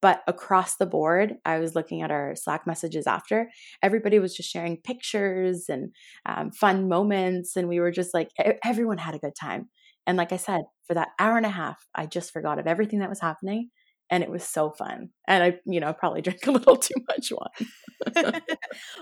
but 0.02 0.22
across 0.26 0.76
the 0.76 0.86
board 0.86 1.36
i 1.46 1.58
was 1.58 1.74
looking 1.74 2.02
at 2.02 2.10
our 2.10 2.34
slack 2.36 2.66
messages 2.66 3.06
after 3.06 3.50
everybody 3.82 4.18
was 4.18 4.34
just 4.34 4.50
sharing 4.50 4.76
pictures 4.76 5.66
and 5.68 5.90
um, 6.26 6.50
fun 6.50 6.88
moments 6.88 7.56
and 7.56 7.68
we 7.68 7.80
were 7.80 7.90
just 7.90 8.12
like 8.12 8.28
everyone 8.64 8.98
had 8.98 9.14
a 9.14 9.18
good 9.18 9.34
time 9.40 9.70
and 10.06 10.18
like 10.18 10.32
i 10.32 10.36
said 10.36 10.62
for 10.86 10.94
that 10.94 11.08
hour 11.18 11.36
and 11.36 11.46
a 11.46 11.50
half 11.50 11.86
i 11.94 12.04
just 12.04 12.32
forgot 12.32 12.58
of 12.58 12.66
everything 12.66 12.98
that 12.98 13.08
was 13.08 13.20
happening 13.20 13.70
and 14.12 14.22
it 14.22 14.30
was 14.30 14.44
so 14.44 14.70
fun. 14.70 15.08
And 15.26 15.42
I, 15.42 15.58
you 15.64 15.80
know, 15.80 15.94
probably 15.94 16.20
drank 16.22 16.46
a 16.46 16.52
little 16.52 16.76
too 16.76 16.94
much 17.08 17.32
wine. 17.32 18.14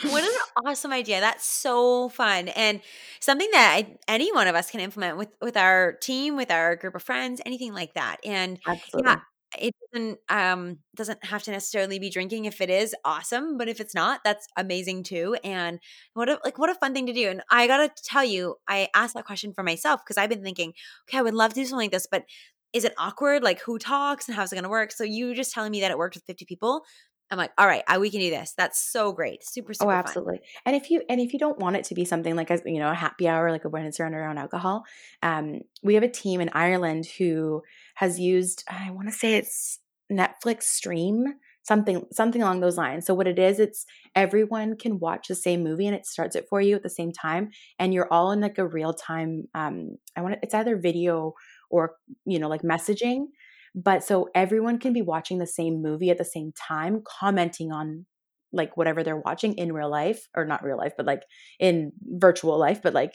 what 0.04 0.24
an 0.24 0.30
awesome 0.64 0.92
idea! 0.92 1.20
That's 1.20 1.44
so 1.44 2.08
fun, 2.10 2.48
and 2.48 2.80
something 3.18 3.48
that 3.52 3.74
I, 3.76 3.96
any 4.06 4.32
one 4.32 4.46
of 4.46 4.54
us 4.54 4.70
can 4.70 4.80
implement 4.80 5.16
with 5.16 5.30
with 5.40 5.56
our 5.56 5.94
team, 5.94 6.36
with 6.36 6.50
our 6.50 6.76
group 6.76 6.94
of 6.94 7.02
friends, 7.02 7.40
anything 7.44 7.74
like 7.74 7.94
that. 7.94 8.18
And 8.24 8.60
Absolutely. 8.66 9.10
yeah, 9.10 9.20
it 9.58 9.74
doesn't 9.92 10.18
um 10.28 10.78
doesn't 10.94 11.24
have 11.24 11.42
to 11.42 11.50
necessarily 11.50 11.98
be 11.98 12.10
drinking 12.10 12.44
if 12.44 12.60
it 12.60 12.70
is 12.70 12.94
awesome 13.04 13.56
but 13.58 13.68
if 13.68 13.80
it's 13.80 13.94
not 13.94 14.20
that's 14.24 14.46
amazing 14.56 15.02
too 15.02 15.36
and 15.42 15.80
what 16.14 16.28
a 16.28 16.38
like 16.44 16.58
what 16.58 16.70
a 16.70 16.74
fun 16.74 16.94
thing 16.94 17.06
to 17.06 17.12
do 17.12 17.28
and 17.28 17.42
i 17.50 17.66
gotta 17.66 17.90
tell 18.04 18.24
you 18.24 18.56
i 18.68 18.88
asked 18.94 19.14
that 19.14 19.24
question 19.24 19.52
for 19.52 19.64
myself 19.64 20.00
because 20.04 20.16
i've 20.16 20.30
been 20.30 20.42
thinking 20.42 20.72
okay 21.08 21.18
i 21.18 21.22
would 21.22 21.34
love 21.34 21.50
to 21.52 21.60
do 21.60 21.64
something 21.64 21.86
like 21.86 21.90
this 21.90 22.06
but 22.10 22.24
is 22.72 22.84
it 22.84 22.94
awkward? 22.98 23.42
Like 23.42 23.60
who 23.60 23.78
talks 23.78 24.28
and 24.28 24.36
how's 24.36 24.52
it 24.52 24.60
to 24.62 24.68
work? 24.68 24.92
So 24.92 25.02
you 25.04 25.34
just 25.34 25.52
telling 25.52 25.72
me 25.72 25.80
that 25.80 25.90
it 25.90 25.98
worked 25.98 26.14
with 26.14 26.24
50 26.24 26.44
people. 26.44 26.84
I'm 27.30 27.38
like, 27.38 27.52
all 27.56 27.66
right, 27.66 27.84
I, 27.86 27.98
we 27.98 28.10
can 28.10 28.20
do 28.20 28.30
this. 28.30 28.54
That's 28.56 28.78
so 28.80 29.12
great. 29.12 29.44
Super, 29.44 29.70
oh, 29.70 29.74
super. 29.74 29.90
Oh, 29.90 29.94
absolutely. 29.94 30.38
Fun. 30.38 30.44
And 30.66 30.76
if 30.76 30.90
you, 30.90 31.02
and 31.08 31.20
if 31.20 31.32
you 31.32 31.38
don't 31.38 31.58
want 31.58 31.76
it 31.76 31.84
to 31.84 31.94
be 31.94 32.04
something 32.04 32.34
like 32.34 32.50
a, 32.50 32.60
you 32.66 32.78
know, 32.78 32.90
a 32.90 32.94
happy 32.94 33.28
hour, 33.28 33.50
like 33.50 33.64
a 33.64 33.68
when 33.68 33.84
it's 33.84 33.98
surrounded 33.98 34.18
around 34.18 34.38
alcohol, 34.38 34.84
um, 35.22 35.60
we 35.82 35.94
have 35.94 36.02
a 36.02 36.08
team 36.08 36.40
in 36.40 36.50
Ireland 36.52 37.06
who 37.18 37.62
has 37.94 38.18
used, 38.18 38.64
I 38.68 38.90
want 38.90 39.08
to 39.08 39.14
say 39.14 39.34
it's 39.34 39.78
Netflix 40.10 40.64
stream, 40.64 41.24
something, 41.62 42.04
something 42.12 42.42
along 42.42 42.60
those 42.60 42.76
lines. 42.76 43.06
So 43.06 43.14
what 43.14 43.28
it 43.28 43.38
is, 43.38 43.60
it's 43.60 43.86
everyone 44.16 44.76
can 44.76 44.98
watch 44.98 45.28
the 45.28 45.36
same 45.36 45.62
movie 45.62 45.86
and 45.86 45.94
it 45.94 46.06
starts 46.06 46.34
it 46.34 46.46
for 46.48 46.60
you 46.60 46.74
at 46.74 46.82
the 46.82 46.90
same 46.90 47.12
time. 47.12 47.50
And 47.78 47.94
you're 47.94 48.12
all 48.12 48.32
in 48.32 48.40
like 48.40 48.58
a 48.58 48.66
real 48.66 48.92
time, 48.92 49.44
um, 49.54 49.96
I 50.16 50.22
want 50.22 50.34
to, 50.34 50.40
it's 50.42 50.54
either 50.54 50.76
video 50.76 51.34
or 51.70 51.94
you 52.26 52.38
know 52.38 52.48
like 52.48 52.62
messaging 52.62 53.26
but 53.74 54.02
so 54.02 54.28
everyone 54.35 54.78
can 54.78 54.92
be 54.92 55.02
watching 55.02 55.38
the 55.38 55.46
same 55.46 55.83
movie 55.83 56.11
at 56.11 56.18
the 56.18 56.24
same 56.24 56.52
time 56.52 57.02
commenting 57.06 57.72
on 57.72 58.06
like 58.52 58.76
whatever 58.76 59.02
they're 59.02 59.16
watching 59.16 59.54
in 59.54 59.72
real 59.72 59.90
life 59.90 60.28
or 60.37 60.44
not 60.44 60.64
real 60.64 60.76
life 60.76 60.92
but 60.96 61.06
like 61.06 61.22
in 61.59 61.92
virtual 62.02 62.59
life 62.59 62.83
but 62.83 62.94
like 62.94 63.14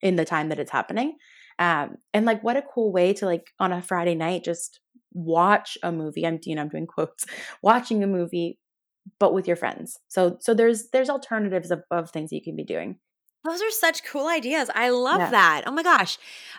in 0.00 0.16
the 0.16 0.24
time 0.24 0.48
that 0.48 0.60
it's 0.60 0.70
happening. 0.70 1.16
Um 1.58 1.96
and 2.14 2.24
like 2.24 2.42
what 2.44 2.56
a 2.56 2.62
cool 2.62 2.92
way 2.92 3.12
to 3.14 3.26
like 3.26 3.46
on 3.58 3.72
a 3.72 3.82
friday 3.82 4.14
night 4.14 4.44
just 4.44 4.80
watch 5.12 5.76
a 5.82 5.90
movie. 5.90 6.26
I'm 6.26 6.38
you 6.44 6.54
know 6.54 6.62
i'm 6.62 6.68
doing 6.68 6.86
quotes 6.86 7.24
watching 7.62 8.04
a 8.04 8.06
movie 8.06 8.58
but 9.18 9.32
with 9.32 9.46
your 9.46 9.56
friends. 9.56 9.98
So 10.08 10.36
so 10.40 10.54
there's 10.54 10.90
there's 10.92 11.10
alternatives 11.10 11.70
of, 11.70 11.82
of 11.90 12.10
things 12.10 12.30
you 12.30 12.42
can 12.42 12.56
be 12.56 12.64
doing 12.64 12.98
those 13.44 13.62
are 13.62 13.70
such 13.70 14.04
cool 14.04 14.26
ideas. 14.26 14.70
I 14.74 14.90
love 14.90 15.20
yeah. 15.20 15.30
that. 15.30 15.62
Oh 15.66 15.72
my 15.72 15.82
gosh. 15.82 16.18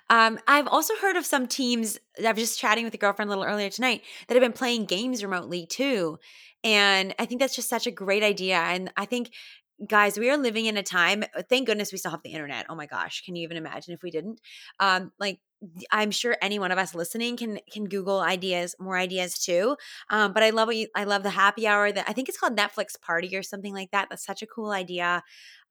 Um, 0.09 0.39
I've 0.47 0.67
also 0.67 0.93
heard 1.01 1.17
of 1.17 1.25
some 1.25 1.47
teams, 1.47 1.99
I 2.25 2.31
was 2.31 2.41
just 2.41 2.59
chatting 2.59 2.83
with 2.83 2.93
a 2.93 2.97
girlfriend 2.97 3.29
a 3.29 3.31
little 3.31 3.43
earlier 3.43 3.69
tonight, 3.69 4.01
that 4.27 4.35
have 4.35 4.41
been 4.41 4.53
playing 4.53 4.85
games 4.85 5.23
remotely 5.23 5.65
too. 5.65 6.17
And 6.63 7.13
I 7.19 7.25
think 7.25 7.39
that's 7.41 7.55
just 7.55 7.69
such 7.69 7.85
a 7.85 7.91
great 7.91 8.23
idea. 8.23 8.57
And 8.57 8.91
I 8.97 9.05
think, 9.05 9.31
guys, 9.87 10.17
we 10.17 10.29
are 10.29 10.37
living 10.37 10.65
in 10.65 10.77
a 10.77 10.83
time, 10.83 11.23
uh, 11.35 11.43
thank 11.47 11.67
goodness 11.67 11.91
we 11.91 11.97
still 11.97 12.11
have 12.11 12.23
the 12.23 12.31
internet. 12.31 12.65
Oh 12.69 12.75
my 12.75 12.85
gosh. 12.85 13.23
Can 13.23 13.35
you 13.35 13.43
even 13.43 13.57
imagine 13.57 13.93
if 13.93 14.01
we 14.01 14.11
didn't? 14.11 14.41
Um, 14.79 15.11
like, 15.19 15.39
I'm 15.91 16.11
sure 16.11 16.37
any 16.41 16.57
one 16.57 16.71
of 16.71 16.77
us 16.77 16.95
listening 16.95 17.35
can 17.35 17.59
can 17.71 17.85
Google 17.85 18.21
ideas, 18.21 18.75
more 18.79 18.97
ideas 18.97 19.37
too. 19.37 19.75
Um, 20.09 20.31
but 20.31 20.41
I 20.41 20.51
love 20.51 20.67
what 20.67 20.77
you, 20.77 20.87
I 20.95 21.03
love 21.03 21.23
the 21.23 21.29
happy 21.29 21.67
hour 21.67 21.91
that 21.91 22.05
I 22.07 22.13
think 22.13 22.29
it's 22.29 22.37
called 22.39 22.57
Netflix 22.57 22.99
Party 22.99 23.35
or 23.35 23.43
something 23.43 23.73
like 23.73 23.91
that. 23.91 24.07
That's 24.09 24.25
such 24.25 24.41
a 24.41 24.47
cool 24.47 24.71
idea. 24.71 25.21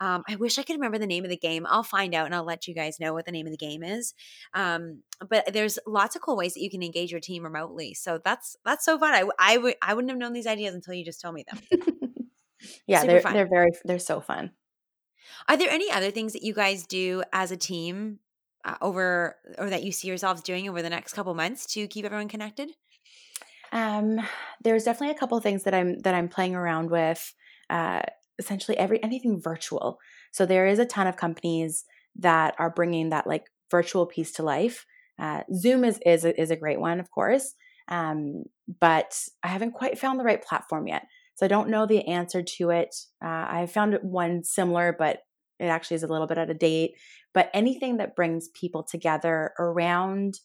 Um, 0.00 0.24
I 0.28 0.36
wish 0.36 0.58
I 0.58 0.62
could 0.62 0.74
remember 0.74 0.98
the 0.98 1.06
name 1.06 1.24
of 1.24 1.30
the 1.30 1.36
game. 1.36 1.66
I'll 1.66 1.82
find 1.82 2.14
out 2.14 2.26
and 2.26 2.34
I'll 2.34 2.44
let 2.44 2.68
you 2.68 2.74
guys 2.74 3.00
know 3.00 3.14
what 3.14 3.24
the 3.24 3.32
name 3.32 3.46
of 3.46 3.50
the 3.50 3.56
game 3.56 3.82
is. 3.82 4.14
Um, 4.52 5.02
but 5.28 5.52
there's 5.52 5.78
lots 5.86 6.14
of 6.14 6.22
cool 6.22 6.36
ways 6.36 6.54
that 6.54 6.62
you 6.62 6.70
can 6.70 6.82
engage 6.82 7.10
your 7.10 7.20
team 7.20 7.42
remotely. 7.42 7.94
So 7.94 8.20
that's 8.22 8.56
that's 8.64 8.84
so 8.84 8.98
fun. 8.98 9.14
I 9.14 9.24
I 9.38 9.56
would 9.56 9.76
I 9.80 9.94
wouldn't 9.94 10.10
have 10.10 10.18
known 10.18 10.34
these 10.34 10.46
ideas 10.46 10.74
until 10.74 10.94
you 10.94 11.04
just 11.04 11.20
told 11.20 11.34
me 11.34 11.46
them. 11.50 11.60
yeah, 12.86 13.00
Super 13.00 13.12
they're 13.12 13.20
fun. 13.22 13.32
they're 13.32 13.48
very 13.48 13.70
they're 13.84 13.98
so 13.98 14.20
fun. 14.20 14.52
Are 15.48 15.56
there 15.56 15.70
any 15.70 15.90
other 15.90 16.10
things 16.10 16.34
that 16.34 16.42
you 16.42 16.52
guys 16.52 16.86
do 16.86 17.22
as 17.32 17.50
a 17.50 17.56
team 17.56 18.18
uh, 18.64 18.76
over 18.80 19.36
or 19.56 19.70
that 19.70 19.84
you 19.84 19.92
see 19.92 20.08
yourselves 20.08 20.42
doing 20.42 20.68
over 20.68 20.82
the 20.82 20.90
next 20.90 21.12
couple 21.14 21.34
months 21.34 21.66
to 21.74 21.86
keep 21.86 22.04
everyone 22.04 22.28
connected? 22.28 22.70
Um, 23.72 24.20
there's 24.62 24.84
definitely 24.84 25.14
a 25.14 25.18
couple 25.18 25.38
things 25.40 25.64
that 25.64 25.74
I'm 25.74 25.98
that 26.00 26.14
I'm 26.14 26.28
playing 26.28 26.54
around 26.54 26.90
with. 26.90 27.34
Uh, 27.68 28.00
essentially 28.38 28.78
every 28.78 29.02
anything 29.02 29.40
virtual. 29.40 29.98
So 30.32 30.46
there 30.46 30.66
is 30.66 30.78
a 30.78 30.86
ton 30.86 31.06
of 31.06 31.16
companies 31.16 31.84
that 32.16 32.54
are 32.58 32.70
bringing 32.70 33.10
that 33.10 33.26
like 33.26 33.46
virtual 33.70 34.06
piece 34.06 34.32
to 34.32 34.42
life. 34.42 34.86
Uh, 35.18 35.42
Zoom 35.54 35.84
is 35.84 35.98
is 36.06 36.24
a, 36.24 36.40
is 36.40 36.50
a 36.50 36.56
great 36.56 36.80
one, 36.80 37.00
of 37.00 37.10
course, 37.10 37.54
um, 37.88 38.44
but 38.80 39.18
I 39.42 39.48
haven't 39.48 39.72
quite 39.72 39.98
found 39.98 40.18
the 40.18 40.24
right 40.24 40.42
platform 40.42 40.86
yet. 40.86 41.02
So 41.34 41.46
I 41.46 41.48
don't 41.48 41.68
know 41.68 41.86
the 41.86 42.06
answer 42.08 42.42
to 42.42 42.70
it. 42.70 42.94
Uh, 43.24 43.46
I 43.48 43.66
found 43.66 43.98
one 44.02 44.42
similar, 44.42 44.94
but 44.96 45.20
it 45.58 45.66
actually 45.66 45.96
is 45.96 46.02
a 46.02 46.08
little 46.08 46.26
bit 46.26 46.38
out 46.38 46.50
of 46.50 46.58
date. 46.58 46.92
But 47.34 47.50
anything 47.52 47.98
that 47.98 48.16
brings 48.16 48.48
people 48.48 48.82
together 48.82 49.52
around 49.58 50.38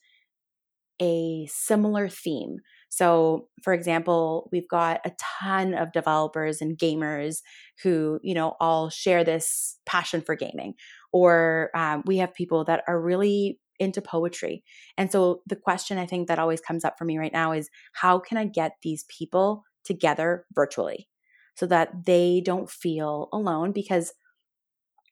a 1.02 1.48
similar 1.52 2.08
theme. 2.08 2.58
So, 2.90 3.48
for 3.64 3.74
example, 3.74 4.50
we've 4.52 4.68
got 4.70 5.02
a 5.06 5.12
ton 5.42 5.74
of 5.74 5.92
developers 5.92 6.62
and 6.62 6.78
gamers 6.78 7.38
who, 7.82 8.20
you 8.22 8.36
know, 8.36 8.56
all 8.60 8.90
share 8.90 9.24
this 9.24 9.78
passion 9.86 10.22
for 10.22 10.36
gaming. 10.36 10.76
Or 11.12 11.72
um, 11.76 12.04
we 12.06 12.18
have 12.18 12.34
people 12.34 12.64
that 12.66 12.84
are 12.88 13.02
really 13.02 13.60
into 13.80 14.02
poetry. 14.02 14.64
And 14.98 15.12
so 15.12 15.42
the 15.48 15.56
question 15.56 15.98
I 15.98 16.06
think 16.06 16.28
that 16.28 16.40
always 16.40 16.62
comes 16.62 16.86
up 16.86 16.98
for 16.98 17.06
me 17.06 17.18
right 17.18 17.34
now 17.34 17.52
is 17.52 17.70
how 17.94 18.20
can 18.20 18.38
I 18.38 18.46
get 18.46 18.74
these 18.84 19.06
people 19.06 19.64
together 19.84 20.46
virtually 20.54 21.10
so 21.58 21.66
that 21.66 22.06
they 22.06 22.42
don't 22.46 22.70
feel 22.70 23.30
alone? 23.34 23.72
Because 23.72 24.14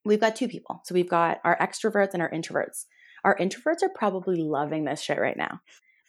we've 0.06 0.20
got 0.20 0.36
two 0.36 0.48
people. 0.48 0.82
So 0.86 0.94
we've 0.94 1.10
got 1.10 1.40
our 1.44 1.58
extroverts 1.58 2.14
and 2.14 2.22
our 2.22 2.32
introverts. 2.32 2.86
Our 3.24 3.38
introverts 3.38 3.84
are 3.84 3.90
probably 3.94 4.42
loving 4.42 4.86
this 4.86 5.02
shit 5.02 5.20
right 5.20 5.38
now 5.38 5.62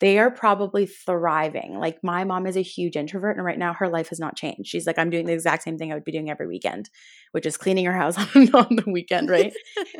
they 0.02 0.18
are 0.18 0.32
probably 0.32 0.84
thriving. 0.84 1.78
Like 1.78 2.02
my 2.02 2.24
mom 2.24 2.48
is 2.48 2.56
a 2.56 2.62
huge 2.62 2.96
introvert, 2.96 3.36
and 3.36 3.46
right 3.46 3.58
now 3.58 3.72
her 3.72 3.88
life 3.88 4.08
has 4.08 4.18
not 4.18 4.34
changed. 4.34 4.66
She's 4.66 4.84
like, 4.84 4.98
I'm 4.98 5.10
doing 5.10 5.26
the 5.26 5.32
exact 5.32 5.62
same 5.62 5.78
thing 5.78 5.92
I 5.92 5.94
would 5.94 6.04
be 6.04 6.10
doing 6.10 6.28
every 6.28 6.48
weekend, 6.48 6.90
which 7.30 7.46
is 7.46 7.56
cleaning 7.56 7.84
her 7.84 7.96
house 7.96 8.18
on 8.34 8.46
the 8.76 8.84
weekend, 8.88 9.30
right? 9.30 9.52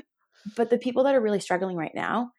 but 0.56 0.70
the 0.70 0.78
people 0.78 1.04
that 1.04 1.14
are 1.14 1.20
really 1.20 1.38
struggling 1.38 1.76
right 1.76 1.94
now 1.94 2.32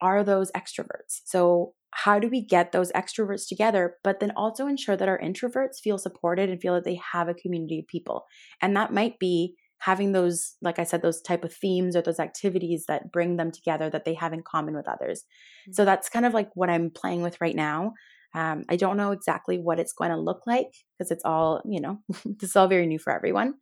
are 0.00 0.22
those 0.22 0.52
extroverts. 0.52 1.22
So, 1.24 1.74
how 1.90 2.20
do 2.20 2.28
we 2.28 2.40
get 2.40 2.70
those 2.70 2.92
extroverts 2.92 3.48
together, 3.48 3.96
but 4.04 4.20
then 4.20 4.30
also 4.36 4.68
ensure 4.68 4.96
that 4.96 5.08
our 5.08 5.18
introverts 5.18 5.80
feel 5.82 5.98
supported 5.98 6.48
and 6.48 6.60
feel 6.60 6.74
that 6.74 6.84
they 6.84 7.00
have 7.12 7.26
a 7.26 7.34
community 7.34 7.80
of 7.80 7.88
people? 7.88 8.26
And 8.62 8.76
that 8.76 8.92
might 8.92 9.18
be 9.18 9.56
having 9.78 10.12
those 10.12 10.56
like 10.62 10.78
i 10.78 10.84
said 10.84 11.02
those 11.02 11.20
type 11.20 11.44
of 11.44 11.52
themes 11.52 11.94
or 11.94 12.02
those 12.02 12.20
activities 12.20 12.84
that 12.86 13.12
bring 13.12 13.36
them 13.36 13.50
together 13.50 13.88
that 13.88 14.04
they 14.04 14.14
have 14.14 14.32
in 14.32 14.42
common 14.42 14.74
with 14.74 14.88
others 14.88 15.20
mm-hmm. 15.20 15.72
so 15.72 15.84
that's 15.84 16.08
kind 16.08 16.26
of 16.26 16.34
like 16.34 16.50
what 16.54 16.70
i'm 16.70 16.90
playing 16.90 17.22
with 17.22 17.40
right 17.40 17.56
now 17.56 17.92
um, 18.34 18.64
i 18.68 18.76
don't 18.76 18.96
know 18.96 19.12
exactly 19.12 19.58
what 19.58 19.78
it's 19.78 19.92
going 19.92 20.10
to 20.10 20.16
look 20.16 20.42
like 20.46 20.68
because 20.96 21.10
it's 21.10 21.24
all 21.24 21.62
you 21.64 21.80
know 21.80 21.98
this 22.24 22.50
is 22.50 22.56
all 22.56 22.68
very 22.68 22.86
new 22.86 22.98
for 22.98 23.12
everyone 23.12 23.54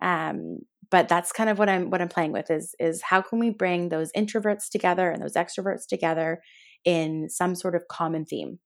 um, 0.00 0.58
but 0.90 1.08
that's 1.08 1.32
kind 1.32 1.50
of 1.50 1.58
what 1.58 1.68
i'm 1.68 1.90
what 1.90 2.02
i'm 2.02 2.08
playing 2.08 2.32
with 2.32 2.50
is 2.50 2.74
is 2.78 3.02
how 3.02 3.20
can 3.20 3.38
we 3.38 3.50
bring 3.50 3.88
those 3.88 4.12
introverts 4.12 4.68
together 4.70 5.10
and 5.10 5.22
those 5.22 5.34
extroverts 5.34 5.86
together 5.88 6.42
in 6.84 7.28
some 7.28 7.54
sort 7.54 7.74
of 7.74 7.88
common 7.88 8.24
theme 8.24 8.58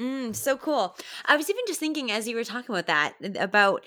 Mm, 0.00 0.34
so 0.34 0.56
cool. 0.56 0.96
I 1.26 1.36
was 1.36 1.50
even 1.50 1.62
just 1.66 1.78
thinking 1.78 2.10
as 2.10 2.26
you 2.26 2.34
were 2.34 2.44
talking 2.44 2.74
about 2.74 2.86
that 2.86 3.14
about 3.38 3.84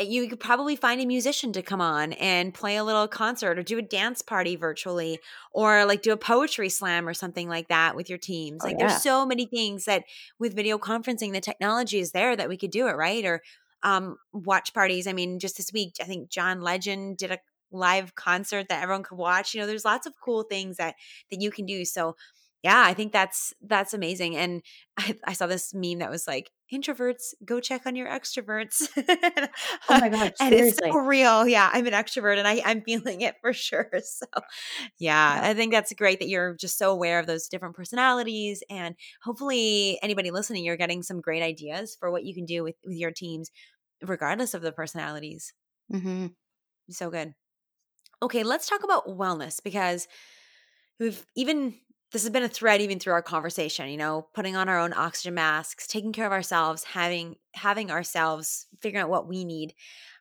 you 0.00 0.28
could 0.28 0.40
probably 0.40 0.74
find 0.74 1.00
a 1.00 1.06
musician 1.06 1.52
to 1.52 1.62
come 1.62 1.80
on 1.80 2.14
and 2.14 2.52
play 2.52 2.76
a 2.76 2.84
little 2.84 3.06
concert 3.06 3.58
or 3.58 3.62
do 3.62 3.78
a 3.78 3.82
dance 3.82 4.22
party 4.22 4.56
virtually 4.56 5.20
or 5.52 5.84
like 5.84 6.02
do 6.02 6.12
a 6.12 6.16
poetry 6.16 6.68
slam 6.68 7.06
or 7.06 7.14
something 7.14 7.48
like 7.48 7.68
that 7.68 7.94
with 7.94 8.08
your 8.08 8.18
teams. 8.18 8.60
Oh, 8.62 8.66
like 8.66 8.76
yeah. 8.78 8.88
there's 8.88 9.02
so 9.02 9.24
many 9.24 9.46
things 9.46 9.84
that 9.84 10.04
with 10.38 10.56
video 10.56 10.78
conferencing, 10.78 11.32
the 11.32 11.40
technology 11.40 12.00
is 12.00 12.10
there 12.10 12.34
that 12.34 12.48
we 12.48 12.56
could 12.56 12.72
do 12.72 12.88
it, 12.88 12.96
right? 12.96 13.24
Or 13.24 13.40
um, 13.84 14.16
watch 14.32 14.74
parties. 14.74 15.06
I 15.06 15.12
mean, 15.12 15.38
just 15.38 15.56
this 15.56 15.72
week, 15.72 15.94
I 16.00 16.04
think 16.04 16.28
John 16.28 16.60
Legend 16.60 17.18
did 17.18 17.30
a 17.30 17.38
live 17.70 18.14
concert 18.14 18.68
that 18.68 18.82
everyone 18.82 19.04
could 19.04 19.18
watch. 19.18 19.54
You 19.54 19.60
know, 19.60 19.66
there's 19.66 19.84
lots 19.84 20.06
of 20.06 20.14
cool 20.24 20.42
things 20.42 20.78
that 20.78 20.96
that 21.30 21.40
you 21.40 21.50
can 21.50 21.66
do. 21.66 21.84
So 21.84 22.16
yeah, 22.64 22.82
I 22.82 22.94
think 22.94 23.12
that's 23.12 23.52
that's 23.60 23.92
amazing. 23.92 24.36
And 24.36 24.62
I, 24.96 25.14
I, 25.24 25.32
saw 25.34 25.46
this 25.46 25.74
meme 25.74 25.98
that 25.98 26.10
was 26.10 26.26
like, 26.26 26.50
introverts, 26.72 27.34
go 27.44 27.60
check 27.60 27.82
on 27.84 27.94
your 27.94 28.08
extroverts. 28.08 28.88
oh 28.96 30.00
my 30.00 30.08
god, 30.08 30.32
and 30.40 30.54
it's 30.54 30.78
so 30.78 30.96
real. 30.96 31.46
Yeah, 31.46 31.68
I'm 31.70 31.86
an 31.86 31.92
extrovert 31.92 32.38
and 32.38 32.48
I, 32.48 32.62
I'm 32.64 32.80
feeling 32.80 33.20
it 33.20 33.34
for 33.42 33.52
sure. 33.52 33.90
So 34.02 34.26
yeah, 34.98 35.42
yeah, 35.42 35.50
I 35.50 35.52
think 35.52 35.72
that's 35.72 35.92
great 35.92 36.20
that 36.20 36.28
you're 36.28 36.54
just 36.54 36.78
so 36.78 36.90
aware 36.90 37.18
of 37.18 37.26
those 37.26 37.48
different 37.48 37.74
personalities. 37.74 38.62
And 38.70 38.94
hopefully 39.22 39.98
anybody 40.02 40.30
listening, 40.30 40.64
you're 40.64 40.78
getting 40.78 41.02
some 41.02 41.20
great 41.20 41.42
ideas 41.42 41.96
for 42.00 42.10
what 42.10 42.24
you 42.24 42.34
can 42.34 42.46
do 42.46 42.62
with, 42.62 42.76
with 42.84 42.96
your 42.96 43.10
teams, 43.10 43.50
regardless 44.02 44.54
of 44.54 44.62
the 44.62 44.72
personalities. 44.72 45.52
Mm-hmm. 45.92 46.28
So 46.90 47.10
good. 47.10 47.34
Okay, 48.22 48.42
let's 48.42 48.68
talk 48.68 48.84
about 48.84 49.06
wellness 49.06 49.62
because 49.62 50.08
we've 50.98 51.26
even 51.36 51.74
this 52.14 52.22
has 52.22 52.30
been 52.30 52.44
a 52.44 52.48
thread 52.48 52.80
even 52.80 53.00
through 53.00 53.12
our 53.12 53.22
conversation 53.22 53.88
you 53.88 53.96
know 53.96 54.28
putting 54.34 54.54
on 54.56 54.68
our 54.68 54.78
own 54.78 54.92
oxygen 54.94 55.34
masks 55.34 55.86
taking 55.86 56.12
care 56.12 56.26
of 56.26 56.32
ourselves 56.32 56.84
having 56.84 57.34
having 57.54 57.90
ourselves 57.90 58.66
figuring 58.80 59.02
out 59.02 59.10
what 59.10 59.28
we 59.28 59.44
need. 59.44 59.74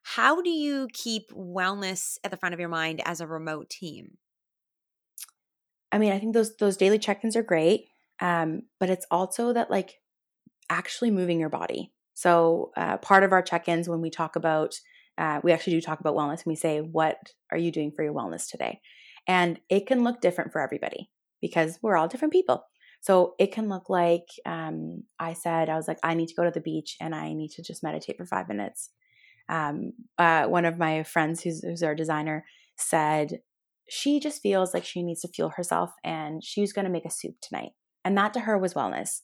How 0.04 0.42
do 0.42 0.50
you 0.50 0.88
keep 0.92 1.32
wellness 1.32 2.18
at 2.24 2.32
the 2.32 2.38
front 2.38 2.54
of 2.54 2.60
your 2.60 2.70
mind 2.70 3.02
as 3.06 3.22
a 3.22 3.28
remote 3.28 3.70
team? 3.70 4.18
I 5.92 5.98
mean 6.00 6.12
i 6.12 6.20
think 6.20 6.34
those 6.34 6.56
those 6.58 6.78
daily 6.78 6.98
check-ins 6.98 7.36
are 7.36 7.44
great 7.44 7.86
um, 8.20 8.64
but 8.80 8.90
it's 8.90 9.06
also 9.12 9.54
that 9.54 9.70
like 9.70 10.00
actually 10.70 11.12
moving 11.12 11.40
your 11.40 11.50
body. 11.50 11.92
So 12.14 12.72
uh, 12.78 12.98
part 12.98 13.24
of 13.24 13.32
our 13.32 13.42
check-ins 13.42 13.90
when 13.90 14.02
we 14.02 14.10
talk 14.10 14.36
about 14.36 14.76
uh, 15.18 15.42
we 15.44 15.52
actually 15.52 15.74
do 15.74 15.82
talk 15.82 16.00
about 16.00 16.16
wellness 16.16 16.44
and 16.44 16.48
we 16.48 16.56
say 16.56 16.80
what 16.80 17.18
are 17.52 17.58
you 17.58 17.72
doing 17.72 17.92
for 17.92 18.04
your 18.04 18.14
wellness 18.14 18.50
today? 18.50 18.82
And 19.28 19.60
it 19.70 19.86
can 19.86 20.04
look 20.04 20.22
different 20.22 20.52
for 20.52 20.60
everybody 20.60 21.10
because 21.44 21.78
we're 21.82 21.98
all 21.98 22.08
different 22.08 22.32
people. 22.32 22.64
So 23.02 23.36
it 23.38 23.52
can 23.52 23.68
look 23.68 23.90
like 23.90 24.30
um, 24.46 25.04
I 25.20 25.34
said, 25.34 25.68
I 25.68 25.76
was 25.76 25.90
like, 25.90 26.00
I 26.02 26.14
need 26.14 26.30
to 26.30 26.36
go 26.36 26.46
to 26.46 26.52
the 26.52 26.62
beach 26.62 26.96
and 27.02 27.14
I 27.14 27.34
need 27.34 27.50
to 27.56 27.62
just 27.62 27.84
meditate 27.84 28.16
for 28.16 28.26
five 28.26 28.48
minutes. 28.48 28.92
Um, 29.50 29.92
uh, 30.18 30.46
one 30.46 30.64
of 30.64 30.78
my 30.78 31.04
friends, 31.04 31.44
who's, 31.44 31.62
who's 31.62 31.84
our 31.84 31.96
designer, 31.96 32.46
said 32.78 33.40
she 33.90 34.22
just 34.22 34.42
feels 34.42 34.74
like 34.74 34.86
she 34.86 35.04
needs 35.04 35.20
to 35.22 35.28
fuel 35.28 35.52
herself 35.58 35.92
and 36.06 36.42
she's 36.42 36.72
going 36.72 36.86
to 36.86 36.92
make 36.92 37.04
a 37.04 37.12
soup 37.12 37.36
tonight. 37.42 37.72
And 38.06 38.18
that 38.18 38.34
to 38.36 38.40
her 38.40 38.58
was 38.58 38.74
wellness. 38.74 39.20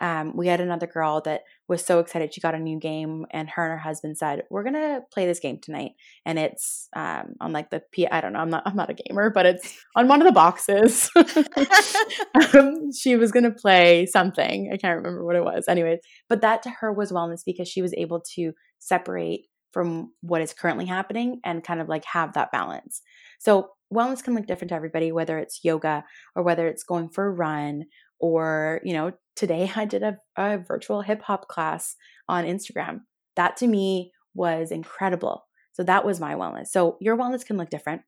Um, 0.00 0.34
we 0.34 0.46
had 0.46 0.60
another 0.60 0.86
girl 0.86 1.20
that 1.26 1.42
was 1.68 1.84
so 1.84 1.98
excited 1.98 2.32
she 2.32 2.40
got 2.40 2.54
a 2.54 2.58
new 2.58 2.78
game, 2.78 3.26
and 3.30 3.48
her 3.50 3.64
and 3.64 3.72
her 3.72 3.78
husband 3.78 4.16
said, 4.16 4.44
"We're 4.50 4.64
gonna 4.64 5.02
play 5.12 5.26
this 5.26 5.40
game 5.40 5.58
tonight." 5.60 5.92
And 6.24 6.38
it's 6.38 6.88
um, 6.96 7.34
on 7.40 7.52
like 7.52 7.70
the 7.70 7.82
P. 7.92 8.08
I 8.08 8.20
don't 8.20 8.32
know. 8.32 8.38
I'm 8.40 8.50
not. 8.50 8.62
I'm 8.64 8.76
not 8.76 8.90
a 8.90 8.94
gamer, 8.94 9.30
but 9.30 9.46
it's 9.46 9.78
on 9.94 10.08
one 10.08 10.22
of 10.22 10.26
the 10.26 10.32
boxes. 10.32 11.10
um, 12.54 12.92
she 12.92 13.16
was 13.16 13.30
gonna 13.30 13.52
play 13.52 14.06
something. 14.06 14.70
I 14.72 14.78
can't 14.78 14.96
remember 14.96 15.24
what 15.24 15.36
it 15.36 15.44
was. 15.44 15.68
Anyways, 15.68 16.00
but 16.28 16.40
that 16.40 16.62
to 16.62 16.70
her 16.70 16.92
was 16.92 17.12
wellness 17.12 17.44
because 17.44 17.68
she 17.68 17.82
was 17.82 17.94
able 17.94 18.22
to 18.34 18.52
separate 18.78 19.46
from 19.72 20.12
what 20.22 20.42
is 20.42 20.52
currently 20.52 20.86
happening 20.86 21.40
and 21.44 21.62
kind 21.62 21.80
of 21.80 21.88
like 21.88 22.04
have 22.04 22.32
that 22.32 22.50
balance. 22.50 23.02
So 23.38 23.70
wellness 23.92 24.22
can 24.22 24.34
look 24.34 24.46
different 24.46 24.70
to 24.70 24.74
everybody, 24.74 25.12
whether 25.12 25.38
it's 25.38 25.64
yoga 25.64 26.04
or 26.34 26.42
whether 26.42 26.66
it's 26.68 26.84
going 26.84 27.08
for 27.08 27.26
a 27.26 27.30
run 27.30 27.84
or 28.20 28.80
you 28.84 28.92
know 28.92 29.12
today 29.36 29.70
i 29.76 29.84
did 29.84 30.02
a, 30.02 30.18
a 30.36 30.58
virtual 30.58 31.02
hip 31.02 31.22
hop 31.22 31.48
class 31.48 31.96
on 32.28 32.44
instagram. 32.44 33.00
That 33.36 33.56
to 33.58 33.66
me 33.66 34.12
was 34.34 34.70
incredible. 34.70 35.46
So 35.72 35.82
that 35.84 36.04
was 36.04 36.20
my 36.20 36.34
wellness. 36.34 36.68
So 36.68 36.96
your 37.00 37.16
wellness 37.16 37.44
can 37.44 37.56
look 37.56 37.70
different. 37.70 38.02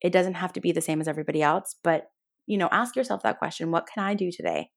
It 0.00 0.12
doesn't 0.12 0.34
have 0.34 0.52
to 0.54 0.60
be 0.60 0.72
the 0.72 0.80
same 0.80 1.00
as 1.00 1.08
everybody 1.08 1.42
else 1.42 1.74
but 1.82 2.10
you 2.46 2.56
know 2.56 2.68
ask 2.70 2.96
yourself 2.96 3.22
that 3.22 3.38
question 3.38 3.70
what 3.70 3.88
can 3.92 4.02
i 4.02 4.14
do 4.14 4.30
today 4.30 4.70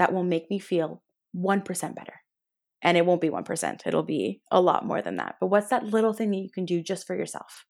that 0.00 0.14
will 0.14 0.24
make 0.24 0.50
me 0.50 0.58
feel 0.58 1.02
1% 1.36 1.94
better? 1.94 2.14
And 2.82 2.96
it 2.96 3.04
won't 3.04 3.20
be 3.20 3.28
1% 3.28 3.86
it'll 3.86 4.02
be 4.02 4.40
a 4.50 4.60
lot 4.60 4.86
more 4.86 5.02
than 5.02 5.16
that. 5.16 5.36
But 5.38 5.48
what's 5.48 5.68
that 5.68 5.84
little 5.84 6.14
thing 6.14 6.30
that 6.30 6.38
you 6.38 6.50
can 6.50 6.64
do 6.64 6.82
just 6.82 7.06
for 7.06 7.14
yourself 7.14 7.66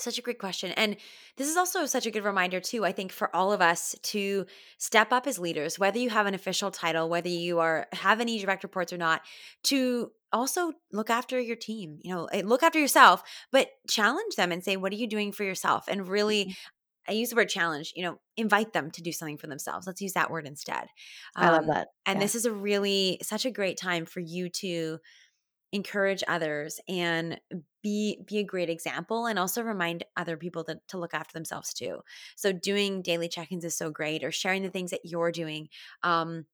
such 0.00 0.18
a 0.18 0.22
great 0.22 0.38
question. 0.38 0.72
And 0.72 0.96
this 1.36 1.48
is 1.48 1.56
also 1.56 1.86
such 1.86 2.06
a 2.06 2.10
good 2.10 2.24
reminder, 2.24 2.60
too, 2.60 2.84
I 2.84 2.92
think, 2.92 3.12
for 3.12 3.34
all 3.34 3.52
of 3.52 3.60
us 3.60 3.94
to 4.04 4.46
step 4.78 5.12
up 5.12 5.26
as 5.26 5.38
leaders, 5.38 5.78
whether 5.78 5.98
you 5.98 6.10
have 6.10 6.26
an 6.26 6.34
official 6.34 6.70
title, 6.70 7.08
whether 7.08 7.28
you 7.28 7.58
are 7.58 7.86
have 7.92 8.20
any 8.20 8.38
direct 8.38 8.62
reports 8.62 8.92
or 8.92 8.98
not, 8.98 9.22
to 9.64 10.10
also 10.32 10.72
look 10.92 11.10
after 11.10 11.40
your 11.40 11.56
team, 11.56 11.98
you 12.02 12.14
know, 12.14 12.26
eh, 12.26 12.42
look 12.44 12.62
after 12.62 12.78
yourself, 12.78 13.22
but 13.50 13.68
challenge 13.88 14.36
them 14.36 14.52
and 14.52 14.62
say, 14.62 14.76
what 14.76 14.92
are 14.92 14.96
you 14.96 15.06
doing 15.06 15.32
for 15.32 15.44
yourself? 15.44 15.84
And 15.88 16.08
really, 16.08 16.44
mm-hmm. 16.44 16.52
I 17.08 17.12
use 17.12 17.30
the 17.30 17.36
word 17.36 17.48
challenge, 17.48 17.92
you 17.96 18.02
know, 18.02 18.20
invite 18.36 18.74
them 18.74 18.90
to 18.90 19.02
do 19.02 19.12
something 19.12 19.38
for 19.38 19.46
themselves. 19.46 19.86
Let's 19.86 20.02
use 20.02 20.12
that 20.12 20.30
word 20.30 20.46
instead. 20.46 20.86
Um, 21.34 21.44
I 21.44 21.50
love 21.50 21.62
um, 21.62 21.68
that. 21.68 21.88
And 22.04 22.18
yeah. 22.18 22.24
this 22.24 22.34
is 22.34 22.44
a 22.44 22.52
really 22.52 23.18
such 23.22 23.46
a 23.46 23.50
great 23.50 23.78
time 23.78 24.04
for 24.04 24.20
you 24.20 24.50
to 24.50 24.98
encourage 25.72 26.24
others 26.28 26.80
and 26.88 27.40
be 27.82 28.22
be 28.26 28.38
a 28.38 28.44
great 28.44 28.70
example 28.70 29.26
and 29.26 29.38
also 29.38 29.62
remind 29.62 30.04
other 30.16 30.36
people 30.36 30.64
to, 30.64 30.80
to 30.88 30.98
look 30.98 31.14
after 31.14 31.32
themselves 31.32 31.72
too. 31.74 32.00
So 32.36 32.52
doing 32.52 33.02
daily 33.02 33.28
check-ins 33.28 33.64
is 33.64 33.76
so 33.76 33.90
great 33.90 34.24
or 34.24 34.32
sharing 34.32 34.62
the 34.62 34.70
things 34.70 34.90
that 34.90 35.04
you're 35.04 35.32
doing. 35.32 35.68
Um, 36.02 36.46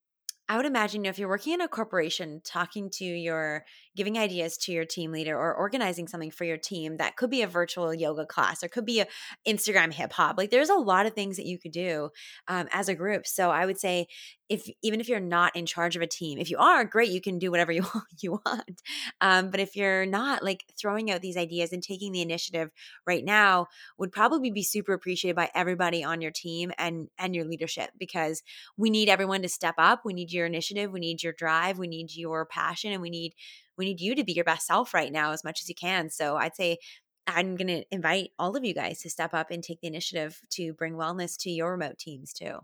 I 0.48 0.56
would 0.56 0.66
imagine 0.66 1.00
you 1.00 1.04
know, 1.04 1.10
if 1.10 1.18
you're 1.18 1.28
working 1.28 1.54
in 1.54 1.60
a 1.62 1.68
corporation, 1.68 2.40
talking 2.44 2.90
to 2.90 3.04
your, 3.04 3.64
giving 3.96 4.18
ideas 4.18 4.56
to 4.56 4.72
your 4.72 4.84
team 4.84 5.12
leader 5.12 5.36
or 5.36 5.54
organizing 5.54 6.08
something 6.08 6.30
for 6.30 6.44
your 6.44 6.56
team 6.56 6.96
that 6.96 7.16
could 7.16 7.30
be 7.30 7.42
a 7.42 7.46
virtual 7.46 7.94
yoga 7.94 8.26
class 8.26 8.62
or 8.62 8.68
could 8.68 8.84
be 8.84 9.00
a 9.00 9.06
Instagram 9.46 9.92
hip 9.92 10.12
hop. 10.12 10.36
Like 10.36 10.50
there's 10.50 10.70
a 10.70 10.74
lot 10.74 11.06
of 11.06 11.14
things 11.14 11.36
that 11.36 11.46
you 11.46 11.58
could 11.58 11.72
do 11.72 12.10
um, 12.48 12.68
as 12.72 12.88
a 12.88 12.94
group. 12.94 13.26
So 13.26 13.50
I 13.50 13.66
would 13.66 13.78
say 13.78 14.08
if 14.48 14.68
even 14.82 15.00
if 15.00 15.08
you're 15.08 15.20
not 15.20 15.56
in 15.56 15.64
charge 15.64 15.96
of 15.96 16.02
a 16.02 16.06
team, 16.06 16.38
if 16.38 16.50
you 16.50 16.58
are, 16.58 16.84
great, 16.84 17.10
you 17.10 17.20
can 17.20 17.38
do 17.38 17.50
whatever 17.50 17.72
you 17.72 17.84
you 18.20 18.40
want. 18.44 18.82
Um, 19.20 19.50
but 19.50 19.60
if 19.60 19.76
you're 19.76 20.06
not, 20.06 20.42
like 20.42 20.64
throwing 20.78 21.10
out 21.10 21.22
these 21.22 21.36
ideas 21.36 21.72
and 21.72 21.82
taking 21.82 22.12
the 22.12 22.22
initiative 22.22 22.70
right 23.06 23.24
now 23.24 23.66
would 23.98 24.12
probably 24.12 24.50
be 24.50 24.62
super 24.62 24.92
appreciated 24.92 25.36
by 25.36 25.50
everybody 25.54 26.04
on 26.04 26.20
your 26.20 26.30
team 26.30 26.72
and 26.78 27.08
and 27.18 27.34
your 27.34 27.44
leadership 27.44 27.90
because 27.98 28.42
we 28.76 28.90
need 28.90 29.08
everyone 29.08 29.42
to 29.42 29.48
step 29.48 29.76
up. 29.78 30.02
We 30.04 30.12
need 30.12 30.32
your 30.32 30.46
initiative, 30.46 30.92
we 30.92 31.00
need 31.00 31.22
your 31.22 31.32
drive, 31.32 31.78
we 31.78 31.86
need 31.86 32.14
your 32.14 32.44
passion, 32.44 32.92
and 32.92 33.02
we 33.02 33.10
need 33.10 33.34
we 33.76 33.86
need 33.86 34.00
you 34.00 34.14
to 34.14 34.24
be 34.24 34.32
your 34.32 34.44
best 34.44 34.66
self 34.66 34.94
right 34.94 35.12
now 35.12 35.32
as 35.32 35.44
much 35.44 35.60
as 35.62 35.68
you 35.68 35.74
can. 35.74 36.10
So 36.10 36.36
I'd 36.36 36.56
say 36.56 36.78
I'm 37.26 37.56
going 37.56 37.68
to 37.68 37.84
invite 37.90 38.30
all 38.38 38.56
of 38.56 38.64
you 38.64 38.74
guys 38.74 39.00
to 39.00 39.10
step 39.10 39.32
up 39.34 39.50
and 39.50 39.62
take 39.62 39.80
the 39.80 39.88
initiative 39.88 40.40
to 40.50 40.72
bring 40.74 40.94
wellness 40.94 41.36
to 41.40 41.50
your 41.50 41.72
remote 41.72 41.98
teams 41.98 42.32
too. 42.32 42.58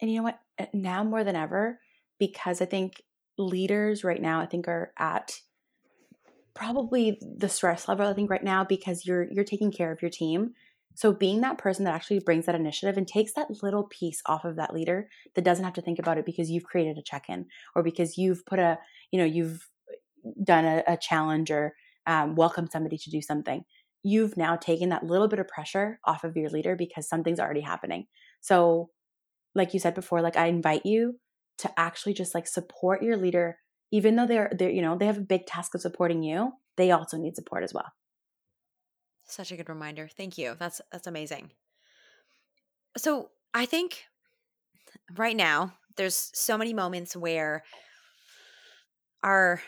And 0.00 0.10
you 0.10 0.18
know 0.18 0.24
what? 0.24 0.38
Uh, 0.58 0.66
now 0.74 1.04
more 1.04 1.24
than 1.24 1.36
ever, 1.36 1.80
because 2.18 2.60
I 2.60 2.66
think 2.66 3.02
leaders 3.38 4.04
right 4.04 4.20
now, 4.20 4.40
I 4.40 4.46
think 4.46 4.68
are 4.68 4.92
at 4.98 5.40
probably 6.54 7.18
the 7.22 7.48
stress 7.48 7.88
level. 7.88 8.06
I 8.06 8.12
think 8.12 8.30
right 8.30 8.44
now 8.44 8.64
because 8.64 9.06
you're 9.06 9.30
you're 9.30 9.44
taking 9.44 9.72
care 9.72 9.92
of 9.92 10.02
your 10.02 10.10
team. 10.10 10.52
So 10.94 11.12
being 11.12 11.40
that 11.40 11.56
person 11.56 11.86
that 11.86 11.94
actually 11.94 12.18
brings 12.18 12.44
that 12.44 12.54
initiative 12.54 12.98
and 12.98 13.08
takes 13.08 13.32
that 13.32 13.62
little 13.62 13.84
piece 13.84 14.20
off 14.26 14.44
of 14.44 14.56
that 14.56 14.74
leader 14.74 15.08
that 15.34 15.44
doesn't 15.44 15.64
have 15.64 15.72
to 15.74 15.82
think 15.82 15.98
about 15.98 16.18
it 16.18 16.26
because 16.26 16.50
you've 16.50 16.64
created 16.64 16.98
a 16.98 17.02
check-in 17.02 17.46
or 17.74 17.82
because 17.82 18.18
you've 18.18 18.44
put 18.44 18.58
a 18.58 18.78
you 19.10 19.18
know 19.18 19.24
you've 19.24 19.66
done 20.42 20.64
a, 20.64 20.82
a 20.86 20.96
challenge 20.96 21.50
or 21.50 21.74
um, 22.06 22.34
welcome 22.34 22.68
somebody 22.70 22.98
to 22.98 23.10
do 23.10 23.22
something. 23.22 23.64
You've 24.02 24.36
now 24.36 24.56
taken 24.56 24.88
that 24.88 25.04
little 25.04 25.28
bit 25.28 25.38
of 25.38 25.48
pressure 25.48 26.00
off 26.04 26.24
of 26.24 26.36
your 26.36 26.50
leader 26.50 26.74
because 26.76 27.08
something's 27.08 27.38
already 27.38 27.60
happening. 27.60 28.06
So 28.40 28.90
like 29.54 29.74
you 29.74 29.80
said 29.80 29.94
before, 29.94 30.20
like 30.20 30.36
I 30.36 30.46
invite 30.46 30.84
you 30.84 31.18
to 31.58 31.70
actually 31.78 32.14
just 32.14 32.34
like 32.34 32.46
support 32.46 33.02
your 33.02 33.16
leader, 33.16 33.58
even 33.90 34.16
though 34.16 34.26
they're 34.26 34.50
they're 34.56 34.70
you 34.70 34.82
know 34.82 34.96
they 34.96 35.06
have 35.06 35.18
a 35.18 35.22
big 35.22 35.46
task 35.46 35.74
of 35.74 35.80
supporting 35.80 36.22
you. 36.22 36.52
They 36.76 36.90
also 36.90 37.18
need 37.18 37.36
support 37.36 37.62
as 37.62 37.74
well. 37.74 37.92
Such 39.24 39.52
a 39.52 39.56
good 39.56 39.68
reminder. 39.68 40.08
Thank 40.16 40.38
you. 40.38 40.56
That's 40.58 40.80
that's 40.90 41.06
amazing. 41.06 41.50
So 42.96 43.30
I 43.54 43.66
think 43.66 44.04
right 45.16 45.36
now 45.36 45.74
there's 45.96 46.30
so 46.34 46.58
many 46.58 46.74
moments 46.74 47.14
where 47.14 47.62
our 49.22 49.62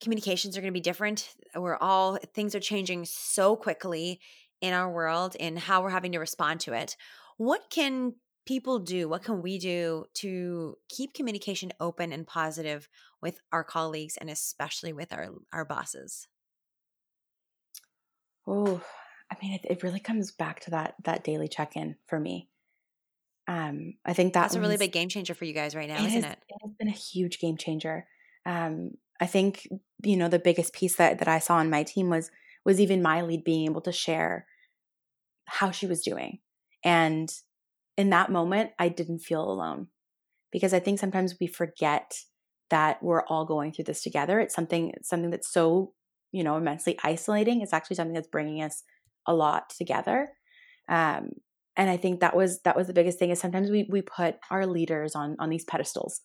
communications 0.00 0.56
are 0.56 0.60
going 0.60 0.72
to 0.72 0.76
be 0.76 0.80
different. 0.80 1.34
We're 1.54 1.76
all 1.76 2.18
things 2.34 2.54
are 2.54 2.60
changing 2.60 3.04
so 3.04 3.56
quickly 3.56 4.20
in 4.60 4.72
our 4.72 4.90
world 4.90 5.36
and 5.38 5.58
how 5.58 5.82
we're 5.82 5.90
having 5.90 6.12
to 6.12 6.18
respond 6.18 6.60
to 6.60 6.72
it. 6.72 6.96
What 7.36 7.62
can 7.70 8.14
people 8.46 8.78
do? 8.78 9.08
What 9.08 9.22
can 9.22 9.42
we 9.42 9.58
do 9.58 10.06
to 10.14 10.76
keep 10.88 11.14
communication 11.14 11.72
open 11.80 12.12
and 12.12 12.26
positive 12.26 12.88
with 13.22 13.40
our 13.52 13.64
colleagues 13.64 14.16
and 14.16 14.30
especially 14.30 14.92
with 14.92 15.12
our, 15.12 15.28
our 15.52 15.64
bosses? 15.64 16.28
Oh, 18.46 18.82
I 19.30 19.36
mean, 19.40 19.52
it, 19.52 19.60
it 19.64 19.82
really 19.82 20.00
comes 20.00 20.32
back 20.32 20.60
to 20.60 20.70
that 20.70 20.94
that 21.04 21.22
daily 21.22 21.48
check 21.48 21.76
in 21.76 21.96
for 22.06 22.18
me. 22.18 22.48
Um, 23.46 23.94
I 24.04 24.12
think 24.12 24.32
that 24.32 24.42
that's 24.42 24.54
a 24.54 24.60
really 24.60 24.76
big 24.76 24.92
game 24.92 25.08
changer 25.08 25.34
for 25.34 25.44
you 25.44 25.52
guys 25.52 25.74
right 25.74 25.88
now, 25.88 26.02
it 26.02 26.06
isn't 26.06 26.24
it? 26.24 26.38
It 26.48 26.56
has 26.62 26.72
been 26.78 26.88
a 26.88 26.92
huge 26.92 27.38
game 27.38 27.56
changer. 27.56 28.06
Um, 28.46 28.92
I 29.20 29.26
think 29.26 29.68
you 30.02 30.16
know 30.16 30.28
the 30.28 30.38
biggest 30.38 30.72
piece 30.72 30.96
that 30.96 31.18
that 31.18 31.28
I 31.28 31.38
saw 31.38 31.60
in 31.60 31.70
my 31.70 31.82
team 31.82 32.08
was 32.08 32.30
was 32.64 32.80
even 32.80 33.02
my 33.02 33.22
lead 33.22 33.44
being 33.44 33.66
able 33.66 33.80
to 33.82 33.92
share 33.92 34.46
how 35.46 35.70
she 35.70 35.86
was 35.86 36.02
doing 36.02 36.38
and 36.84 37.30
in 37.96 38.10
that 38.10 38.30
moment, 38.30 38.70
I 38.78 38.88
didn't 38.88 39.18
feel 39.18 39.42
alone 39.42 39.88
because 40.50 40.72
I 40.72 40.80
think 40.80 40.98
sometimes 40.98 41.36
we 41.40 41.46
forget 41.46 42.14
that 42.70 43.02
we're 43.02 43.24
all 43.26 43.44
going 43.44 43.72
through 43.72 43.84
this 43.84 44.02
together. 44.02 44.40
It's 44.40 44.54
something 44.54 44.94
something 45.02 45.30
that's 45.30 45.52
so 45.52 45.92
you 46.32 46.42
know 46.42 46.56
immensely 46.56 46.98
isolating. 47.04 47.60
It's 47.60 47.72
actually 47.72 47.96
something 47.96 48.14
that's 48.14 48.28
bringing 48.28 48.62
us 48.62 48.84
a 49.26 49.34
lot 49.34 49.70
together. 49.70 50.30
Um, 50.88 51.32
and 51.76 51.90
I 51.90 51.96
think 51.96 52.20
that 52.20 52.34
was 52.34 52.62
that 52.62 52.76
was 52.76 52.86
the 52.86 52.92
biggest 52.94 53.18
thing 53.18 53.30
is 53.30 53.40
sometimes 53.40 53.70
we 53.70 53.86
we 53.90 54.02
put 54.02 54.36
our 54.50 54.66
leaders 54.66 55.14
on 55.14 55.36
on 55.38 55.50
these 55.50 55.64
pedestals, 55.64 56.22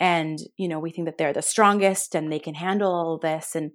and 0.00 0.40
you 0.56 0.66
know 0.66 0.80
we 0.80 0.90
think 0.90 1.06
that 1.06 1.18
they're 1.18 1.32
the 1.32 1.42
strongest 1.42 2.14
and 2.14 2.32
they 2.32 2.40
can 2.40 2.54
handle 2.54 2.92
all 2.92 3.18
this, 3.18 3.54
and 3.54 3.70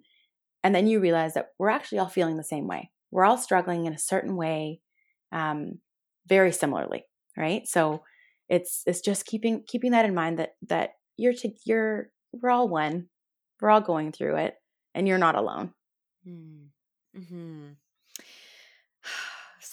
and 0.63 0.75
then 0.75 0.87
you 0.87 0.99
realize 0.99 1.35
that 1.35 1.49
we're 1.57 1.69
actually 1.69 1.99
all 1.99 2.09
feeling 2.09 2.35
the 2.35 2.43
same 2.43 2.67
way. 2.67 2.91
We're 3.11 3.25
all 3.25 3.37
struggling 3.37 3.85
in 3.85 3.93
a 3.93 3.99
certain 3.99 4.35
way, 4.35 4.81
um, 5.31 5.79
very 6.27 6.51
similarly, 6.51 7.05
right? 7.37 7.65
So 7.67 8.03
it's 8.49 8.83
it's 8.85 9.01
just 9.01 9.25
keeping 9.25 9.63
keeping 9.67 9.91
that 9.91 10.05
in 10.05 10.13
mind 10.13 10.39
that 10.39 10.55
that 10.67 10.91
you're 11.17 11.33
to 11.33 11.51
you're 11.65 12.09
we're 12.33 12.49
all 12.49 12.67
one 12.67 13.07
we're 13.61 13.69
all 13.69 13.81
going 13.81 14.11
through 14.11 14.37
it 14.37 14.55
and 14.93 15.07
you're 15.07 15.17
not 15.17 15.35
alone 15.35 15.73
hmm. 16.23 16.65
mm-hmm. 17.17 17.69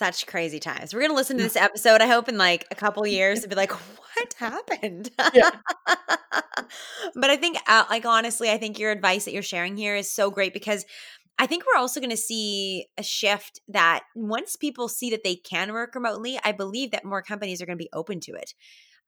Such 0.03 0.27
crazy 0.27 0.59
times 0.59 0.93
we're 0.93 1.01
gonna 1.01 1.15
listen 1.15 1.37
to 1.37 1.45
this 1.45 1.55
episode 1.55 2.01
i 2.01 2.09
hope 2.09 2.29
in 2.29 2.37
like 2.37 2.67
a 2.73 2.75
couple 2.75 3.07
years 3.19 3.43
to 3.43 3.49
be 3.49 3.55
like 3.55 3.71
what 3.71 4.35
happened 4.37 5.13
yeah. 5.33 5.51
but 7.15 7.31
i 7.31 7.37
think 7.37 7.57
uh, 7.69 7.85
like 7.89 8.05
honestly 8.05 8.51
i 8.51 8.59
think 8.59 8.81
your 8.81 8.91
advice 8.91 9.25
that 9.27 9.33
you're 9.33 9.45
sharing 9.45 9.77
here 9.77 9.95
is 9.95 10.11
so 10.11 10.29
great 10.29 10.53
because 10.53 10.85
I 11.39 11.47
think 11.47 11.65
we're 11.65 11.81
also 11.81 11.99
going 11.99 12.11
to 12.11 12.17
see 12.17 12.87
a 12.99 13.03
shift 13.03 13.63
that 13.67 14.03
once 14.15 14.55
people 14.55 14.87
see 14.87 15.11
that 15.11 15.25
they 15.25 15.35
can 15.35 15.73
work 15.73 15.95
remotely, 15.95 16.39
I 16.45 16.53
believe 16.53 16.91
that 16.91 17.07
more 17.07 17.23
companies 17.23 17.61
are 17.61 17.67
going 17.67 17.79
to 17.79 17.83
be 17.83 17.89
open 17.93 18.21
to 18.21 18.33
it. 18.33 18.53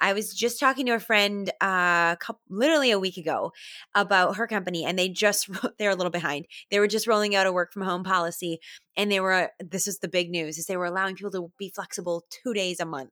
I 0.00 0.12
was 0.12 0.34
just 0.34 0.60
talking 0.60 0.86
to 0.86 0.94
a 0.94 1.00
friend 1.00 1.50
uh 1.60 2.16
couple, 2.16 2.40
literally 2.48 2.90
a 2.90 2.98
week 2.98 3.16
ago 3.16 3.52
about 3.94 4.36
her 4.36 4.46
company 4.46 4.84
and 4.84 4.98
they 4.98 5.08
just 5.08 5.48
they're 5.78 5.90
a 5.90 5.96
little 5.96 6.10
behind. 6.10 6.46
They 6.70 6.80
were 6.80 6.88
just 6.88 7.06
rolling 7.06 7.34
out 7.34 7.46
a 7.46 7.52
work 7.52 7.72
from 7.72 7.82
home 7.82 8.04
policy 8.04 8.58
and 8.96 9.10
they 9.10 9.20
were 9.20 9.50
this 9.60 9.86
is 9.86 9.98
the 9.98 10.08
big 10.08 10.30
news 10.30 10.58
is 10.58 10.66
they 10.66 10.76
were 10.76 10.86
allowing 10.86 11.16
people 11.16 11.30
to 11.32 11.52
be 11.58 11.70
flexible 11.74 12.24
2 12.44 12.54
days 12.54 12.80
a 12.80 12.86
month. 12.86 13.10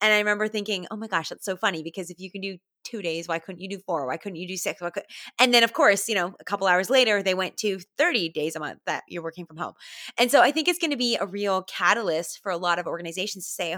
And 0.00 0.12
I 0.12 0.18
remember 0.18 0.48
thinking, 0.48 0.86
"Oh 0.90 0.96
my 0.96 1.08
gosh, 1.08 1.28
that's 1.30 1.44
so 1.44 1.56
funny 1.56 1.82
because 1.82 2.10
if 2.10 2.20
you 2.20 2.30
can 2.30 2.40
do 2.40 2.58
two 2.88 3.02
days. 3.02 3.28
Why 3.28 3.38
couldn't 3.38 3.60
you 3.60 3.68
do 3.68 3.80
four? 3.86 4.06
Why 4.06 4.16
couldn't 4.16 4.36
you 4.36 4.48
do 4.48 4.56
six? 4.56 4.80
Could... 4.80 5.02
And 5.38 5.52
then, 5.52 5.62
of 5.62 5.72
course, 5.72 6.08
you 6.08 6.14
know, 6.14 6.34
a 6.40 6.44
couple 6.44 6.66
hours 6.66 6.90
later, 6.90 7.22
they 7.22 7.34
went 7.34 7.56
to 7.58 7.78
30 7.98 8.30
days 8.30 8.56
a 8.56 8.60
month 8.60 8.80
that 8.86 9.04
you're 9.08 9.22
working 9.22 9.46
from 9.46 9.56
home. 9.58 9.74
And 10.18 10.30
so 10.30 10.40
I 10.40 10.50
think 10.52 10.68
it's 10.68 10.78
going 10.78 10.90
to 10.90 10.96
be 10.96 11.16
a 11.20 11.26
real 11.26 11.62
catalyst 11.62 12.40
for 12.42 12.50
a 12.50 12.56
lot 12.56 12.78
of 12.78 12.86
organizations 12.86 13.44
to 13.46 13.52
say, 13.52 13.76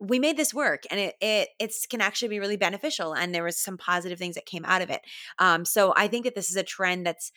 we 0.00 0.18
made 0.18 0.36
this 0.36 0.54
work 0.54 0.84
and 0.90 1.00
it, 1.00 1.14
it 1.20 1.48
it's 1.58 1.86
can 1.86 2.00
actually 2.00 2.28
be 2.28 2.40
really 2.40 2.56
beneficial 2.56 3.14
and 3.14 3.34
there 3.34 3.44
was 3.44 3.58
some 3.58 3.76
positive 3.76 4.18
things 4.18 4.34
that 4.34 4.46
came 4.46 4.64
out 4.64 4.82
of 4.82 4.90
it. 4.90 5.00
Um, 5.38 5.64
so 5.64 5.92
i 5.96 6.08
think 6.08 6.24
that 6.24 6.34
this 6.34 6.50
is 6.50 6.56
a 6.56 6.62
trend 6.62 7.06
that's 7.06 7.32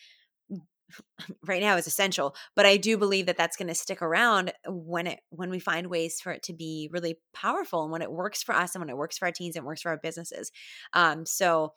right 1.47 1.61
now 1.61 1.77
is 1.77 1.87
essential 1.87 2.35
but 2.55 2.65
i 2.65 2.77
do 2.77 2.97
believe 2.97 3.25
that 3.25 3.37
that's 3.37 3.55
going 3.55 3.67
to 3.67 3.75
stick 3.75 4.01
around 4.01 4.51
when 4.67 5.07
it 5.07 5.19
when 5.29 5.49
we 5.49 5.59
find 5.59 5.87
ways 5.87 6.19
for 6.21 6.31
it 6.31 6.43
to 6.43 6.53
be 6.53 6.89
really 6.91 7.17
powerful 7.33 7.83
and 7.83 7.91
when 7.91 8.01
it 8.01 8.11
works 8.11 8.43
for 8.43 8.53
us 8.53 8.75
and 8.75 8.81
when 8.81 8.89
it 8.89 8.97
works 8.97 9.17
for 9.17 9.25
our 9.25 9.31
teams 9.31 9.55
and 9.55 9.65
works 9.65 9.81
for 9.81 9.89
our 9.89 9.99
businesses. 10.01 10.51
Um 10.93 11.25
so 11.25 11.73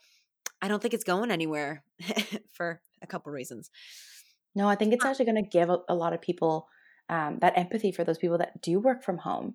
i 0.60 0.68
don't 0.68 0.82
think 0.82 0.94
it's 0.94 1.04
going 1.04 1.30
anywhere 1.30 1.84
for 2.52 2.80
a 3.02 3.06
couple 3.06 3.32
reasons. 3.32 3.70
No 4.54 4.68
i 4.68 4.74
think 4.74 4.92
it's 4.92 5.04
actually 5.04 5.26
going 5.26 5.42
to 5.42 5.50
give 5.50 5.70
a, 5.70 5.78
a, 5.88 5.94
lot 5.94 6.12
of 6.12 6.20
people 6.20 6.68
um, 7.08 7.38
that 7.40 7.58
empathy 7.58 7.92
for 7.92 8.02
those 8.02 8.18
people 8.18 8.38
that 8.38 8.62
do 8.62 8.78
work 8.80 9.02
from 9.02 9.18
home 9.18 9.54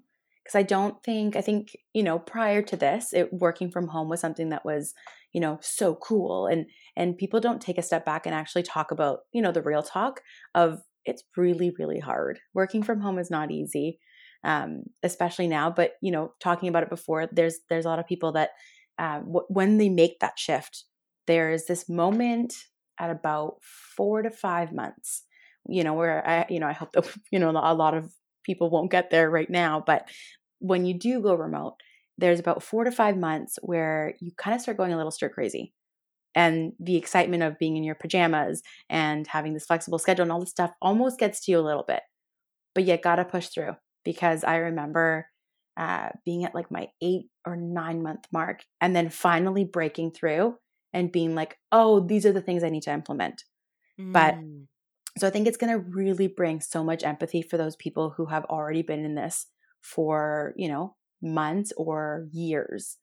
because 0.49 0.59
i 0.59 0.63
don't 0.63 1.03
think 1.03 1.35
i 1.35 1.41
think 1.41 1.75
you 1.93 2.01
know 2.01 2.17
prior 2.17 2.61
to 2.61 2.75
this 2.75 3.13
it 3.13 3.31
working 3.31 3.69
from 3.69 3.87
home 3.87 4.09
was 4.09 4.19
something 4.19 4.49
that 4.49 4.65
was 4.65 4.93
you 5.33 5.39
know 5.39 5.59
so 5.61 5.95
cool 5.95 6.47
and 6.47 6.65
and 6.95 7.17
people 7.17 7.39
don't 7.39 7.61
take 7.61 7.77
a 7.77 7.83
step 7.83 8.03
back 8.03 8.25
and 8.25 8.33
actually 8.33 8.63
talk 8.63 8.91
about 8.91 9.19
you 9.31 9.41
know 9.41 9.51
the 9.51 9.61
real 9.61 9.83
talk 9.83 10.21
of 10.55 10.81
it's 11.05 11.23
really 11.37 11.71
really 11.79 11.99
hard. 11.99 12.39
Working 12.53 12.83
from 12.83 12.99
home 12.99 13.19
is 13.19 13.31
not 13.31 13.51
easy 13.51 13.99
um, 14.43 14.83
especially 15.03 15.47
now 15.47 15.69
but 15.69 15.93
you 16.01 16.11
know 16.11 16.33
talking 16.39 16.69
about 16.69 16.83
it 16.83 16.89
before 16.89 17.27
there's 17.31 17.59
there's 17.69 17.85
a 17.85 17.89
lot 17.89 17.99
of 17.99 18.07
people 18.07 18.31
that 18.33 18.51
uh, 18.97 19.19
w- 19.19 19.45
when 19.49 19.77
they 19.77 19.89
make 19.89 20.19
that 20.19 20.39
shift 20.39 20.85
there's 21.27 21.65
this 21.65 21.89
moment 21.89 22.53
at 22.99 23.09
about 23.09 23.55
four 23.61 24.21
to 24.21 24.29
five 24.29 24.71
months 24.73 25.23
you 25.67 25.83
know 25.83 25.93
where 25.93 26.25
i 26.27 26.45
you 26.49 26.59
know 26.59 26.67
i 26.67 26.73
hope 26.73 26.91
that 26.93 27.05
you 27.31 27.39
know 27.39 27.49
a 27.49 27.73
lot 27.73 27.93
of 27.93 28.13
people 28.45 28.69
won't 28.69 28.91
get 28.91 29.09
there 29.11 29.29
right 29.29 29.49
now 29.49 29.83
but 29.85 30.07
when 30.59 30.85
you 30.85 30.93
do 30.93 31.21
go 31.21 31.33
remote 31.33 31.75
there's 32.19 32.39
about 32.39 32.61
four 32.61 32.83
to 32.83 32.91
five 32.91 33.17
months 33.17 33.57
where 33.61 34.13
you 34.19 34.31
kind 34.37 34.55
of 34.55 34.61
start 34.61 34.77
going 34.77 34.93
a 34.93 34.97
little 34.97 35.11
stir 35.11 35.29
crazy. 35.29 35.73
And 36.35 36.73
the 36.79 36.95
excitement 36.95 37.43
of 37.43 37.57
being 37.57 37.75
in 37.75 37.83
your 37.83 37.95
pajamas 37.95 38.61
and 38.89 39.25
having 39.25 39.53
this 39.53 39.65
flexible 39.65 39.97
schedule 39.97 40.23
and 40.23 40.31
all 40.31 40.39
this 40.39 40.49
stuff 40.49 40.71
almost 40.81 41.17
gets 41.17 41.39
to 41.41 41.51
you 41.51 41.59
a 41.59 41.61
little 41.61 41.83
bit. 41.87 42.01
But 42.75 42.85
you 42.85 42.97
got 42.97 43.15
to 43.15 43.25
push 43.25 43.47
through 43.47 43.75
because 44.05 44.43
I 44.43 44.57
remember 44.57 45.27
uh, 45.75 46.09
being 46.25 46.43
at 46.43 46.53
like 46.53 46.69
my 46.69 46.89
eight 47.01 47.27
or 47.45 47.55
nine 47.55 48.03
month 48.03 48.25
mark 48.31 48.63
and 48.79 48.95
then 48.95 49.09
finally 49.09 49.63
breaking 49.63 50.11
through 50.11 50.57
and 50.93 51.11
being 51.11 51.35
like, 51.35 51.57
oh, 51.71 52.01
these 52.01 52.25
are 52.25 52.33
the 52.33 52.41
things 52.41 52.63
I 52.63 52.69
need 52.69 52.83
to 52.83 52.93
implement. 52.93 53.43
Mm. 53.99 54.13
But 54.13 54.37
so 55.17 55.27
I 55.27 55.31
think 55.31 55.47
it's 55.47 55.57
going 55.57 55.73
to 55.73 55.79
really 55.79 56.27
bring 56.27 56.61
so 56.61 56.83
much 56.83 57.03
empathy 57.03 57.41
for 57.41 57.57
those 57.57 57.75
people 57.75 58.11
who 58.11 58.27
have 58.27 58.45
already 58.45 58.81
been 58.81 59.03
in 59.03 59.15
this 59.15 59.47
for, 59.81 60.53
you 60.57 60.67
know, 60.67 60.95
months 61.21 61.73
or 61.77 62.27
years. 62.31 62.97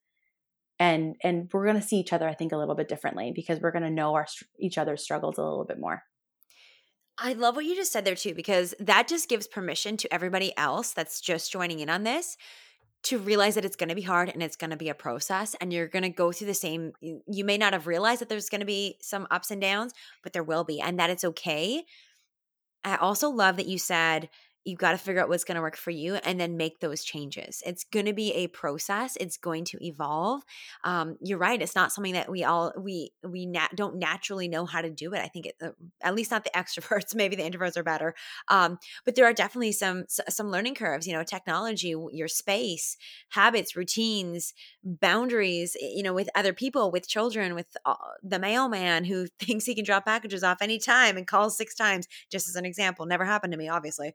And 0.79 1.15
and 1.23 1.49
we're 1.51 1.65
going 1.65 1.79
to 1.79 1.87
see 1.87 1.97
each 1.97 2.13
other 2.13 2.29
i 2.29 2.35
think 2.35 2.51
a 2.51 2.57
little 2.57 2.75
bit 2.75 2.87
differently 2.87 3.31
because 3.33 3.59
we're 3.59 3.71
going 3.71 3.83
to 3.83 3.89
know 3.89 4.13
our 4.13 4.27
each 4.59 4.77
other's 4.77 5.01
struggles 5.01 5.39
a 5.39 5.43
little 5.43 5.65
bit 5.65 5.79
more. 5.79 6.03
I 7.17 7.33
love 7.33 7.55
what 7.55 7.65
you 7.65 7.75
just 7.75 7.91
said 7.91 8.05
there 8.05 8.15
too 8.15 8.35
because 8.35 8.75
that 8.79 9.07
just 9.07 9.27
gives 9.27 9.47
permission 9.47 9.97
to 9.97 10.13
everybody 10.13 10.55
else 10.55 10.93
that's 10.93 11.19
just 11.19 11.51
joining 11.51 11.79
in 11.79 11.89
on 11.89 12.03
this 12.03 12.37
to 13.03 13.17
realize 13.17 13.55
that 13.55 13.65
it's 13.65 13.75
going 13.75 13.89
to 13.89 13.95
be 13.95 14.01
hard 14.01 14.29
and 14.29 14.43
it's 14.43 14.55
going 14.55 14.69
to 14.69 14.77
be 14.77 14.89
a 14.89 14.93
process 14.95 15.55
and 15.59 15.71
you're 15.71 15.87
going 15.87 16.03
to 16.03 16.09
go 16.09 16.31
through 16.31 16.47
the 16.47 16.53
same 16.53 16.93
you 17.01 17.43
may 17.43 17.57
not 17.57 17.73
have 17.73 17.87
realized 17.87 18.21
that 18.21 18.29
there's 18.29 18.49
going 18.49 18.59
to 18.59 18.65
be 18.65 18.97
some 19.01 19.27
ups 19.31 19.49
and 19.49 19.61
downs 19.61 19.93
but 20.23 20.33
there 20.33 20.43
will 20.43 20.63
be 20.63 20.79
and 20.79 20.99
that 20.99 21.09
it's 21.09 21.23
okay. 21.23 21.83
I 22.83 22.97
also 22.97 23.29
love 23.29 23.57
that 23.57 23.67
you 23.67 23.79
said 23.79 24.29
you've 24.67 24.79
got 24.79 24.91
to 24.91 24.97
figure 24.97 25.21
out 25.21 25.29
what's 25.29 25.45
going 25.45 25.55
to 25.55 25.61
work 25.61 25.77
for 25.77 25.91
you 25.91 26.15
and 26.15 26.39
then 26.39 26.57
make 26.57 26.81
those 26.81 27.03
changes. 27.03 27.63
It's 27.65 27.85
going 27.85 28.05
to 28.05 28.13
be 28.13 28.33
a 28.33 28.47
process. 28.47 29.15
It's 29.17 29.37
going 29.37 29.63
to 29.65 29.77
evolve. 29.83 30.43
Um, 30.83 31.17
you're 31.21 31.37
right. 31.37 31.61
It's 31.61 31.75
not 31.75 31.93
something 31.93 32.13
that 32.13 32.29
we 32.29 32.43
all 32.43 32.73
we 32.77 33.11
we 33.23 33.45
nat- 33.45 33.75
don't 33.75 33.95
naturally 33.95 34.49
know 34.49 34.65
how 34.65 34.81
to 34.81 34.89
do 34.89 35.13
it. 35.13 35.19
I 35.19 35.27
think 35.27 35.47
it, 35.47 35.55
uh, 35.63 35.69
at 36.01 36.15
least 36.15 36.31
not 36.31 36.43
the 36.43 36.49
extroverts. 36.55 37.15
Maybe 37.15 37.37
the 37.37 37.49
introverts 37.49 37.77
are 37.77 37.83
better. 37.83 38.13
Um, 38.49 38.77
but 39.05 39.15
there 39.15 39.25
are 39.25 39.33
definitely 39.33 39.71
some 39.71 40.03
some 40.09 40.51
learning 40.51 40.75
curves. 40.75 41.07
You 41.07 41.13
know, 41.13 41.23
technology, 41.23 41.95
your 42.11 42.27
space, 42.27 42.97
habits, 43.29 43.75
routines, 43.75 44.53
boundaries. 44.83 45.77
You 45.79 46.03
know, 46.03 46.13
with 46.13 46.29
other 46.35 46.53
people, 46.53 46.91
with 46.91 47.07
children, 47.07 47.55
with 47.55 47.77
uh, 47.85 47.95
the 48.21 48.39
mailman 48.39 49.05
who 49.05 49.27
thinks 49.39 49.65
he 49.65 49.75
can 49.75 49.85
drop 49.85 50.05
packages 50.05 50.43
off 50.43 50.61
anytime 50.61 51.15
and 51.15 51.25
calls 51.25 51.57
six 51.57 51.73
times. 51.73 52.07
Just 52.29 52.49
as 52.49 52.55
an 52.55 52.65
example, 52.65 53.05
never 53.05 53.23
happened 53.23 53.53
to 53.53 53.57
me, 53.57 53.69
obviously. 53.69 54.13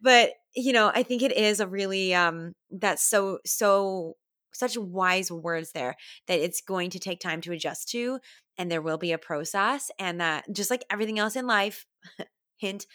But 0.00 0.30
you 0.54 0.72
know, 0.72 0.90
I 0.94 1.02
think 1.02 1.22
it 1.22 1.32
is 1.32 1.60
a 1.60 1.66
really 1.66 2.14
um 2.14 2.54
that's 2.70 3.02
so 3.02 3.38
so 3.44 4.16
such 4.54 4.76
wise 4.76 5.30
words 5.30 5.72
there 5.72 5.96
that 6.26 6.38
it's 6.38 6.60
going 6.60 6.90
to 6.90 6.98
take 6.98 7.20
time 7.20 7.40
to 7.40 7.52
adjust 7.52 7.88
to 7.90 8.18
and 8.58 8.70
there 8.70 8.82
will 8.82 8.98
be 8.98 9.12
a 9.12 9.18
process 9.18 9.90
and 9.98 10.20
that 10.20 10.44
just 10.52 10.70
like 10.70 10.84
everything 10.90 11.18
else 11.18 11.36
in 11.36 11.46
life 11.46 11.86
hint 12.58 12.86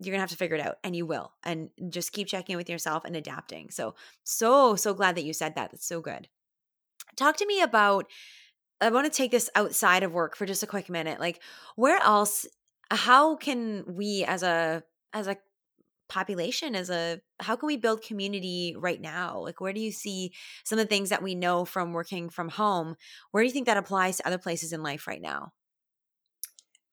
you're 0.00 0.12
gonna 0.12 0.20
have 0.20 0.30
to 0.30 0.36
figure 0.36 0.56
it 0.56 0.66
out 0.66 0.76
and 0.82 0.96
you 0.96 1.04
will 1.04 1.32
and 1.44 1.68
just 1.90 2.12
keep 2.12 2.26
checking 2.26 2.54
in 2.54 2.56
with 2.56 2.70
yourself 2.70 3.04
and 3.04 3.14
adapting. 3.16 3.70
So 3.70 3.94
so 4.24 4.76
so 4.76 4.94
glad 4.94 5.16
that 5.16 5.24
you 5.24 5.32
said 5.32 5.54
that 5.54 5.70
that's 5.70 5.86
so 5.86 6.00
good. 6.00 6.28
Talk 7.16 7.36
to 7.38 7.46
me 7.46 7.60
about 7.60 8.06
i 8.80 8.88
want 8.88 9.04
to 9.04 9.14
take 9.14 9.30
this 9.30 9.50
outside 9.54 10.02
of 10.02 10.12
work 10.12 10.36
for 10.36 10.46
just 10.46 10.62
a 10.62 10.66
quick 10.66 10.88
minute 10.88 11.20
like 11.20 11.40
where 11.76 12.00
else 12.02 12.46
how 12.90 13.36
can 13.36 13.84
we 13.86 14.24
as 14.26 14.42
a 14.42 14.82
as 15.12 15.26
a 15.26 15.36
population 16.08 16.74
as 16.74 16.90
a 16.90 17.20
how 17.38 17.56
can 17.56 17.68
we 17.68 17.76
build 17.76 18.02
community 18.02 18.74
right 18.76 19.00
now? 19.00 19.38
Like 19.38 19.60
where 19.60 19.72
do 19.72 19.80
you 19.80 19.92
see 19.92 20.32
some 20.64 20.78
of 20.78 20.84
the 20.84 20.88
things 20.88 21.08
that 21.08 21.22
we 21.22 21.34
know 21.34 21.64
from 21.64 21.92
working 21.92 22.28
from 22.28 22.48
home? 22.48 22.96
Where 23.30 23.42
do 23.42 23.46
you 23.46 23.52
think 23.52 23.66
that 23.66 23.76
applies 23.76 24.16
to 24.18 24.26
other 24.26 24.38
places 24.38 24.72
in 24.72 24.82
life 24.82 25.06
right 25.06 25.22
now? 25.22 25.52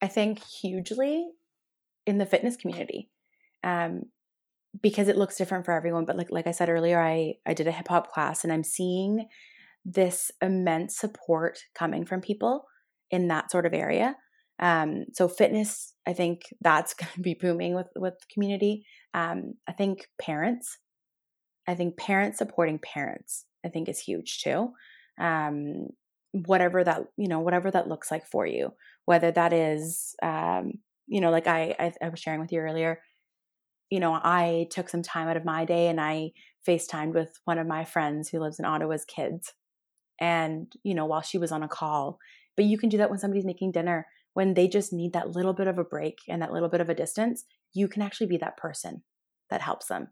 I 0.01 0.07
think 0.07 0.43
hugely 0.43 1.27
in 2.05 2.19
the 2.19 2.25
fitness 2.25 2.55
community 2.55 3.09
um, 3.63 4.03
because 4.81 5.07
it 5.07 5.17
looks 5.17 5.37
different 5.37 5.65
for 5.65 5.73
everyone 5.73 6.05
but 6.05 6.15
like 6.17 6.29
like 6.29 6.45
i 6.45 6.51
said 6.51 6.69
earlier 6.69 6.99
i 6.99 7.33
i 7.45 7.53
did 7.53 7.67
a 7.67 7.71
hip 7.71 7.87
hop 7.87 8.11
class 8.11 8.43
and 8.43 8.53
i'm 8.53 8.63
seeing 8.63 9.27
this 9.83 10.29
immense 10.41 10.97
support 10.97 11.59
coming 11.73 12.05
from 12.05 12.21
people 12.21 12.65
in 13.09 13.27
that 13.27 13.49
sort 13.49 13.65
of 13.65 13.73
area 13.73 14.15
um, 14.59 15.05
so 15.13 15.27
fitness, 15.27 15.93
I 16.07 16.13
think 16.13 16.43
that's 16.61 16.93
going 16.95 17.11
to 17.13 17.21
be 17.21 17.33
booming 17.33 17.75
with 17.75 17.87
with 17.95 18.13
the 18.19 18.25
community. 18.33 18.85
Um, 19.13 19.53
I 19.67 19.71
think 19.73 20.07
parents 20.21 20.77
I 21.67 21.75
think 21.75 21.97
parents 21.97 22.37
supporting 22.37 22.79
parents, 22.79 23.45
I 23.65 23.69
think 23.69 23.89
is 23.89 23.99
huge 23.99 24.41
too. 24.41 24.71
Um, 25.19 25.87
whatever 26.31 26.83
that, 26.83 27.01
you 27.17 27.27
know, 27.27 27.39
whatever 27.39 27.69
that 27.71 27.89
looks 27.89 28.09
like 28.09 28.25
for 28.25 28.45
you, 28.45 28.71
whether 29.05 29.31
that 29.31 29.53
is, 29.53 30.15
um, 30.23 30.73
you 31.07 31.19
know, 31.19 31.29
like 31.29 31.47
I, 31.47 31.75
I, 31.77 31.93
I 32.01 32.09
was 32.09 32.19
sharing 32.19 32.39
with 32.39 32.51
you 32.51 32.59
earlier, 32.59 33.01
you 33.89 33.99
know, 33.99 34.13
I 34.13 34.67
took 34.71 34.89
some 34.89 35.01
time 35.01 35.27
out 35.27 35.37
of 35.37 35.45
my 35.45 35.65
day 35.65 35.87
and 35.87 35.99
I 35.99 36.31
FaceTimed 36.67 37.13
with 37.13 37.37
one 37.45 37.57
of 37.57 37.67
my 37.67 37.85
friends 37.85 38.29
who 38.29 38.39
lives 38.39 38.59
in 38.59 38.65
Ottawa's 38.65 39.05
kids. 39.05 39.53
And, 40.19 40.71
you 40.83 40.95
know, 40.95 41.05
while 41.05 41.21
she 41.21 41.37
was 41.37 41.51
on 41.51 41.63
a 41.63 41.67
call, 41.67 42.17
but 42.55 42.65
you 42.65 42.77
can 42.77 42.89
do 42.89 42.97
that 42.97 43.09
when 43.09 43.19
somebody's 43.19 43.45
making 43.45 43.71
dinner, 43.71 44.07
when 44.37 44.53
they 44.53 44.67
just 44.67 44.93
need 44.93 45.13
that 45.13 45.31
little 45.31 45.51
bit 45.51 45.65
of 45.65 45.79
a 45.79 45.83
break 45.83 46.19
and 46.29 46.43
that 46.43 46.53
little 46.53 46.69
bit 46.69 46.79
of 46.79 46.89
a 46.89 46.93
distance, 46.93 47.43
you 47.73 47.87
can 47.87 48.03
actually 48.03 48.27
be 48.27 48.37
that 48.37 48.55
person 48.55 49.01
that 49.49 49.61
helps 49.61 49.87
them. 49.87 50.09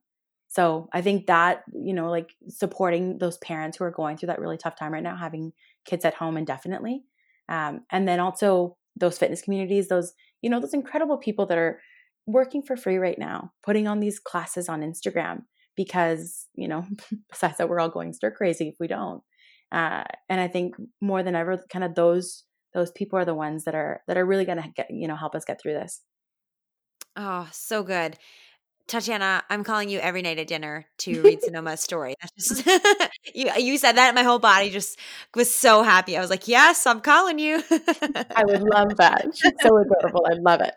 So 0.48 0.90
I 0.92 1.04
think 1.04 1.28
that, 1.28 1.62
you 1.72 1.94
know, 1.94 2.10
like 2.10 2.34
supporting 2.48 3.20
those 3.20 3.38
parents 3.38 3.78
who 3.78 3.84
are 3.84 3.92
going 3.92 4.18
through 4.18 4.26
that 4.28 4.40
really 4.40 4.58
tough 4.58 4.80
time 4.80 4.94
right 4.94 5.04
now, 5.04 5.16
having 5.16 5.54
kids 5.86 6.06
at 6.06 6.16
home 6.16 6.38
indefinitely. 6.38 7.04
Um, 7.50 7.82
and 7.92 8.08
then 8.08 8.20
also 8.20 8.78
those 8.96 9.20
fitness 9.20 9.44
communities, 9.44 9.90
those, 9.90 10.14
you 10.42 10.50
know, 10.50 10.60
those 10.60 10.74
incredible 10.74 11.18
people 11.18 11.46
that 11.46 11.60
are 11.60 11.80
working 12.26 12.64
for 12.64 12.76
free 12.76 12.98
right 12.98 13.20
now, 13.20 13.52
putting 13.62 13.88
on 13.88 14.00
these 14.00 14.18
classes 14.18 14.68
on 14.68 14.82
Instagram 14.82 15.44
because, 15.78 16.48
you 16.56 16.68
know, 16.68 16.84
besides 17.30 17.60
that, 17.60 17.70
we're 17.70 17.80
all 17.80 17.90
going 17.90 18.12
stir 18.12 18.32
crazy 18.32 18.70
if 18.70 18.76
we 18.80 18.88
don't. 18.88 19.22
Uh, 19.72 20.04
and 20.30 20.42
I 20.42 20.48
think 20.48 20.74
more 21.00 21.22
than 21.22 21.36
ever, 21.36 21.64
kind 21.72 21.86
of 21.86 21.94
those 21.94 22.44
those 22.76 22.92
people 22.92 23.18
are 23.18 23.26
the 23.26 23.34
ones 23.34 23.64
that 23.64 23.74
are 23.74 24.04
that 24.08 24.18
are 24.18 24.26
really 24.26 24.46
going 24.46 24.62
to 24.62 24.70
get 24.76 24.92
you 24.92 25.08
know 25.08 25.16
help 25.16 25.34
us 25.34 25.46
get 25.46 25.60
through 25.60 25.74
this. 25.74 26.02
Oh, 27.16 27.48
so 27.52 27.82
good. 27.82 28.18
Tatiana, 28.88 29.42
I'm 29.50 29.64
calling 29.64 29.90
you 29.90 29.98
every 30.00 30.22
night 30.22 30.38
at 30.38 30.46
dinner 30.48 30.86
to 31.00 31.22
read 31.24 31.42
Sonoma's 31.48 31.82
story. 31.82 32.14
Just, 32.38 32.68
you, 33.34 33.50
you 33.58 33.78
said 33.80 33.94
that, 33.94 34.14
my 34.14 34.22
whole 34.22 34.38
body 34.38 34.70
just 34.70 35.00
was 35.34 35.50
so 35.50 35.82
happy. 35.82 36.16
I 36.16 36.22
was 36.22 36.30
like, 36.30 36.48
yes, 36.48 36.86
I'm 36.86 37.02
calling 37.02 37.40
you. 37.40 37.64
I 37.72 38.44
would 38.46 38.62
love 38.62 38.96
that. 38.98 39.26
She's 39.34 39.54
so 39.62 39.78
adorable. 39.78 40.26
I 40.30 40.36
love 40.36 40.62
it. 40.62 40.74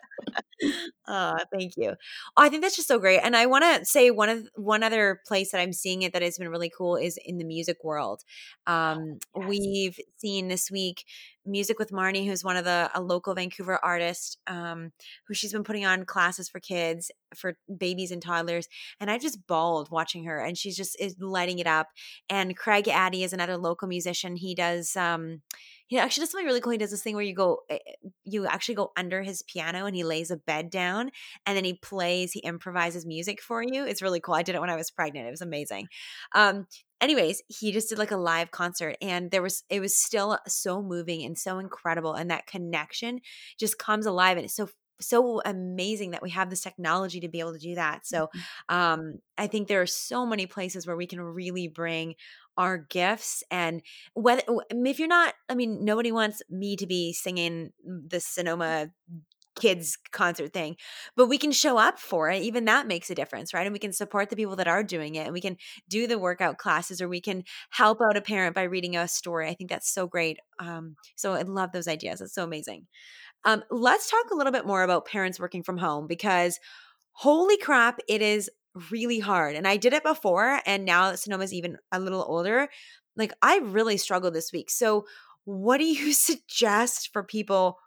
Oh, 1.11 1.37
thank 1.51 1.75
you. 1.75 1.95
Oh, 2.37 2.43
I 2.43 2.49
think 2.49 2.61
that's 2.61 2.75
just 2.75 2.87
so 2.87 2.99
great. 2.99 3.21
And 3.23 3.35
I 3.35 3.47
want 3.47 3.63
to 3.63 3.83
say 3.83 4.11
one 4.11 4.29
of 4.29 4.47
one 4.55 4.83
other 4.83 5.21
place 5.25 5.51
that 5.51 5.59
I'm 5.59 5.73
seeing 5.73 6.03
it 6.03 6.13
that 6.13 6.21
has 6.21 6.37
been 6.37 6.49
really 6.49 6.69
cool 6.69 6.97
is 6.97 7.17
in 7.25 7.39
the 7.39 7.45
music 7.45 7.77
world. 7.83 8.21
Um, 8.67 9.17
yes. 9.35 9.47
We've 9.47 9.99
seen 10.17 10.49
this 10.49 10.69
week 10.69 11.05
Music 11.49 11.79
with 11.79 11.91
Marnie, 11.91 12.25
who's 12.25 12.43
one 12.43 12.57
of 12.57 12.65
the 12.65 12.89
a 12.93 13.01
local 13.01 13.33
Vancouver 13.33 13.83
artist, 13.83 14.37
um, 14.47 14.91
who 15.27 15.33
she's 15.33 15.53
been 15.53 15.63
putting 15.63 15.85
on 15.85 16.05
classes 16.05 16.49
for 16.49 16.59
kids, 16.59 17.11
for 17.35 17.57
babies 17.77 18.11
and 18.11 18.21
toddlers, 18.21 18.67
and 18.99 19.11
I 19.11 19.17
just 19.17 19.45
bawled 19.47 19.91
watching 19.91 20.25
her, 20.25 20.39
and 20.39 20.57
she's 20.57 20.77
just 20.77 20.99
is 20.99 21.15
lighting 21.19 21.59
it 21.59 21.67
up. 21.67 21.87
And 22.29 22.55
Craig 22.57 22.87
Addy 22.87 23.23
is 23.23 23.33
another 23.33 23.57
local 23.57 23.87
musician. 23.87 24.35
He 24.35 24.55
does. 24.55 24.95
Um, 24.95 25.41
he 25.89 25.97
actually 25.97 26.21
does 26.21 26.31
something 26.31 26.45
really 26.45 26.61
cool. 26.61 26.71
He 26.71 26.77
does 26.77 26.91
this 26.91 27.01
thing 27.01 27.15
where 27.15 27.23
you 27.23 27.33
go, 27.33 27.61
eh, 27.67 27.79
eh, 27.85 28.09
you 28.23 28.45
actually 28.45 28.75
go 28.75 28.91
under 28.95 29.23
his 29.23 29.41
piano 29.41 29.87
and 29.87 29.95
he 29.95 30.03
lays 30.03 30.29
a 30.29 30.37
bed 30.37 30.69
down 30.69 31.09
and 31.47 31.57
then 31.57 31.65
he 31.65 31.73
plays, 31.73 32.31
he 32.31 32.41
improvises 32.41 33.07
music 33.07 33.41
for 33.41 33.63
you. 33.63 33.85
It's 33.85 34.03
really 34.03 34.19
cool. 34.19 34.35
I 34.35 34.43
did 34.43 34.53
it 34.53 34.61
when 34.61 34.69
I 34.69 34.75
was 34.75 34.91
pregnant. 34.91 35.27
It 35.27 35.31
was 35.31 35.41
amazing. 35.41 35.87
Um, 36.35 36.67
anyways, 37.01 37.41
he 37.47 37.71
just 37.71 37.89
did 37.89 37.97
like 37.97 38.11
a 38.11 38.17
live 38.17 38.51
concert 38.51 38.97
and 39.01 39.31
there 39.31 39.41
was 39.41 39.63
it 39.69 39.79
was 39.79 39.95
still 39.95 40.37
so 40.47 40.81
moving 40.81 41.23
and 41.23 41.37
so 41.37 41.59
incredible 41.59 42.13
and 42.13 42.29
that 42.31 42.47
connection 42.47 43.19
just 43.59 43.77
comes 43.77 44.05
alive 44.05 44.37
and 44.37 44.45
it's 44.45 44.55
so 44.55 44.69
so 45.01 45.41
amazing 45.45 46.11
that 46.11 46.21
we 46.21 46.29
have 46.31 46.49
this 46.49 46.61
technology 46.61 47.21
to 47.21 47.29
be 47.29 47.39
able 47.39 47.53
to 47.53 47.59
do 47.59 47.75
that. 47.75 48.05
So 48.05 48.27
mm-hmm. 48.27 48.75
um, 48.75 49.13
I 49.37 49.47
think 49.47 49.67
there 49.67 49.81
are 49.81 49.87
so 49.87 50.25
many 50.25 50.45
places 50.45 50.85
where 50.85 50.97
we 50.97 51.07
can 51.07 51.21
really 51.21 51.67
bring 51.67 52.15
our 52.57 52.77
gifts 52.77 53.41
and 53.49 53.81
whether 54.13 54.41
if 54.69 54.99
you're 54.99 55.07
not 55.07 55.33
i 55.47 55.55
mean 55.55 55.85
nobody 55.85 56.11
wants 56.11 56.41
me 56.49 56.75
to 56.75 56.85
be 56.85 57.13
singing 57.13 57.71
the 57.85 58.19
sonoma 58.19 58.89
kids 59.59 59.97
concert 60.11 60.53
thing 60.53 60.75
but 61.15 61.27
we 61.27 61.37
can 61.37 61.51
show 61.51 61.77
up 61.77 61.99
for 61.99 62.29
it 62.29 62.41
even 62.41 62.65
that 62.65 62.87
makes 62.87 63.09
a 63.09 63.15
difference 63.15 63.53
right 63.53 63.65
and 63.65 63.73
we 63.73 63.79
can 63.79 63.93
support 63.93 64.29
the 64.29 64.35
people 64.35 64.55
that 64.55 64.67
are 64.67 64.83
doing 64.83 65.15
it 65.15 65.25
and 65.25 65.33
we 65.33 65.41
can 65.41 65.57
do 65.87 66.07
the 66.07 66.17
workout 66.17 66.57
classes 66.57 67.01
or 67.01 67.09
we 67.09 67.21
can 67.21 67.43
help 67.69 67.99
out 68.01 68.17
a 68.17 68.21
parent 68.21 68.55
by 68.55 68.63
reading 68.63 68.95
a 68.95 69.07
story 69.07 69.47
i 69.49 69.53
think 69.53 69.69
that's 69.69 69.93
so 69.93 70.07
great 70.07 70.39
um, 70.59 70.95
so 71.15 71.33
i 71.33 71.41
love 71.41 71.71
those 71.71 71.87
ideas 71.87 72.21
it's 72.21 72.33
so 72.33 72.43
amazing. 72.43 72.87
Um, 73.45 73.63
let's 73.71 74.09
talk 74.09 74.31
a 74.31 74.35
little 74.35 74.51
bit 74.51 74.65
more 74.65 74.83
about 74.83 75.05
parents 75.05 75.39
working 75.39 75.63
from 75.63 75.77
home 75.77 76.07
because 76.07 76.59
holy 77.11 77.57
crap 77.57 77.99
it 78.07 78.21
is 78.21 78.49
really 78.91 79.19
hard 79.19 79.55
and 79.55 79.67
i 79.67 79.77
did 79.77 79.93
it 79.93 80.03
before 80.03 80.61
and 80.65 80.85
now 80.85 81.09
that 81.09 81.19
sonoma's 81.19 81.53
even 81.53 81.77
a 81.91 81.99
little 81.99 82.23
older 82.27 82.69
like 83.15 83.33
i 83.41 83.59
really 83.59 83.97
struggled 83.97 84.33
this 84.33 84.51
week 84.53 84.69
so 84.69 85.05
what 85.45 85.79
do 85.79 85.85
you 85.85 86.13
suggest 86.13 87.09
for 87.11 87.23
people 87.23 87.77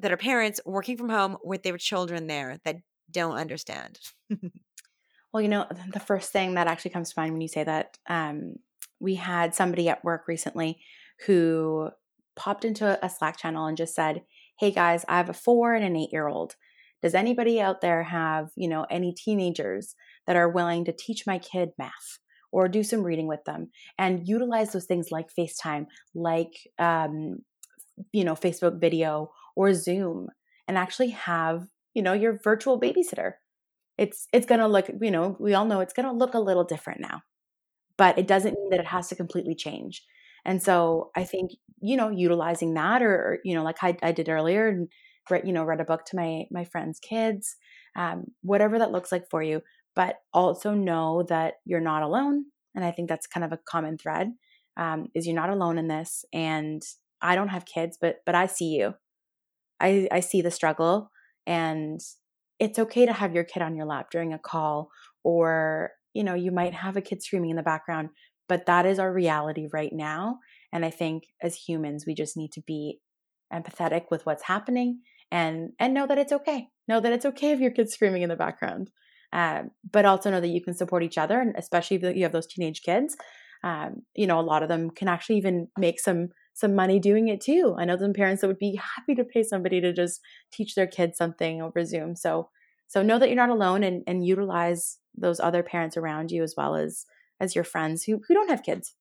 that 0.00 0.12
are 0.12 0.16
parents 0.16 0.60
working 0.64 0.96
from 0.96 1.08
home 1.08 1.36
with 1.44 1.62
their 1.62 1.78
children 1.78 2.26
there 2.26 2.58
that 2.64 2.76
don't 3.10 3.36
understand? 3.36 3.98
well, 5.32 5.40
you 5.40 5.48
know, 5.48 5.66
the 5.92 6.00
first 6.00 6.32
thing 6.32 6.54
that 6.54 6.66
actually 6.66 6.92
comes 6.92 7.10
to 7.10 7.20
mind 7.20 7.32
when 7.32 7.40
you 7.40 7.48
say 7.48 7.64
that, 7.64 7.98
um, 8.08 8.54
we 8.98 9.14
had 9.14 9.54
somebody 9.54 9.88
at 9.88 10.04
work 10.04 10.28
recently 10.28 10.78
who 11.26 11.90
popped 12.36 12.64
into 12.64 12.98
a 13.04 13.08
Slack 13.08 13.38
channel 13.38 13.66
and 13.66 13.76
just 13.76 13.94
said, 13.94 14.22
Hey 14.58 14.70
guys, 14.70 15.04
I 15.08 15.16
have 15.16 15.30
a 15.30 15.34
four 15.34 15.74
and 15.74 15.84
an 15.84 15.96
eight 15.96 16.12
year 16.12 16.28
old. 16.28 16.56
Does 17.02 17.14
anybody 17.14 17.60
out 17.60 17.80
there 17.80 18.02
have, 18.02 18.50
you 18.56 18.68
know, 18.68 18.86
any 18.90 19.14
teenagers 19.14 19.94
that 20.26 20.36
are 20.36 20.50
willing 20.50 20.84
to 20.84 20.92
teach 20.92 21.26
my 21.26 21.38
kid 21.38 21.70
math? 21.78 22.18
or 22.52 22.68
do 22.68 22.82
some 22.82 23.02
reading 23.02 23.26
with 23.26 23.44
them 23.44 23.70
and 23.98 24.26
utilize 24.26 24.72
those 24.72 24.86
things 24.86 25.08
like 25.10 25.28
FaceTime, 25.38 25.86
like 26.14 26.52
um, 26.78 27.38
you 28.12 28.24
know, 28.24 28.34
Facebook 28.34 28.80
video 28.80 29.30
or 29.60 29.74
Zoom 29.74 30.28
and 30.66 30.78
actually 30.78 31.10
have, 31.10 31.66
you 31.92 32.02
know, 32.02 32.14
your 32.14 32.38
virtual 32.42 32.80
babysitter. 32.80 33.32
It's 33.98 34.26
it's 34.32 34.46
going 34.46 34.60
to 34.60 34.66
look, 34.66 34.88
you 35.02 35.10
know, 35.10 35.36
we 35.38 35.52
all 35.52 35.66
know 35.66 35.80
it's 35.80 35.92
going 35.92 36.06
to 36.06 36.14
look 36.14 36.32
a 36.32 36.40
little 36.40 36.64
different 36.64 37.00
now. 37.00 37.20
But 37.98 38.18
it 38.18 38.26
doesn't 38.26 38.54
mean 38.54 38.70
that 38.70 38.80
it 38.80 38.86
has 38.86 39.08
to 39.08 39.14
completely 39.16 39.54
change. 39.54 40.02
And 40.46 40.62
so 40.62 41.10
I 41.14 41.24
think, 41.24 41.50
you 41.82 41.98
know, 41.98 42.08
utilizing 42.08 42.72
that 42.72 43.02
or, 43.02 43.12
or 43.12 43.38
you 43.44 43.54
know, 43.54 43.62
like 43.62 43.76
I, 43.82 43.98
I 44.02 44.12
did 44.12 44.30
earlier 44.30 44.66
and 44.68 44.88
read, 45.28 45.46
you 45.46 45.52
know, 45.52 45.64
read 45.64 45.82
a 45.82 45.84
book 45.84 46.06
to 46.06 46.16
my 46.16 46.44
my 46.50 46.64
friends' 46.64 46.98
kids, 46.98 47.56
um, 47.96 48.24
whatever 48.40 48.78
that 48.78 48.92
looks 48.92 49.12
like 49.12 49.28
for 49.30 49.42
you. 49.42 49.60
But 49.94 50.16
also 50.32 50.72
know 50.72 51.24
that 51.28 51.54
you're 51.66 51.80
not 51.92 52.02
alone. 52.02 52.46
And 52.74 52.82
I 52.82 52.92
think 52.92 53.10
that's 53.10 53.26
kind 53.26 53.44
of 53.44 53.52
a 53.52 53.60
common 53.68 53.98
thread 53.98 54.32
um, 54.78 55.08
is 55.14 55.26
you're 55.26 55.36
not 55.36 55.50
alone 55.50 55.76
in 55.76 55.88
this. 55.88 56.24
And 56.32 56.82
I 57.20 57.34
don't 57.34 57.48
have 57.48 57.66
kids, 57.66 57.98
but 58.00 58.20
but 58.24 58.34
I 58.34 58.46
see 58.46 58.70
you. 58.78 58.94
I, 59.80 60.08
I 60.12 60.20
see 60.20 60.42
the 60.42 60.50
struggle 60.50 61.10
and 61.46 62.00
it's 62.58 62.78
okay 62.78 63.06
to 63.06 63.12
have 63.12 63.34
your 63.34 63.44
kid 63.44 63.62
on 63.62 63.74
your 63.74 63.86
lap 63.86 64.10
during 64.10 64.32
a 64.32 64.38
call 64.38 64.90
or 65.24 65.90
you 66.12 66.22
know 66.22 66.34
you 66.34 66.52
might 66.52 66.74
have 66.74 66.96
a 66.96 67.00
kid 67.00 67.22
screaming 67.22 67.50
in 67.50 67.56
the 67.56 67.62
background 67.62 68.10
but 68.48 68.66
that 68.66 68.86
is 68.86 68.98
our 68.98 69.12
reality 69.12 69.68
right 69.72 69.92
now 69.92 70.38
and 70.72 70.84
i 70.84 70.90
think 70.90 71.24
as 71.42 71.54
humans 71.54 72.04
we 72.06 72.14
just 72.14 72.36
need 72.36 72.52
to 72.52 72.62
be 72.66 73.00
empathetic 73.52 74.04
with 74.10 74.24
what's 74.26 74.44
happening 74.44 75.00
and 75.30 75.70
and 75.78 75.94
know 75.94 76.06
that 76.06 76.18
it's 76.18 76.32
okay 76.32 76.68
know 76.88 77.00
that 77.00 77.12
it's 77.12 77.26
okay 77.26 77.52
if 77.52 77.60
your 77.60 77.70
kid's 77.70 77.92
screaming 77.92 78.22
in 78.22 78.28
the 78.28 78.36
background 78.36 78.90
um, 79.32 79.70
but 79.90 80.04
also 80.04 80.30
know 80.30 80.40
that 80.40 80.48
you 80.48 80.62
can 80.62 80.74
support 80.74 81.02
each 81.02 81.18
other 81.18 81.40
and 81.40 81.54
especially 81.56 81.96
if 81.96 82.16
you 82.16 82.22
have 82.24 82.32
those 82.32 82.46
teenage 82.46 82.82
kids 82.82 83.16
um, 83.62 84.02
you 84.14 84.26
know 84.26 84.38
a 84.38 84.42
lot 84.42 84.62
of 84.62 84.68
them 84.68 84.90
can 84.90 85.08
actually 85.08 85.36
even 85.36 85.68
make 85.78 86.00
some 86.00 86.28
some 86.52 86.74
money 86.74 86.98
doing 86.98 87.28
it 87.28 87.40
too. 87.40 87.74
I 87.78 87.84
know 87.84 87.96
some 87.96 88.12
parents 88.12 88.40
that 88.40 88.48
would 88.48 88.58
be 88.58 88.76
happy 88.96 89.14
to 89.14 89.24
pay 89.24 89.42
somebody 89.42 89.80
to 89.80 89.92
just 89.92 90.20
teach 90.52 90.74
their 90.74 90.86
kids 90.86 91.16
something 91.16 91.62
over 91.62 91.84
Zoom. 91.84 92.16
So 92.16 92.50
so 92.86 93.02
know 93.02 93.18
that 93.18 93.28
you're 93.28 93.36
not 93.36 93.50
alone 93.50 93.84
and, 93.84 94.02
and 94.08 94.26
utilize 94.26 94.98
those 95.16 95.38
other 95.38 95.62
parents 95.62 95.96
around 95.96 96.32
you 96.32 96.42
as 96.42 96.54
well 96.56 96.74
as 96.74 97.06
as 97.38 97.54
your 97.54 97.64
friends 97.64 98.04
who, 98.04 98.20
who 98.26 98.34
don't 98.34 98.50
have 98.50 98.62
kids. 98.62 98.94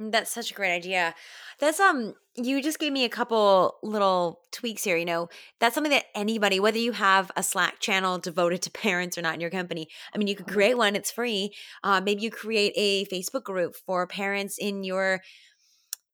Mm, 0.00 0.12
that's 0.12 0.30
such 0.30 0.50
a 0.50 0.54
great 0.54 0.74
idea. 0.74 1.14
That's 1.58 1.80
um 1.80 2.14
you 2.36 2.62
just 2.62 2.78
gave 2.78 2.92
me 2.92 3.04
a 3.04 3.08
couple 3.08 3.78
little 3.82 4.40
tweaks 4.52 4.84
here, 4.84 4.96
you 4.96 5.04
know. 5.04 5.28
That's 5.58 5.74
something 5.74 5.90
that 5.90 6.04
anybody 6.14 6.60
whether 6.60 6.78
you 6.78 6.92
have 6.92 7.30
a 7.36 7.42
Slack 7.42 7.80
channel 7.80 8.18
devoted 8.18 8.62
to 8.62 8.70
parents 8.86 9.18
or 9.18 9.22
not 9.22 9.34
in 9.34 9.40
your 9.40 9.50
company. 9.50 9.88
I 10.14 10.18
mean, 10.18 10.28
you 10.28 10.36
could 10.36 10.46
mm-hmm. 10.46 10.54
create 10.54 10.78
one, 10.78 10.94
it's 10.94 11.10
free. 11.10 11.52
Uh, 11.82 12.00
maybe 12.00 12.22
you 12.22 12.30
create 12.30 12.72
a 12.76 13.06
Facebook 13.06 13.42
group 13.42 13.74
for 13.74 14.06
parents 14.06 14.58
in 14.58 14.84
your 14.84 15.20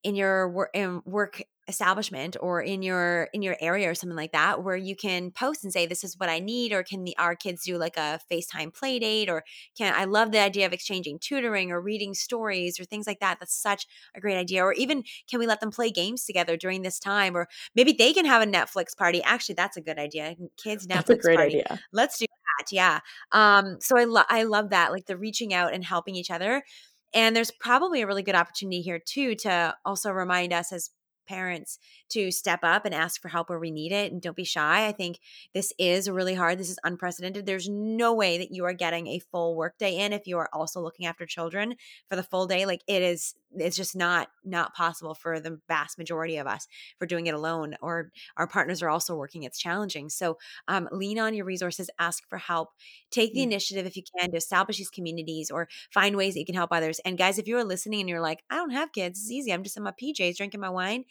in 0.04 0.14
your 0.14 0.48
work, 0.48 0.70
in 0.74 1.02
work 1.04 1.42
establishment 1.66 2.36
or 2.40 2.60
in 2.60 2.82
your 2.82 3.28
in 3.32 3.40
your 3.40 3.56
area 3.60 3.88
or 3.90 3.94
something 3.94 4.16
like 4.16 4.32
that 4.32 4.62
where 4.62 4.76
you 4.76 4.94
can 4.94 5.30
post 5.30 5.64
and 5.64 5.72
say 5.72 5.86
this 5.86 6.04
is 6.04 6.18
what 6.18 6.28
i 6.28 6.38
need 6.38 6.72
or 6.72 6.82
can 6.82 7.04
the 7.04 7.16
our 7.16 7.34
kids 7.34 7.64
do 7.64 7.78
like 7.78 7.96
a 7.96 8.20
facetime 8.30 8.72
play 8.72 8.98
date 8.98 9.30
or 9.30 9.42
can 9.76 9.94
i 9.96 10.04
love 10.04 10.30
the 10.30 10.38
idea 10.38 10.66
of 10.66 10.72
exchanging 10.74 11.18
tutoring 11.18 11.70
or 11.70 11.80
reading 11.80 12.12
stories 12.12 12.78
or 12.78 12.84
things 12.84 13.06
like 13.06 13.20
that 13.20 13.38
that's 13.40 13.54
such 13.54 13.86
a 14.14 14.20
great 14.20 14.36
idea 14.36 14.62
or 14.62 14.74
even 14.74 15.02
can 15.28 15.38
we 15.38 15.46
let 15.46 15.60
them 15.60 15.70
play 15.70 15.90
games 15.90 16.24
together 16.26 16.56
during 16.56 16.82
this 16.82 16.98
time 16.98 17.34
or 17.34 17.48
maybe 17.74 17.92
they 17.92 18.12
can 18.12 18.26
have 18.26 18.42
a 18.42 18.46
netflix 18.46 18.94
party 18.96 19.22
actually 19.22 19.54
that's 19.54 19.76
a 19.78 19.80
good 19.80 19.98
idea 19.98 20.34
kids 20.62 20.86
netflix 20.86 21.06
that's 21.06 21.10
a 21.10 21.16
great 21.16 21.36
party 21.36 21.62
idea 21.62 21.80
let's 21.92 22.18
do 22.18 22.26
that. 22.58 22.72
Yeah. 22.72 23.00
Um, 23.32 23.78
so 23.80 23.98
I 23.98 24.04
love 24.04 24.26
I 24.28 24.44
love 24.44 24.70
that, 24.70 24.92
like 24.92 25.06
the 25.06 25.16
reaching 25.16 25.54
out 25.54 25.72
and 25.72 25.84
helping 25.84 26.14
each 26.14 26.30
other. 26.30 26.62
And 27.14 27.34
there's 27.34 27.50
probably 27.50 28.02
a 28.02 28.06
really 28.06 28.22
good 28.22 28.34
opportunity 28.34 28.80
here 28.82 28.98
too 28.98 29.34
to 29.36 29.74
also 29.84 30.10
remind 30.10 30.52
us 30.52 30.72
as 30.72 30.90
parents 31.26 31.78
to 32.10 32.30
step 32.30 32.60
up 32.62 32.84
and 32.84 32.94
ask 32.94 33.20
for 33.20 33.28
help 33.28 33.48
where 33.48 33.58
we 33.58 33.70
need 33.70 33.92
it 33.92 34.12
and 34.12 34.20
don't 34.20 34.36
be 34.36 34.44
shy. 34.44 34.86
I 34.86 34.92
think 34.92 35.18
this 35.54 35.72
is 35.78 36.10
really 36.10 36.34
hard. 36.34 36.58
This 36.58 36.68
is 36.70 36.78
unprecedented. 36.84 37.46
There's 37.46 37.68
no 37.68 38.12
way 38.14 38.38
that 38.38 38.50
you 38.50 38.64
are 38.64 38.74
getting 38.74 39.06
a 39.06 39.20
full 39.20 39.56
workday 39.56 39.96
in 39.96 40.12
if 40.12 40.26
you 40.26 40.38
are 40.38 40.50
also 40.52 40.80
looking 40.80 41.06
after 41.06 41.24
children 41.26 41.76
for 42.08 42.16
the 42.16 42.22
full 42.22 42.46
day. 42.46 42.66
Like 42.66 42.82
it 42.86 43.02
is 43.02 43.34
it's 43.56 43.76
just 43.76 43.96
not 43.96 44.28
not 44.44 44.74
possible 44.74 45.14
for 45.14 45.40
the 45.40 45.60
vast 45.68 45.98
majority 45.98 46.36
of 46.36 46.46
us 46.46 46.66
for 46.98 47.06
doing 47.06 47.26
it 47.26 47.34
alone 47.34 47.76
or 47.80 48.10
our 48.36 48.46
partners 48.46 48.82
are 48.82 48.88
also 48.88 49.16
working 49.16 49.42
it's 49.42 49.58
challenging. 49.58 50.08
So 50.08 50.38
um, 50.68 50.88
lean 50.92 51.18
on 51.18 51.34
your 51.34 51.44
resources 51.44 51.90
ask 51.98 52.28
for 52.28 52.38
help 52.38 52.70
take 53.10 53.34
the 53.34 53.42
initiative 53.42 53.86
if 53.86 53.96
you 53.96 54.02
can 54.18 54.30
to 54.30 54.36
establish 54.36 54.78
these 54.78 54.90
communities 54.90 55.50
or 55.50 55.68
find 55.90 56.16
ways 56.16 56.34
that 56.34 56.40
you 56.40 56.46
can 56.46 56.54
help 56.54 56.72
others. 56.72 57.00
And 57.04 57.18
guys 57.18 57.38
if 57.38 57.48
you 57.48 57.56
are 57.58 57.64
listening 57.64 58.00
and 58.00 58.08
you're 58.08 58.20
like 58.20 58.42
i 58.50 58.56
don't 58.56 58.70
have 58.70 58.92
kids 58.92 59.20
it's 59.20 59.30
easy 59.30 59.52
i'm 59.52 59.62
just 59.62 59.76
in 59.76 59.82
my 59.82 59.92
pjs 59.92 60.36
drinking 60.36 60.60
my 60.60 60.68
wine 60.68 61.04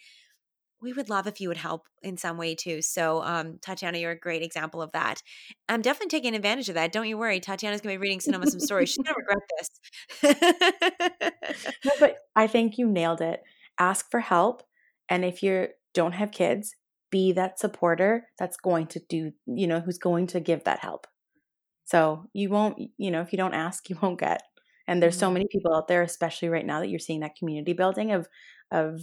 we 0.84 0.92
would 0.92 1.08
love 1.08 1.26
if 1.26 1.40
you 1.40 1.48
would 1.48 1.56
help 1.56 1.88
in 2.02 2.16
some 2.16 2.36
way 2.36 2.54
too. 2.54 2.82
So, 2.82 3.22
um, 3.22 3.58
Tatiana, 3.60 3.98
you're 3.98 4.12
a 4.12 4.18
great 4.18 4.42
example 4.42 4.82
of 4.82 4.92
that. 4.92 5.22
I'm 5.68 5.82
definitely 5.82 6.10
taking 6.10 6.34
advantage 6.34 6.68
of 6.68 6.74
that. 6.74 6.92
Don't 6.92 7.08
you 7.08 7.18
worry. 7.18 7.40
Tatiana's 7.40 7.80
gonna 7.80 7.94
be 7.94 7.98
reading 7.98 8.20
Sonoma 8.20 8.46
some 8.46 8.60
stories. 8.60 8.90
She's 8.90 9.04
gonna 9.04 9.16
regret 9.16 9.38
this. 9.58 11.32
no, 11.84 11.92
but 11.98 12.18
I 12.36 12.46
think 12.46 12.78
you 12.78 12.86
nailed 12.86 13.22
it. 13.22 13.42
Ask 13.78 14.10
for 14.10 14.20
help, 14.20 14.62
and 15.08 15.24
if 15.24 15.42
you 15.42 15.68
don't 15.94 16.12
have 16.12 16.30
kids, 16.30 16.76
be 17.10 17.32
that 17.32 17.58
supporter 17.58 18.28
that's 18.38 18.56
going 18.56 18.86
to 18.88 19.00
do. 19.08 19.32
You 19.46 19.66
know, 19.66 19.80
who's 19.80 19.98
going 19.98 20.28
to 20.28 20.40
give 20.40 20.64
that 20.64 20.80
help. 20.80 21.06
So 21.86 22.26
you 22.32 22.50
won't. 22.50 22.78
You 22.98 23.10
know, 23.10 23.22
if 23.22 23.32
you 23.32 23.38
don't 23.38 23.54
ask, 23.54 23.88
you 23.90 23.98
won't 24.00 24.20
get. 24.20 24.42
And 24.86 25.02
there's 25.02 25.18
so 25.18 25.26
mm-hmm. 25.26 25.34
many 25.34 25.46
people 25.50 25.74
out 25.74 25.88
there, 25.88 26.02
especially 26.02 26.50
right 26.50 26.66
now, 26.66 26.80
that 26.80 26.90
you're 26.90 26.98
seeing 26.98 27.20
that 27.20 27.36
community 27.36 27.72
building 27.72 28.12
of 28.12 28.28
of 28.70 29.00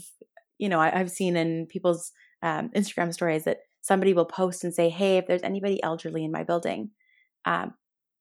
you 0.61 0.69
know, 0.69 0.79
I, 0.79 0.89
have 0.91 1.09
seen 1.09 1.35
in 1.35 1.65
people's 1.65 2.11
um, 2.43 2.69
Instagram 2.69 3.11
stories 3.11 3.45
that 3.45 3.61
somebody 3.81 4.13
will 4.13 4.25
post 4.25 4.63
and 4.63 4.73
say, 4.73 4.89
"Hey, 4.89 5.17
if 5.17 5.25
there's 5.25 5.41
anybody 5.41 5.81
elderly 5.81 6.23
in 6.23 6.31
my 6.31 6.43
building, 6.43 6.91
um, 7.45 7.73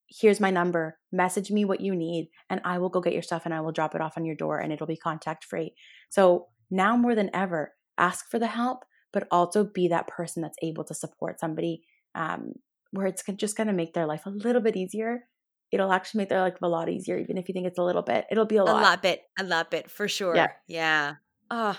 here's 0.08 0.40
my 0.40 0.50
number. 0.50 0.98
Message 1.12 1.50
me 1.50 1.66
what 1.66 1.82
you 1.82 1.94
need, 1.94 2.30
and 2.48 2.62
I 2.64 2.78
will 2.78 2.88
go 2.88 3.02
get 3.02 3.12
your 3.12 3.22
stuff 3.22 3.42
and 3.44 3.52
I 3.52 3.60
will 3.60 3.72
drop 3.72 3.94
it 3.94 4.00
off 4.00 4.16
on 4.16 4.24
your 4.24 4.34
door, 4.34 4.58
and 4.58 4.72
it'll 4.72 4.86
be 4.86 4.96
contact 4.96 5.44
free." 5.44 5.74
So 6.08 6.46
now 6.70 6.96
more 6.96 7.14
than 7.14 7.30
ever, 7.34 7.74
ask 7.98 8.30
for 8.30 8.38
the 8.38 8.46
help, 8.46 8.84
but 9.12 9.28
also 9.30 9.62
be 9.62 9.88
that 9.88 10.08
person 10.08 10.42
that's 10.42 10.58
able 10.62 10.84
to 10.84 10.94
support 10.94 11.38
somebody 11.38 11.82
um, 12.14 12.54
where 12.92 13.06
it's 13.06 13.22
just 13.36 13.56
going 13.56 13.66
to 13.66 13.74
make 13.74 13.92
their 13.92 14.06
life 14.06 14.24
a 14.24 14.30
little 14.30 14.62
bit 14.62 14.76
easier. 14.76 15.24
It'll 15.70 15.92
actually 15.92 16.20
make 16.20 16.30
their 16.30 16.40
life 16.40 16.56
a 16.62 16.68
lot 16.68 16.88
easier, 16.88 17.18
even 17.18 17.36
if 17.36 17.48
you 17.48 17.52
think 17.52 17.66
it's 17.66 17.78
a 17.78 17.84
little 17.84 18.02
bit. 18.02 18.24
It'll 18.30 18.46
be 18.46 18.56
a 18.56 18.64
lot. 18.64 18.80
A 18.80 18.82
lot 18.82 19.02
bit. 19.02 19.22
A 19.38 19.44
lot 19.44 19.70
bit 19.70 19.90
for 19.90 20.08
sure. 20.08 20.34
Yeah. 20.34 20.48
Yeah. 20.66 21.14
Oh, 21.50 21.78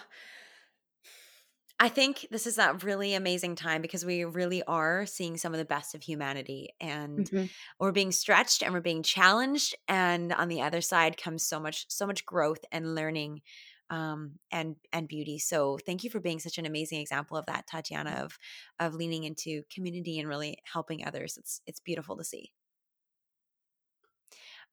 I 1.82 1.90
think 1.90 2.28
this 2.30 2.46
is 2.46 2.60
a 2.60 2.78
really 2.84 3.16
amazing 3.16 3.56
time 3.56 3.82
because 3.82 4.06
we 4.06 4.24
really 4.24 4.62
are 4.62 5.08
seeing 5.08 5.36
some 5.36 5.52
of 5.52 5.58
the 5.58 5.66
best 5.66 5.96
of 5.96 6.04
humanity 6.04 6.70
and 6.80 7.26
mm-hmm. 7.26 7.46
we're 7.80 7.92
being 7.92 8.12
stretched 8.12 8.62
and 8.62 8.72
we're 8.72 8.82
being 8.82 9.02
challenged 9.02 9.76
and 9.88 10.32
on 10.32 10.48
the 10.48 10.62
other 10.62 10.80
side 10.80 11.18
comes 11.18 11.42
so 11.42 11.60
much 11.60 11.88
so 11.90 12.06
much 12.06 12.24
growth 12.24 12.60
and 12.72 12.94
learning 12.94 13.42
um, 13.90 14.34
and 14.52 14.76
and 14.94 15.08
beauty. 15.08 15.40
So 15.40 15.80
thank 15.84 16.04
you 16.04 16.12
for 16.12 16.20
being 16.20 16.38
such 16.38 16.60
an 16.60 16.68
amazing 16.68 17.02
example 17.02 17.36
of 17.36 17.48
that, 17.48 17.66
Tatiana, 17.66 18.22
of 18.24 18.38
of 18.80 18.94
leaning 18.94 19.24
into 19.24 19.64
community 19.74 20.20
and 20.20 20.30
really 20.30 20.60
helping 20.72 21.04
others. 21.04 21.36
It's 21.36 21.62
it's 21.66 21.80
beautiful 21.80 22.16
to 22.18 22.24
see. 22.24 22.52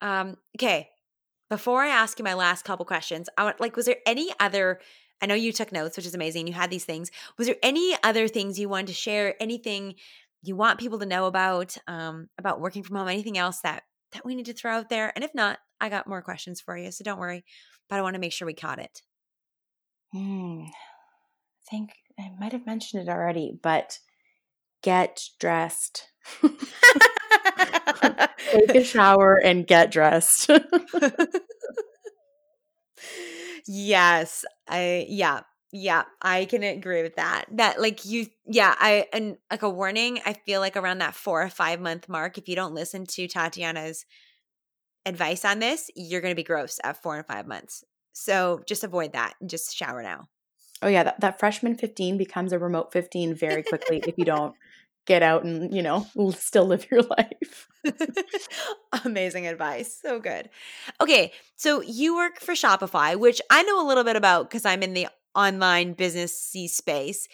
Um, 0.02 0.36
okay, 0.58 0.90
before 1.48 1.82
I 1.82 1.88
ask 1.88 2.18
you 2.18 2.24
my 2.24 2.34
last 2.34 2.66
couple 2.66 2.84
questions, 2.84 3.30
I 3.38 3.44
want 3.44 3.60
like, 3.60 3.76
was 3.76 3.86
there 3.86 3.96
any 4.04 4.30
other 4.38 4.78
I 5.20 5.26
know 5.26 5.34
you 5.34 5.52
took 5.52 5.72
notes, 5.72 5.96
which 5.96 6.06
is 6.06 6.14
amazing. 6.14 6.46
You 6.46 6.52
had 6.52 6.70
these 6.70 6.84
things. 6.84 7.10
Was 7.36 7.46
there 7.46 7.56
any 7.62 7.96
other 8.02 8.28
things 8.28 8.58
you 8.58 8.68
wanted 8.68 8.88
to 8.88 8.94
share? 8.94 9.34
Anything 9.40 9.94
you 10.42 10.56
want 10.56 10.78
people 10.78 10.98
to 11.00 11.06
know 11.06 11.26
about 11.26 11.76
um, 11.86 12.28
about 12.38 12.60
working 12.60 12.82
from 12.82 12.96
home? 12.96 13.08
Anything 13.08 13.38
else 13.38 13.60
that 13.60 13.82
that 14.12 14.24
we 14.24 14.34
need 14.34 14.46
to 14.46 14.54
throw 14.54 14.72
out 14.72 14.88
there? 14.88 15.12
And 15.14 15.24
if 15.24 15.34
not, 15.34 15.58
I 15.80 15.88
got 15.88 16.06
more 16.06 16.22
questions 16.22 16.60
for 16.60 16.76
you, 16.76 16.92
so 16.92 17.04
don't 17.04 17.18
worry. 17.20 17.44
But 17.88 17.98
I 17.98 18.02
want 18.02 18.14
to 18.14 18.20
make 18.20 18.32
sure 18.32 18.46
we 18.46 18.54
caught 18.54 18.78
it. 18.78 19.02
Hmm. 20.12 20.62
I 20.64 21.70
think 21.70 21.90
I 22.18 22.30
might 22.38 22.52
have 22.52 22.66
mentioned 22.66 23.02
it 23.02 23.10
already, 23.10 23.58
but 23.62 23.98
get 24.82 25.22
dressed. 25.38 26.08
Take 28.50 28.74
a 28.74 28.84
shower 28.84 29.34
and 29.42 29.66
get 29.66 29.90
dressed. 29.90 30.50
Yes. 33.66 34.44
I 34.68 35.06
yeah. 35.08 35.40
Yeah, 35.70 36.04
I 36.22 36.46
can 36.46 36.62
agree 36.62 37.02
with 37.02 37.16
that. 37.16 37.44
That 37.52 37.78
like 37.78 38.06
you 38.06 38.26
yeah, 38.46 38.74
I 38.78 39.06
and 39.12 39.36
like 39.50 39.62
a 39.62 39.68
warning, 39.68 40.18
I 40.24 40.32
feel 40.32 40.60
like 40.60 40.78
around 40.78 40.98
that 40.98 41.14
4 41.14 41.42
or 41.42 41.50
5 41.50 41.80
month 41.80 42.08
mark 42.08 42.38
if 42.38 42.48
you 42.48 42.56
don't 42.56 42.72
listen 42.72 43.04
to 43.04 43.28
Tatiana's 43.28 44.06
advice 45.04 45.44
on 45.44 45.58
this, 45.58 45.90
you're 45.94 46.22
going 46.22 46.32
to 46.32 46.36
be 46.36 46.42
gross 46.42 46.80
at 46.84 47.02
4 47.02 47.18
and 47.18 47.26
5 47.26 47.46
months. 47.46 47.84
So 48.14 48.62
just 48.66 48.82
avoid 48.82 49.12
that 49.12 49.34
and 49.40 49.50
just 49.50 49.76
shower 49.76 50.02
now. 50.02 50.28
Oh 50.80 50.88
yeah, 50.88 51.02
that, 51.02 51.20
that 51.20 51.38
freshman 51.38 51.76
15 51.76 52.16
becomes 52.16 52.52
a 52.52 52.58
remote 52.58 52.92
15 52.92 53.34
very 53.34 53.62
quickly 53.62 54.02
if 54.06 54.16
you 54.16 54.24
don't 54.24 54.54
get 55.08 55.22
out 55.22 55.42
and 55.42 55.74
you 55.74 55.82
know 55.82 56.06
still 56.36 56.66
live 56.66 56.86
your 56.90 57.02
life. 57.18 57.68
Amazing 59.04 59.46
advice 59.46 59.98
so 60.00 60.20
good. 60.20 60.50
Okay 61.00 61.32
so 61.56 61.80
you 61.80 62.14
work 62.14 62.38
for 62.40 62.52
shopify 62.52 63.18
which 63.18 63.40
i 63.50 63.62
know 63.64 63.84
a 63.84 63.88
little 63.88 64.04
bit 64.04 64.14
about 64.14 64.48
because 64.48 64.64
i'm 64.64 64.82
in 64.82 64.92
the 64.92 65.08
online 65.34 65.94
business 65.94 66.38
c 66.38 66.68
space. 66.68 67.26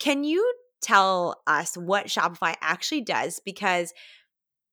Can 0.00 0.24
you 0.24 0.54
tell 0.80 1.42
us 1.46 1.76
what 1.76 2.06
shopify 2.06 2.54
actually 2.60 3.02
does? 3.02 3.40
Because 3.44 3.92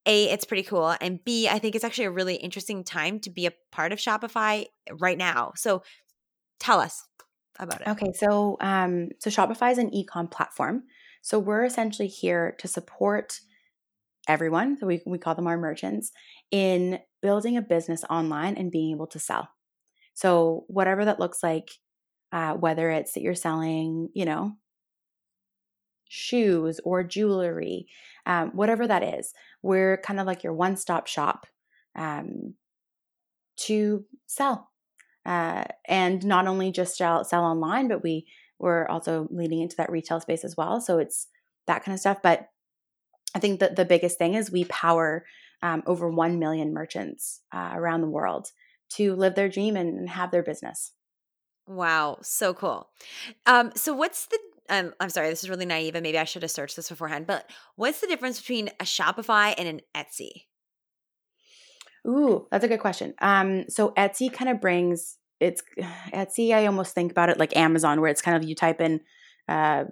a 0.06 0.30
it's 0.30 0.46
pretty 0.46 0.64
cool 0.64 0.96
and 1.02 1.24
b 1.26 1.50
i 1.50 1.60
think 1.60 1.76
it's 1.76 1.84
actually 1.84 2.06
a 2.06 2.12
really 2.12 2.36
interesting 2.36 2.84
time 2.84 3.20
to 3.20 3.30
be 3.30 3.48
a 3.48 3.54
part 3.72 3.92
of 3.92 4.00
shopify 4.00 4.66
right 5.00 5.18
now. 5.18 5.52
So 5.58 5.84
tell 6.60 6.80
us 6.80 7.06
about 7.60 7.82
it. 7.82 7.88
Okay 7.90 8.14
so 8.14 8.56
um 8.62 9.10
so 9.20 9.30
shopify 9.30 9.74
is 9.74 9.78
an 9.78 9.94
e-com 9.94 10.30
platform 10.30 10.84
so 11.26 11.40
we're 11.40 11.64
essentially 11.64 12.08
here 12.08 12.56
to 12.60 12.68
support 12.68 13.40
everyone, 14.28 14.78
so 14.78 14.86
we, 14.86 15.02
we 15.08 15.18
call 15.18 15.34
them 15.34 15.48
our 15.48 15.58
merchants, 15.58 16.12
in 16.52 17.00
building 17.24 17.58
a 17.58 17.64
business 17.64 18.04
online 18.12 18.54
and 18.58 18.72
being 18.72 18.92
able 18.92 19.08
to 19.08 19.18
sell. 19.18 19.50
So 20.14 20.66
whatever 20.68 21.04
that 21.06 21.20
looks 21.20 21.42
like, 21.42 21.72
uh, 22.32 22.54
whether 22.54 22.92
it's 22.92 23.14
that 23.14 23.24
you're 23.24 23.34
selling, 23.34 24.10
you 24.14 24.26
know, 24.26 24.52
shoes 26.08 26.80
or 26.84 27.04
jewelry, 27.04 27.88
um, 28.28 28.52
whatever 28.52 28.86
that 28.86 29.02
is, 29.18 29.34
we're 29.64 29.98
kind 29.98 30.20
of 30.20 30.28
like 30.28 30.44
your 30.44 30.54
one 30.54 30.78
stop 30.78 31.08
shop 31.08 31.48
um, 31.96 32.54
to 33.62 34.06
sell. 34.28 34.70
Uh, 35.26 35.64
and 35.88 36.24
not 36.24 36.46
only 36.46 36.72
just 36.72 36.98
sell, 36.98 37.24
sell 37.24 37.44
online, 37.46 37.88
but 37.88 38.04
we 38.04 38.28
we're 38.60 38.88
also 38.88 39.28
leaning 39.32 39.62
into 39.62 39.76
that 39.78 39.92
retail 39.92 40.20
space 40.20 40.44
as 40.44 40.56
well. 40.58 40.80
So 40.82 41.00
it's 41.00 41.28
that 41.68 41.84
kind 41.84 41.94
of 41.94 42.00
stuff. 42.00 42.20
But 42.22 42.50
I 43.36 43.40
think 43.40 43.60
that 43.60 43.76
the 43.76 43.86
biggest 43.86 44.18
thing 44.18 44.34
is 44.34 44.52
we 44.52 44.66
power 44.66 45.26
um, 45.62 45.84
over 45.86 46.10
1 46.10 46.40
million 46.40 46.74
merchants 46.74 47.42
uh, 47.54 47.72
around 47.74 48.02
the 48.02 48.10
world 48.10 48.50
to 48.92 49.16
live 49.16 49.36
their 49.36 49.50
dream 49.50 49.76
and, 49.76 49.98
and 49.98 50.10
have 50.10 50.32
their 50.32 50.44
business. 50.44 50.92
Wow, 51.68 52.20
so 52.22 52.54
cool. 52.54 52.90
Um, 53.46 53.72
so 53.76 53.94
what's 53.94 54.28
the 54.28 54.40
um, 54.70 54.94
I'm 55.00 55.10
sorry, 55.10 55.30
this 55.30 55.44
is 55.44 55.50
really 55.50 55.66
naive, 55.66 55.96
and 55.96 56.04
maybe 56.04 56.18
I 56.18 56.24
should 56.24 56.42
have 56.42 56.52
searched 56.52 56.76
this 56.76 56.90
beforehand. 56.90 57.28
But 57.28 57.50
what's 57.76 58.02
the 58.02 58.08
difference 58.08 58.40
between 58.40 58.70
a 58.80 58.84
Shopify 58.84 59.54
and 59.58 59.68
an 59.68 59.82
Etsy? 59.96 60.46
Ooh, 62.08 62.48
that's 62.52 62.64
a 62.64 62.68
good 62.68 62.80
question. 62.80 63.14
Um, 63.20 63.66
so 63.70 63.92
Etsy 63.92 64.32
kind 64.32 64.50
of 64.50 64.62
brings 64.62 65.18
it's 65.40 65.62
Etsy. 66.14 66.54
I 66.54 66.66
almost 66.66 66.94
think 66.94 67.12
about 67.12 67.30
it 67.30 67.40
like 67.40 67.56
Amazon, 67.56 68.02
where 68.02 68.12
it's 68.12 68.22
kind 68.22 68.38
of 68.38 68.48
you 68.48 68.56
type 68.56 68.82
in 68.82 69.02
uh, 69.48 69.86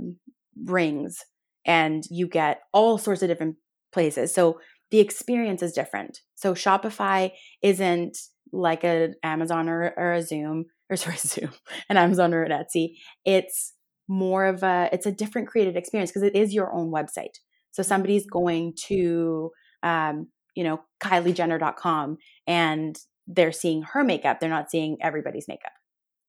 rings 0.66 1.24
and 1.66 2.04
you 2.10 2.28
get 2.28 2.62
all 2.74 2.98
sorts 2.98 3.22
of 3.22 3.30
different 3.30 3.56
places. 3.91 4.34
So 4.34 4.60
the 4.91 5.00
experience 5.00 5.62
is 5.62 5.74
different. 5.74 6.20
So 6.36 6.54
Shopify 6.54 7.32
isn't 7.62 8.18
like 8.52 8.84
an 8.84 9.16
Amazon 9.24 9.70
or, 9.70 9.94
or 9.98 10.14
a 10.14 10.22
Zoom 10.22 10.66
or 10.89 10.96
sorry 10.96 11.18
Zoom, 11.18 11.52
an 11.89 11.98
Amazon 11.98 12.34
or 12.34 12.44
an 12.44 12.52
Etsy. 12.52 12.96
It's 13.26 13.74
more 14.08 14.46
of 14.46 14.64
a 14.64 14.89
it's 14.91 15.06
a 15.06 15.12
different 15.12 15.48
created 15.48 15.78
experience 15.78 16.12
because 16.12 16.24
it 16.24 16.36
is 16.36 16.54
your 16.54 16.74
own 16.74 16.91
website. 16.91 17.39
So 17.72 17.82
somebody's 17.84 18.28
going 18.28 18.74
to 18.88 19.52
um, 19.82 20.28
you 20.56 20.64
know 20.64 20.82
kyliejenner.com 21.02 22.18
and 22.46 22.96
they're 23.28 23.52
seeing 23.52 23.84
her 23.84 24.04
makeup 24.04 24.40
they're 24.40 24.50
not 24.50 24.72
seeing 24.72 24.98
everybody's 25.02 25.48
makeup 25.48 25.74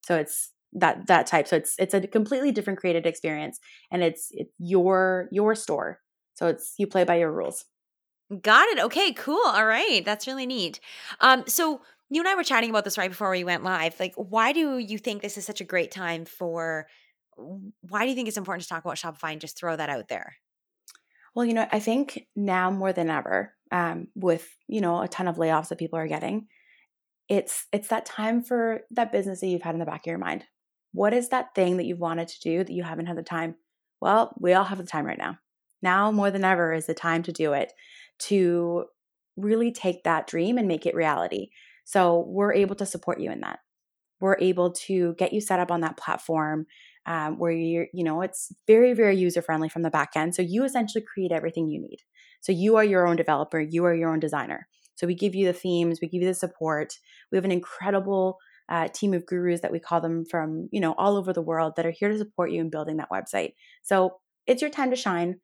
so 0.04 0.16
it's 0.16 0.50
that 0.72 1.06
that 1.06 1.26
type 1.26 1.46
so 1.46 1.56
it's 1.56 1.74
it's 1.78 1.94
a 1.94 2.06
completely 2.06 2.52
different 2.52 2.78
created 2.78 3.06
experience 3.06 3.60
and 3.90 4.02
it's 4.02 4.28
it's 4.32 4.52
your 4.58 5.28
your 5.30 5.54
store 5.54 6.00
so 6.34 6.46
it's 6.46 6.74
you 6.78 6.86
play 6.86 7.04
by 7.04 7.16
your 7.16 7.32
rules 7.32 7.64
Got 8.40 8.68
it. 8.68 8.78
Okay, 8.78 9.12
cool. 9.12 9.42
All 9.44 9.66
right. 9.66 10.04
That's 10.04 10.26
really 10.26 10.46
neat. 10.46 10.80
Um, 11.20 11.44
so 11.46 11.82
you 12.10 12.20
and 12.20 12.28
I 12.28 12.34
were 12.34 12.44
chatting 12.44 12.70
about 12.70 12.84
this 12.84 12.96
right 12.96 13.10
before 13.10 13.30
we 13.30 13.44
went 13.44 13.64
live. 13.64 13.98
Like, 14.00 14.14
why 14.16 14.52
do 14.52 14.78
you 14.78 14.98
think 14.98 15.20
this 15.20 15.36
is 15.36 15.44
such 15.44 15.60
a 15.60 15.64
great 15.64 15.90
time 15.90 16.24
for 16.24 16.86
why 17.36 18.04
do 18.04 18.08
you 18.08 18.14
think 18.14 18.28
it's 18.28 18.36
important 18.36 18.62
to 18.62 18.68
talk 18.68 18.84
about 18.84 18.96
Shopify 18.96 19.32
and 19.32 19.40
just 19.40 19.58
throw 19.58 19.76
that 19.76 19.90
out 19.90 20.08
there? 20.08 20.36
Well, 21.34 21.44
you 21.44 21.52
know, 21.52 21.66
I 21.70 21.80
think 21.80 22.26
now 22.36 22.70
more 22.70 22.92
than 22.92 23.10
ever, 23.10 23.52
um, 23.72 24.08
with 24.14 24.48
you 24.68 24.80
know 24.80 25.02
a 25.02 25.08
ton 25.08 25.26
of 25.28 25.36
layoffs 25.36 25.68
that 25.68 25.78
people 25.78 25.98
are 25.98 26.06
getting, 26.06 26.46
it's 27.28 27.66
it's 27.72 27.88
that 27.88 28.06
time 28.06 28.42
for 28.42 28.82
that 28.90 29.12
business 29.12 29.40
that 29.40 29.46
you've 29.46 29.62
had 29.62 29.74
in 29.74 29.78
the 29.80 29.86
back 29.86 30.02
of 30.02 30.10
your 30.10 30.18
mind. 30.18 30.44
What 30.92 31.12
is 31.12 31.30
that 31.30 31.54
thing 31.54 31.76
that 31.78 31.86
you've 31.86 31.98
wanted 31.98 32.28
to 32.28 32.40
do 32.40 32.64
that 32.64 32.72
you 32.72 32.82
haven't 32.82 33.06
had 33.06 33.16
the 33.16 33.22
time? 33.22 33.56
Well, 34.00 34.34
we 34.38 34.52
all 34.52 34.64
have 34.64 34.78
the 34.78 34.84
time 34.84 35.06
right 35.06 35.18
now. 35.18 35.38
Now 35.82 36.12
more 36.12 36.30
than 36.30 36.44
ever 36.44 36.72
is 36.72 36.86
the 36.86 36.94
time 36.94 37.22
to 37.24 37.32
do 37.32 37.52
it, 37.52 37.72
to 38.20 38.84
really 39.36 39.72
take 39.72 40.04
that 40.04 40.26
dream 40.26 40.58
and 40.58 40.68
make 40.68 40.86
it 40.86 40.94
reality. 40.94 41.48
So 41.84 42.24
we're 42.28 42.54
able 42.54 42.74
to 42.76 42.86
support 42.86 43.20
you 43.20 43.30
in 43.30 43.40
that. 43.40 43.58
We're 44.20 44.38
able 44.40 44.72
to 44.72 45.14
get 45.14 45.32
you 45.32 45.40
set 45.40 45.60
up 45.60 45.70
on 45.70 45.80
that 45.80 45.96
platform 45.96 46.66
um, 47.06 47.38
where 47.38 47.52
you're, 47.52 47.88
you 47.92 48.04
know, 48.04 48.22
it's 48.22 48.52
very, 48.66 48.94
very 48.94 49.16
user 49.16 49.42
friendly 49.42 49.68
from 49.68 49.82
the 49.82 49.90
back 49.90 50.12
end. 50.16 50.34
So 50.34 50.42
you 50.42 50.64
essentially 50.64 51.04
create 51.04 51.32
everything 51.32 51.68
you 51.68 51.80
need. 51.80 51.98
So 52.40 52.52
you 52.52 52.76
are 52.76 52.84
your 52.84 53.06
own 53.06 53.16
developer, 53.16 53.60
you 53.60 53.84
are 53.84 53.94
your 53.94 54.10
own 54.10 54.20
designer. 54.20 54.66
So 54.94 55.06
we 55.06 55.14
give 55.14 55.34
you 55.34 55.46
the 55.46 55.52
themes, 55.52 56.00
we 56.00 56.08
give 56.08 56.22
you 56.22 56.28
the 56.28 56.34
support. 56.34 56.98
We 57.30 57.36
have 57.36 57.44
an 57.44 57.52
incredible 57.52 58.38
uh, 58.68 58.88
team 58.88 59.12
of 59.12 59.26
gurus 59.26 59.60
that 59.60 59.72
we 59.72 59.78
call 59.78 60.00
them 60.00 60.24
from, 60.24 60.68
you 60.72 60.80
know, 60.80 60.94
all 60.96 61.16
over 61.16 61.32
the 61.32 61.42
world 61.42 61.74
that 61.76 61.86
are 61.86 61.90
here 61.90 62.08
to 62.08 62.18
support 62.18 62.50
you 62.50 62.60
in 62.60 62.70
building 62.70 62.96
that 62.96 63.10
website. 63.10 63.54
So 63.82 64.20
it's 64.46 64.62
your 64.62 64.70
time 64.70 64.90
to 64.90 64.96
shine. 64.96 65.40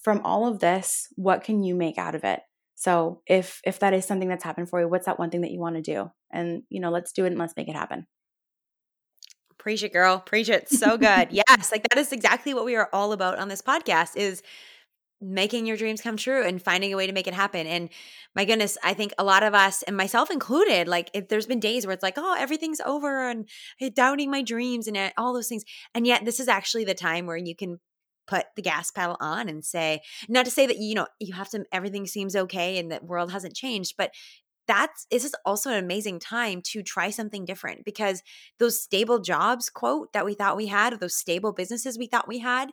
From 0.00 0.20
all 0.24 0.48
of 0.48 0.58
this, 0.58 1.08
what 1.14 1.44
can 1.44 1.62
you 1.62 1.76
make 1.76 1.96
out 1.96 2.16
of 2.16 2.24
it? 2.24 2.40
So 2.74 3.22
if 3.26 3.60
if 3.64 3.78
that 3.78 3.94
is 3.94 4.04
something 4.04 4.28
that's 4.28 4.42
happened 4.42 4.68
for 4.68 4.80
you, 4.80 4.88
what's 4.88 5.06
that 5.06 5.18
one 5.18 5.30
thing 5.30 5.42
that 5.42 5.52
you 5.52 5.60
want 5.60 5.76
to 5.76 5.82
do? 5.82 6.10
And 6.32 6.64
you 6.68 6.80
know, 6.80 6.90
let's 6.90 7.12
do 7.12 7.24
it 7.24 7.28
and 7.28 7.38
let's 7.38 7.54
make 7.56 7.68
it 7.68 7.76
happen. 7.76 8.08
Preach 9.58 9.84
it, 9.84 9.92
girl. 9.92 10.18
Preach 10.18 10.48
it. 10.48 10.68
So 10.68 10.98
good. 10.98 11.28
yes, 11.30 11.70
like 11.70 11.88
that 11.88 11.98
is 11.98 12.10
exactly 12.10 12.52
what 12.52 12.64
we 12.64 12.74
are 12.74 12.88
all 12.92 13.12
about 13.12 13.38
on 13.38 13.48
this 13.48 13.62
podcast 13.62 14.16
is 14.16 14.42
making 15.22 15.66
your 15.66 15.76
dreams 15.76 16.00
come 16.00 16.16
true 16.16 16.44
and 16.44 16.60
finding 16.60 16.92
a 16.92 16.96
way 16.96 17.06
to 17.06 17.12
make 17.12 17.26
it 17.26 17.34
happen. 17.34 17.66
And 17.66 17.88
my 18.34 18.44
goodness, 18.44 18.76
I 18.82 18.92
think 18.94 19.12
a 19.18 19.24
lot 19.24 19.42
of 19.42 19.54
us, 19.54 19.82
and 19.84 19.96
myself 19.96 20.30
included, 20.30 20.88
like 20.88 21.10
there's 21.28 21.46
been 21.46 21.60
days 21.60 21.86
where 21.86 21.94
it's 21.94 22.02
like, 22.02 22.18
oh, 22.18 22.36
everything's 22.38 22.80
over 22.80 23.28
and 23.28 23.48
doubting 23.94 24.30
my 24.30 24.42
dreams 24.42 24.88
and 24.88 24.96
uh, 24.96 25.10
all 25.16 25.32
those 25.32 25.48
things. 25.48 25.64
And 25.94 26.06
yet, 26.06 26.24
this 26.24 26.40
is 26.40 26.48
actually 26.48 26.84
the 26.84 26.94
time 26.94 27.26
where 27.26 27.36
you 27.36 27.54
can 27.54 27.78
put 28.26 28.46
the 28.56 28.62
gas 28.62 28.90
pedal 28.90 29.16
on 29.20 29.48
and 29.48 29.64
say, 29.64 30.00
not 30.28 30.44
to 30.44 30.50
say 30.50 30.66
that, 30.66 30.78
you 30.78 30.94
know, 30.94 31.06
you 31.18 31.34
have 31.34 31.50
to, 31.50 31.64
everything 31.72 32.06
seems 32.06 32.36
okay 32.36 32.78
and 32.78 32.90
the 32.90 33.00
world 33.02 33.32
hasn't 33.32 33.54
changed, 33.54 33.94
but 33.96 34.12
that's 34.68 35.06
this 35.10 35.24
is 35.24 35.34
also 35.44 35.70
an 35.70 35.82
amazing 35.82 36.20
time 36.20 36.62
to 36.62 36.82
try 36.82 37.10
something 37.10 37.44
different 37.44 37.84
because 37.84 38.22
those 38.58 38.80
stable 38.80 39.18
jobs 39.18 39.68
quote 39.68 40.12
that 40.12 40.24
we 40.24 40.34
thought 40.34 40.56
we 40.56 40.68
had 40.68 40.98
those 41.00 41.16
stable 41.16 41.52
businesses 41.52 41.98
we 41.98 42.06
thought 42.06 42.28
we 42.28 42.38
had 42.38 42.70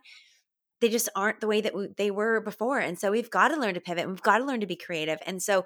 they 0.80 0.88
just 0.88 1.08
aren't 1.14 1.40
the 1.40 1.46
way 1.46 1.60
that 1.60 1.74
we, 1.74 1.88
they 1.96 2.10
were 2.10 2.40
before 2.40 2.78
and 2.78 2.98
so 2.98 3.10
we've 3.10 3.30
got 3.30 3.48
to 3.48 3.56
learn 3.56 3.74
to 3.74 3.80
pivot 3.80 4.04
and 4.04 4.12
we've 4.12 4.22
got 4.22 4.38
to 4.38 4.44
learn 4.44 4.60
to 4.60 4.66
be 4.66 4.76
creative 4.76 5.18
and 5.26 5.42
so 5.42 5.64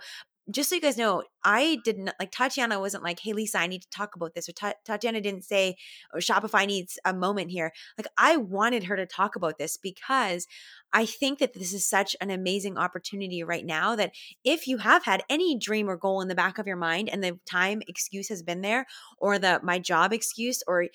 just 0.51 0.69
so 0.69 0.75
you 0.75 0.81
guys 0.81 0.99
know, 0.99 1.23
I 1.43 1.79
didn't 1.85 2.11
like 2.21 2.31
Tatiana 2.31 2.79
wasn't 2.79 3.03
like, 3.03 3.21
"Hey 3.21 3.33
Lisa, 3.33 3.59
I 3.59 3.67
need 3.67 3.83
to 3.83 3.91
talk 3.91 4.15
about 4.15 4.35
this," 4.35 4.49
or 4.49 4.53
Ta- 4.53 4.75
Tatiana 4.85 5.21
didn't 5.21 5.45
say, 5.45 5.77
"Oh, 6.13 6.19
Shopify 6.19 6.67
needs 6.67 6.99
a 7.05 7.15
moment 7.15 7.51
here." 7.51 7.73
Like 7.97 8.07
I 8.19 8.37
wanted 8.37 8.85
her 8.85 8.97
to 8.97 9.07
talk 9.07 9.37
about 9.37 9.59
this 9.59 9.77
because 9.77 10.47
I 10.93 11.07
think 11.07 11.39
that 11.39 11.55
this 11.55 11.73
is 11.73 11.87
such 11.87 12.15
an 12.21 12.31
amazing 12.31 12.77
opportunity 12.77 13.43
right 13.43 13.65
now 13.65 13.97
that 13.97 14.13
if 14.45 14.67
you 14.67 14.79
have 14.79 15.05
had 15.05 15.23
any 15.31 15.57
dream 15.57 15.89
or 15.89 15.97
goal 15.97 16.21
in 16.21 16.29
the 16.29 16.35
back 16.35 16.59
of 16.59 16.67
your 16.67 16.77
mind 16.77 17.09
and 17.09 17.25
the 17.25 17.39
time 17.47 17.83
excuse 17.89 18.29
has 18.29 18.43
been 18.43 18.61
there, 18.61 18.87
or 19.19 19.39
the 19.39 19.61
my 19.63 19.79
job 19.79 20.13
excuse, 20.13 20.63
or 20.67 20.89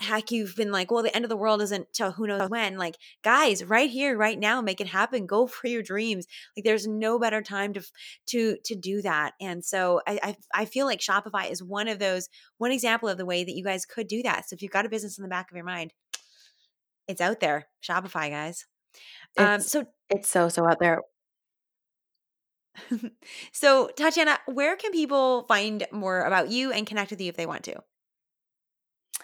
heck 0.00 0.30
you've 0.30 0.56
been 0.56 0.72
like 0.72 0.90
well 0.90 1.02
the 1.02 1.14
end 1.14 1.24
of 1.24 1.28
the 1.28 1.36
world 1.36 1.62
isn't 1.62 1.92
till 1.92 2.12
who 2.12 2.26
knows 2.26 2.50
when. 2.50 2.76
Like 2.76 2.96
guys 3.22 3.64
right 3.64 3.90
here 3.90 4.16
right 4.16 4.38
now 4.38 4.60
make 4.60 4.80
it 4.80 4.88
happen. 4.88 5.26
Go 5.26 5.46
for 5.46 5.68
your 5.68 5.82
dreams. 5.82 6.26
Like 6.56 6.64
there's 6.64 6.86
no 6.86 7.18
better 7.18 7.42
time 7.42 7.72
to 7.74 7.82
to 8.28 8.56
to 8.64 8.74
do 8.74 9.02
that. 9.02 9.34
And 9.40 9.64
so 9.64 10.00
I, 10.06 10.18
I 10.22 10.36
i 10.54 10.64
feel 10.64 10.86
like 10.86 11.00
shopify 11.00 11.50
is 11.50 11.62
one 11.62 11.88
of 11.88 11.98
those 11.98 12.28
one 12.58 12.72
example 12.72 13.08
of 13.08 13.18
the 13.18 13.26
way 13.26 13.44
that 13.44 13.54
you 13.54 13.64
guys 13.64 13.86
could 13.86 14.08
do 14.08 14.22
that. 14.22 14.48
So 14.48 14.54
if 14.54 14.62
you've 14.62 14.72
got 14.72 14.86
a 14.86 14.90
business 14.90 15.18
in 15.18 15.22
the 15.22 15.28
back 15.28 15.50
of 15.50 15.56
your 15.56 15.64
mind 15.64 15.92
it's 17.06 17.20
out 17.20 17.40
there. 17.40 17.68
Shopify 17.82 18.30
guys. 18.30 18.66
Um 19.36 19.60
so 19.60 19.84
it's 20.10 20.28
so 20.28 20.48
so 20.48 20.66
out 20.68 20.78
there. 20.80 21.00
So 23.52 23.88
tatiana 23.96 24.38
where 24.46 24.76
can 24.76 24.90
people 24.90 25.44
find 25.46 25.86
more 25.92 26.22
about 26.22 26.50
you 26.50 26.72
and 26.72 26.86
connect 26.86 27.10
with 27.10 27.20
you 27.20 27.28
if 27.28 27.36
they 27.36 27.46
want 27.46 27.62
to 27.64 27.76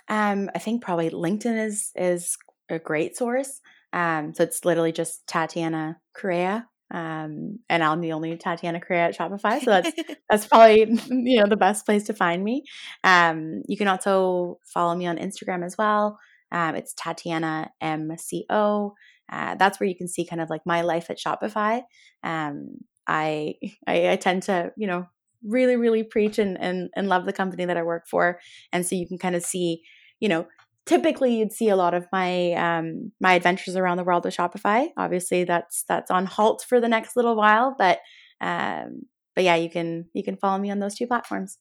um, 0.09 0.51
I 0.55 0.59
think 0.59 0.83
probably 0.83 1.11
LinkedIn 1.11 1.67
is 1.67 1.91
is 1.95 2.37
a 2.69 2.79
great 2.79 3.17
source. 3.17 3.61
Um, 3.93 4.35
so 4.35 4.45
it's 4.45 4.65
literally 4.65 4.93
just 4.93 5.27
Tatiana 5.27 5.99
Correa. 6.15 6.69
Um, 6.93 7.61
and 7.69 7.85
I'm 7.85 8.01
the 8.01 8.13
only 8.13 8.37
Tatiana 8.37 8.81
Correa 8.81 9.07
at 9.07 9.19
Shopify. 9.19 9.61
So 9.61 9.71
that's 9.71 9.93
that's 10.31 10.47
probably 10.47 10.81
you 11.09 11.41
know 11.41 11.47
the 11.47 11.57
best 11.57 11.87
place 11.87 12.05
to 12.05 12.15
find 12.15 12.43
me. 12.43 12.65
Um, 13.05 13.63
you 13.69 13.77
can 13.77 13.89
also 13.89 14.59
follow 14.73 14.95
me 14.95 15.07
on 15.07 15.19
Instagram 15.19 15.65
as 15.65 15.77
well. 15.79 16.19
Um, 16.53 16.75
it's 16.75 16.95
Tatiana 16.95 17.71
MCO. 17.83 18.93
Uh, 19.31 19.55
that's 19.55 19.79
where 19.79 19.89
you 19.89 19.97
can 19.97 20.09
see 20.09 20.27
kind 20.27 20.43
of 20.43 20.51
like 20.51 20.63
my 20.67 20.81
life 20.83 21.09
at 21.11 21.19
Shopify. 21.19 21.83
Um, 22.25 22.79
I, 23.07 23.55
I, 23.87 24.11
I 24.11 24.17
tend 24.17 24.45
to 24.45 24.73
you 24.77 24.87
know 24.87 25.07
really 25.45 25.77
really 25.77 26.03
preach 26.03 26.39
and, 26.39 26.61
and 26.61 26.91
and 26.95 27.09
love 27.09 27.25
the 27.25 27.33
company 27.33 27.65
that 27.65 27.77
I 27.77 27.83
work 27.83 28.07
for, 28.09 28.41
and 28.73 28.87
so 28.87 28.95
you 28.95 29.07
can 29.07 29.19
kind 29.19 29.37
of 29.37 29.43
see 29.43 29.83
you 30.21 30.29
know, 30.29 30.47
typically 30.87 31.37
you'd 31.37 31.53
see 31.53 31.69
a 31.69 31.77
lot 31.77 31.95
of 31.95 32.07
my 32.13 32.53
um, 32.53 33.13
my 33.21 33.35
adventures 33.35 33.77
around 33.77 33.97
the 33.97 34.05
world 34.05 34.25
with 34.25 34.37
Shopify. 34.37 34.89
Obviously, 34.97 35.45
that's 35.45 35.85
that's 35.89 36.11
on 36.11 36.27
halt 36.27 36.65
for 36.69 36.81
the 36.81 36.89
next 36.89 37.17
little 37.17 37.35
while, 37.35 37.75
but 37.77 37.99
um, 38.41 39.03
but 39.35 39.45
yeah, 39.45 39.57
you 39.57 39.71
can 39.71 40.07
you 40.13 40.23
can 40.23 40.37
follow 40.37 40.59
me 40.59 40.71
on 40.71 40.79
those 40.79 40.95
two 40.95 41.07
platforms. 41.07 41.59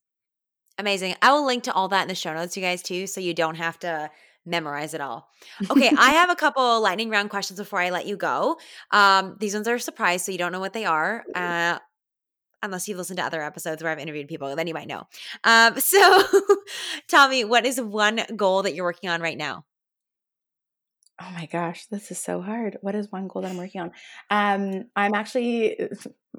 Amazing. 0.78 1.16
I 1.22 1.34
will 1.34 1.46
link 1.46 1.64
to 1.64 1.74
all 1.74 1.90
that 1.90 2.04
in 2.04 2.08
the 2.08 2.16
show 2.16 2.34
notes, 2.34 2.56
you 2.56 2.64
guys, 2.64 2.82
too, 2.82 3.06
so 3.06 3.20
you 3.20 3.34
don't 3.34 3.56
have 3.56 3.78
to 3.80 4.10
memorize 4.46 4.94
it 4.94 5.02
all. 5.02 5.28
Okay, 5.70 5.92
I 5.98 6.12
have 6.12 6.30
a 6.30 6.36
couple 6.36 6.82
lightning 6.82 7.10
round 7.10 7.30
questions 7.30 7.60
before 7.60 7.80
I 7.80 7.90
let 7.90 8.06
you 8.06 8.16
go. 8.16 8.58
Um, 8.92 9.36
these 9.40 9.54
ones 9.54 9.68
are 9.68 9.76
a 9.76 9.80
surprise, 9.80 10.24
so 10.24 10.32
you 10.32 10.38
don't 10.38 10.54
know 10.54 10.62
what 10.62 10.74
they 10.74 10.86
are. 10.86 11.26
Uh, 11.36 11.80
unless 12.62 12.88
you've 12.88 12.98
listened 12.98 13.18
to 13.18 13.26
other 13.26 13.42
episodes 13.42 13.82
where 13.82 13.92
I've 13.92 14.00
interviewed 14.00 14.28
people, 14.28 14.56
then 14.56 14.68
you 14.68 14.74
might 14.74 14.88
know. 14.88 15.04
Um, 15.44 15.80
so 15.80 16.24
tell 17.08 17.30
me, 17.30 17.44
what 17.44 17.66
is 17.66 17.82
one 17.82 18.22
goal 18.36 18.64
that 18.64 18.76
you're 18.76 18.86
working 18.86 19.10
on 19.10 19.22
right 19.22 19.38
now? 19.38 19.66
Oh 21.22 21.32
my 21.34 21.48
gosh, 21.48 21.86
this 21.88 22.12
is 22.12 22.18
so 22.18 22.42
hard. 22.42 22.78
What 22.82 22.96
is 22.96 23.12
one 23.12 23.28
goal 23.28 23.42
that 23.42 23.52
I'm 23.52 23.58
working 23.58 23.82
on? 23.82 23.92
Um, 24.30 24.86
I'm 24.96 25.14
actually, 25.14 25.78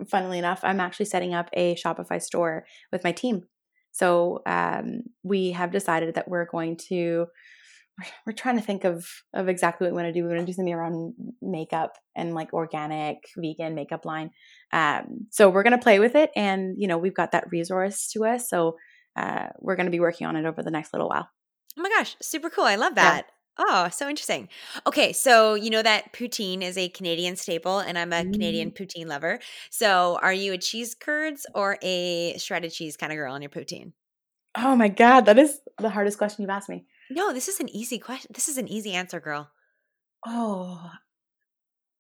funnily 0.08 0.38
enough, 0.38 0.60
I'm 0.62 0.80
actually 0.80 1.06
setting 1.06 1.34
up 1.34 1.50
a 1.52 1.74
Shopify 1.74 2.20
store 2.22 2.64
with 2.90 3.04
my 3.04 3.12
team. 3.12 3.44
So 3.92 4.40
um, 4.46 5.02
we 5.22 5.50
have 5.50 5.70
decided 5.70 6.14
that 6.14 6.28
we're 6.28 6.46
going 6.46 6.78
to 6.88 7.26
we're 8.26 8.32
trying 8.32 8.56
to 8.56 8.62
think 8.62 8.84
of 8.84 9.06
of 9.34 9.48
exactly 9.48 9.86
what 9.86 9.92
we 9.92 10.02
want 10.02 10.06
to 10.06 10.12
do. 10.12 10.22
We 10.22 10.28
want 10.28 10.40
to 10.40 10.46
do 10.46 10.52
something 10.52 10.74
around 10.74 11.14
makeup 11.40 11.96
and 12.16 12.34
like 12.34 12.52
organic 12.52 13.28
vegan 13.36 13.74
makeup 13.74 14.04
line. 14.04 14.30
Um, 14.72 15.26
so 15.30 15.48
we're 15.48 15.62
gonna 15.62 15.78
play 15.78 15.98
with 15.98 16.14
it, 16.14 16.30
and 16.36 16.74
you 16.78 16.88
know 16.88 16.98
we've 16.98 17.14
got 17.14 17.32
that 17.32 17.50
resource 17.50 18.08
to 18.12 18.24
us. 18.24 18.48
So 18.48 18.76
uh, 19.16 19.48
we're 19.58 19.76
gonna 19.76 19.90
be 19.90 20.00
working 20.00 20.26
on 20.26 20.36
it 20.36 20.44
over 20.44 20.62
the 20.62 20.70
next 20.70 20.92
little 20.92 21.08
while. 21.08 21.28
Oh 21.78 21.82
my 21.82 21.88
gosh, 21.88 22.16
super 22.20 22.50
cool! 22.50 22.64
I 22.64 22.76
love 22.76 22.94
that. 22.96 23.26
Yeah. 23.26 23.34
Oh, 23.58 23.88
so 23.90 24.08
interesting. 24.08 24.48
Okay, 24.86 25.12
so 25.12 25.54
you 25.54 25.70
know 25.70 25.82
that 25.82 26.12
poutine 26.12 26.62
is 26.62 26.78
a 26.78 26.88
Canadian 26.88 27.36
staple, 27.36 27.78
and 27.78 27.98
I'm 27.98 28.12
a 28.12 28.22
mm. 28.22 28.32
Canadian 28.32 28.70
poutine 28.70 29.06
lover. 29.06 29.38
So, 29.70 30.18
are 30.22 30.32
you 30.32 30.54
a 30.54 30.58
cheese 30.58 30.94
curds 30.94 31.46
or 31.54 31.76
a 31.82 32.38
shredded 32.38 32.72
cheese 32.72 32.96
kind 32.96 33.12
of 33.12 33.16
girl 33.16 33.34
on 33.34 33.42
your 33.42 33.50
poutine? 33.50 33.92
Oh 34.56 34.74
my 34.74 34.88
god, 34.88 35.26
that 35.26 35.38
is 35.38 35.60
the 35.78 35.90
hardest 35.90 36.18
question 36.18 36.42
you've 36.42 36.50
asked 36.50 36.68
me. 36.68 36.86
No, 37.10 37.32
this 37.32 37.48
is 37.48 37.60
an 37.60 37.68
easy 37.68 37.98
question. 37.98 38.30
This 38.32 38.48
is 38.48 38.56
an 38.56 38.68
easy 38.68 38.92
answer, 38.92 39.20
girl. 39.20 39.50
Oh. 40.26 40.90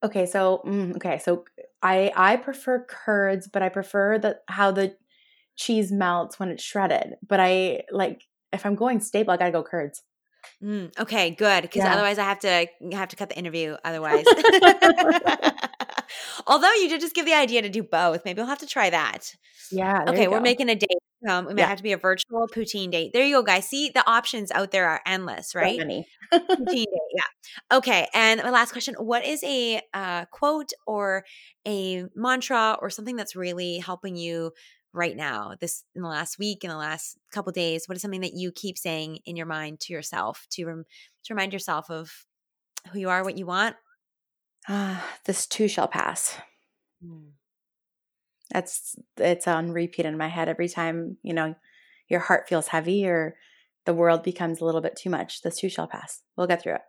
Okay, 0.02 0.24
so 0.24 0.62
mm, 0.64 0.96
okay, 0.96 1.18
so 1.18 1.44
I 1.82 2.10
I 2.16 2.36
prefer 2.36 2.86
curds, 2.88 3.48
but 3.48 3.62
I 3.62 3.68
prefer 3.68 4.18
that 4.18 4.44
how 4.46 4.70
the 4.70 4.96
cheese 5.56 5.92
melts 5.92 6.38
when 6.38 6.48
it's 6.48 6.62
shredded. 6.62 7.16
But 7.26 7.40
I 7.40 7.82
like 7.90 8.22
if 8.52 8.64
I'm 8.64 8.76
going 8.76 9.00
staple, 9.00 9.34
I 9.34 9.36
gotta 9.36 9.50
go 9.50 9.62
curds. 9.62 10.02
Mm, 10.62 10.98
okay, 10.98 11.30
good. 11.30 11.62
Because 11.62 11.82
yeah. 11.82 11.92
otherwise, 11.92 12.18
I 12.18 12.24
have 12.24 12.38
to 12.40 12.66
have 12.92 13.08
to 13.08 13.16
cut 13.16 13.28
the 13.28 13.36
interview. 13.36 13.76
Otherwise, 13.84 14.24
although 16.46 16.72
you 16.74 16.88
did 16.88 17.00
just 17.00 17.14
give 17.14 17.26
the 17.26 17.34
idea 17.34 17.60
to 17.60 17.68
do 17.68 17.82
both, 17.82 18.24
maybe 18.24 18.38
we'll 18.38 18.48
have 18.48 18.58
to 18.58 18.66
try 18.66 18.88
that. 18.88 19.34
Yeah. 19.70 20.04
Okay, 20.08 20.28
we're 20.28 20.40
making 20.40 20.70
a 20.70 20.76
date 20.76 20.98
Um, 21.28 21.48
it 21.48 21.50
might 21.50 21.58
yeah. 21.58 21.68
have 21.68 21.76
to 21.76 21.82
be 21.82 21.92
a 21.92 21.98
virtual 21.98 22.48
poutine 22.48 22.90
date. 22.90 23.12
There 23.12 23.24
you 23.24 23.36
go, 23.36 23.42
guys. 23.42 23.68
See, 23.68 23.90
the 23.90 24.08
options 24.08 24.50
out 24.50 24.70
there 24.70 24.88
are 24.88 25.00
endless, 25.04 25.54
right? 25.54 25.78
poutine 25.78 26.04
date, 26.66 26.88
yeah. 27.14 27.76
Okay, 27.76 28.08
and 28.14 28.42
my 28.42 28.50
last 28.50 28.72
question: 28.72 28.94
What 28.94 29.24
is 29.24 29.44
a 29.44 29.82
uh, 29.92 30.24
quote 30.26 30.72
or 30.86 31.24
a 31.66 32.04
mantra 32.14 32.78
or 32.80 32.88
something 32.88 33.16
that's 33.16 33.36
really 33.36 33.78
helping 33.78 34.16
you 34.16 34.52
right 34.94 35.14
now? 35.14 35.54
This 35.60 35.84
in 35.94 36.02
the 36.02 36.08
last 36.08 36.38
week, 36.38 36.64
in 36.64 36.70
the 36.70 36.76
last 36.76 37.18
couple 37.32 37.52
days. 37.52 37.86
What 37.86 37.96
is 37.96 38.02
something 38.02 38.22
that 38.22 38.34
you 38.34 38.50
keep 38.50 38.78
saying 38.78 39.18
in 39.26 39.36
your 39.36 39.46
mind 39.46 39.80
to 39.80 39.92
yourself 39.92 40.46
to 40.52 40.64
rem- 40.64 40.86
to 41.24 41.34
remind 41.34 41.52
yourself 41.52 41.90
of 41.90 42.24
who 42.92 42.98
you 42.98 43.10
are, 43.10 43.22
what 43.22 43.36
you 43.36 43.44
want? 43.44 43.76
Ah, 44.68 45.06
this 45.26 45.46
too 45.46 45.68
shall 45.68 45.88
pass. 45.88 46.38
Mm 47.04 47.32
that's 48.52 48.96
it's 49.16 49.46
on 49.46 49.72
repeat 49.72 50.06
in 50.06 50.18
my 50.18 50.28
head 50.28 50.48
every 50.48 50.68
time 50.68 51.16
you 51.22 51.32
know 51.32 51.54
your 52.08 52.20
heart 52.20 52.48
feels 52.48 52.68
heavy 52.68 53.06
or 53.06 53.36
the 53.86 53.94
world 53.94 54.22
becomes 54.22 54.60
a 54.60 54.64
little 54.64 54.80
bit 54.80 54.96
too 54.96 55.10
much 55.10 55.42
this 55.42 55.58
too 55.58 55.68
shall 55.68 55.86
pass 55.86 56.22
we'll 56.36 56.46
get 56.46 56.62
through 56.62 56.74
it 56.74 56.82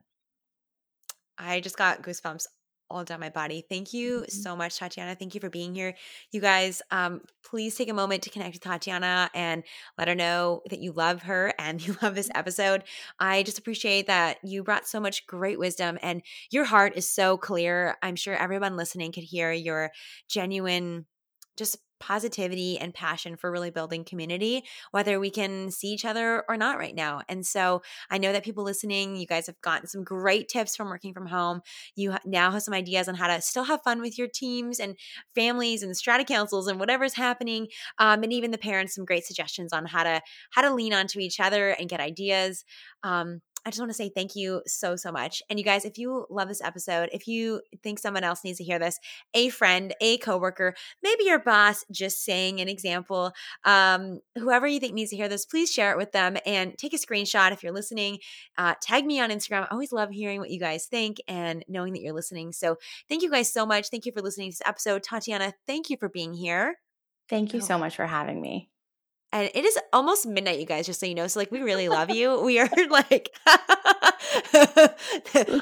i 1.38 1.59
just 1.59 1.78
got 1.78 2.01
goosebumps 2.01 2.45
all 2.91 3.03
down 3.03 3.20
my 3.20 3.30
body. 3.30 3.66
Thank 3.68 3.93
you 3.93 4.20
mm-hmm. 4.20 4.30
so 4.30 4.55
much, 4.55 4.78
Tatiana. 4.78 5.16
Thank 5.16 5.34
you 5.34 5.41
for 5.41 5.49
being 5.49 5.74
here. 5.74 5.95
You 6.32 6.41
guys, 6.41 6.82
um, 6.91 7.22
please 7.43 7.76
take 7.76 7.89
a 7.89 7.93
moment 7.93 8.24
to 8.24 8.30
connect 8.30 8.53
with 8.53 8.62
Tatiana 8.62 9.32
and 9.34 9.64
let 9.97 10.07
her 10.07 10.16
know 10.16 10.62
that 10.70 10.80
you 10.80 10.91
love 10.91 11.24
her 11.24 11.53
and 11.57 11.86
you 11.88 11.95
love 12.01 12.14
this 12.14 12.30
episode. 12.36 12.84
I 13.20 13.43
just 13.43 13.57
appreciate 13.57 14.07
that 14.07 14.38
you 14.43 14.64
brought 14.64 14.88
so 14.88 14.99
much 14.99 15.26
great 15.26 15.57
wisdom 15.57 15.97
and 16.01 16.22
your 16.51 16.66
heart 16.66 16.93
is 16.95 17.07
so 17.07 17.38
clear. 17.38 17.97
I'm 18.03 18.16
sure 18.16 18.36
everyone 18.36 18.76
listening 18.76 19.12
could 19.12 19.24
hear 19.24 19.51
your 19.51 19.91
genuine 20.28 21.05
just 21.58 21.78
positivity 22.02 22.80
and 22.80 22.93
passion 22.93 23.38
for 23.38 23.52
really 23.52 23.70
building 23.70 24.04
community, 24.04 24.64
whether 24.89 25.20
we 25.20 25.30
can 25.30 25.70
see 25.70 25.89
each 25.89 26.04
other 26.04 26.43
or 26.49 26.58
not 26.58 26.80
right 26.80 26.95
now. 26.95 27.22
And 27.30 27.45
so 27.45 27.84
I 28.10 28.18
know 28.18 28.34
that 28.34 28.43
people 28.43 28.64
listening, 28.64 29.16
you 29.16 29.28
guys 29.28 29.45
have 29.45 29.62
gotten 29.62 29.88
some 29.88 30.04
great 30.04 30.49
tips 30.49 30.76
from 30.76 30.89
working 30.89 31.14
from 31.14 31.28
home. 31.28 31.62
You 31.95 32.16
now 32.26 32.52
have 32.52 32.64
some 32.64 32.74
ideas 32.74 33.08
on 33.08 33.16
how 33.16 33.28
to 33.28 33.39
still 33.41 33.66
have 33.66 33.84
fun 33.84 34.02
with 34.02 34.18
your 34.18 34.28
teams 34.28 34.80
and 34.80 34.97
families 35.36 35.84
and 35.84 35.95
strata 35.95 36.26
councils 36.26 36.68
and 36.68 36.80
whatever's 36.80 37.14
happening. 37.14 37.68
Um, 37.99 38.24
and 38.24 38.34
even 38.34 38.52
the 38.52 38.58
parents, 38.58 38.95
some 38.95 39.06
great 39.06 39.26
suggestions 39.26 39.72
on 39.72 39.86
how 39.86 40.04
to 40.04 40.22
how 40.49 40.64
to 40.64 40.74
lean 40.74 40.93
onto 40.93 41.20
each 41.20 41.39
other 41.39 41.70
and 41.70 41.88
get 41.88 41.99
ideas. 41.99 42.66
Um, 43.04 43.41
I 43.66 43.70
just 43.70 43.80
want 43.80 43.91
to 43.91 43.95
say 43.95 44.09
thank 44.09 44.36
you 44.36 44.62
so, 44.66 44.95
so 44.95 45.12
much. 45.12 45.43
And 45.49 45.59
you 45.59 45.66
guys, 45.66 45.86
if 45.86 45.97
you 45.97 46.26
love 46.30 46.47
this 46.47 46.62
episode, 46.62 47.09
if 47.12 47.28
you 47.28 47.62
think 47.84 47.99
someone 47.99 48.24
else 48.24 48.43
needs 48.43 48.57
to 48.57 48.64
hear 48.64 48.80
this, 48.80 48.99
a 49.34 49.49
friend, 49.49 49.93
a 50.01 50.18
coworker, 50.18 50.74
maybe 51.03 51.26
your 51.26 51.39
boss, 51.39 51.86
just 51.91 52.24
saying 52.24 52.59
an 52.59 52.68
example, 52.68 53.34
um, 53.64 54.20
whoever 54.38 54.66
you 54.66 54.80
think 54.80 54.93
needs 54.93 55.12
to 55.12 55.16
hear 55.16 55.30
this, 55.30 55.45
please 55.45 55.72
share 55.72 55.91
it 55.91 55.97
with 55.97 56.12
them 56.12 56.38
and 56.45 56.76
take 56.78 56.93
a 56.93 56.97
screenshot 56.97 57.51
if 57.51 57.62
you're 57.62 57.72
listening. 57.72 58.18
Uh, 58.57 58.74
tag 58.82 59.05
me 59.05 59.20
on 59.20 59.30
Instagram. 59.30 59.64
I 59.64 59.68
always 59.72 59.91
love 59.91 60.09
hearing 60.09 60.39
what 60.39 60.49
you 60.49 60.59
guys 60.59 60.88
think 60.88 61.18
and 61.28 61.64
knowing 61.68 61.93
that 61.93 62.01
you're 62.01 62.14
listening. 62.14 62.53
So 62.53 62.78
thank 63.07 63.22
you 63.22 63.30
guys 63.30 63.53
so 63.53 63.66
much. 63.66 63.89
Thank 63.89 64.05
you 64.05 64.12
for 64.12 64.22
listening 64.22 64.49
to 64.49 64.57
this 64.57 64.68
episode. 64.68 65.03
Tatiana, 65.03 65.53
thank 65.68 65.89
you 65.89 65.97
for 65.97 66.09
being 66.09 66.34
here. 66.34 66.78
Thank 67.30 67.53
you 67.53 67.59
oh. 67.62 67.66
so 67.66 67.78
much 67.78 67.95
for 67.95 68.07
having 68.07 68.41
me 68.41 68.71
and 69.34 69.50
it 69.54 69.64
is 69.64 69.78
almost 69.94 70.26
midnight 70.26 70.60
you 70.60 70.66
guys 70.66 70.86
just 70.86 71.00
so 71.00 71.06
you 71.06 71.16
know 71.16 71.28
so 71.28 71.40
like 71.40 71.52
we 71.52 71.62
really 71.62 71.90
love 71.90 72.10
you. 72.10 72.42
We 72.42 72.60
are 72.60 72.70
like 72.90 73.34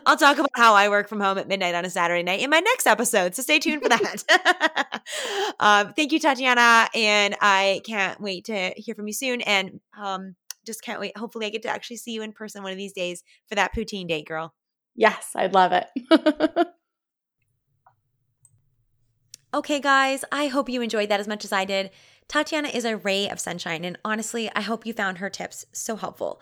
i'll 0.06 0.18
talk 0.18 0.38
about 0.38 0.50
how 0.54 0.74
i 0.74 0.90
work 0.90 1.08
from 1.08 1.20
home 1.20 1.38
at 1.38 1.48
midnight 1.48 1.76
on 1.76 1.86
a 1.86 1.90
saturday 1.90 2.24
night 2.24 2.42
in 2.42 2.50
my 2.50 2.60
next 2.60 2.88
episode 2.88 3.36
so 3.36 3.42
stay 3.42 3.60
tuned 3.60 3.82
for 3.82 3.90
that. 3.90 5.04
Um, 5.60 5.94
thank 5.94 6.12
you 6.12 6.20
tatiana 6.20 6.88
and 6.94 7.36
i 7.42 7.82
can't 7.86 8.20
wait 8.22 8.46
to 8.46 8.74
hear 8.78 8.96
from 8.96 9.08
you 9.08 9.14
soon 9.14 9.42
and 9.42 9.80
um, 10.00 10.36
just 10.66 10.84
can't 10.84 11.00
wait 11.00 11.18
hopefully 11.18 11.46
i 11.48 11.50
get 11.50 11.64
to 11.64 11.70
actually 11.70 11.98
see 11.98 12.12
you 12.12 12.22
in 12.22 12.32
person 12.32 12.64
one 12.64 12.72
of 12.72 12.78
these 12.78 12.94
days 12.94 13.24
for 13.48 13.56
that 13.56 13.74
poutine 13.76 14.08
date 14.08 14.28
girl. 14.28 14.54
Yes 14.96 15.32
i'd 15.36 15.54
love 15.54 15.72
it. 15.74 15.88
Okay 19.54 19.80
guys 19.80 20.24
i 20.32 20.48
hope 20.48 20.70
you 20.70 20.82
enjoyed 20.82 21.10
that 21.10 21.20
as 21.20 21.28
much 21.28 21.44
as 21.44 21.52
i 21.52 21.66
did 21.66 21.90
Tatiana 22.30 22.68
is 22.68 22.86
a 22.86 22.96
ray 22.96 23.28
of 23.28 23.40
sunshine, 23.40 23.84
and 23.84 23.98
honestly, 24.06 24.52
I 24.56 24.62
hope 24.62 24.86
you 24.86 24.94
found 24.94 25.18
her 25.18 25.32
tips 25.32 25.66
so 25.74 25.96
helpful. 25.96 26.40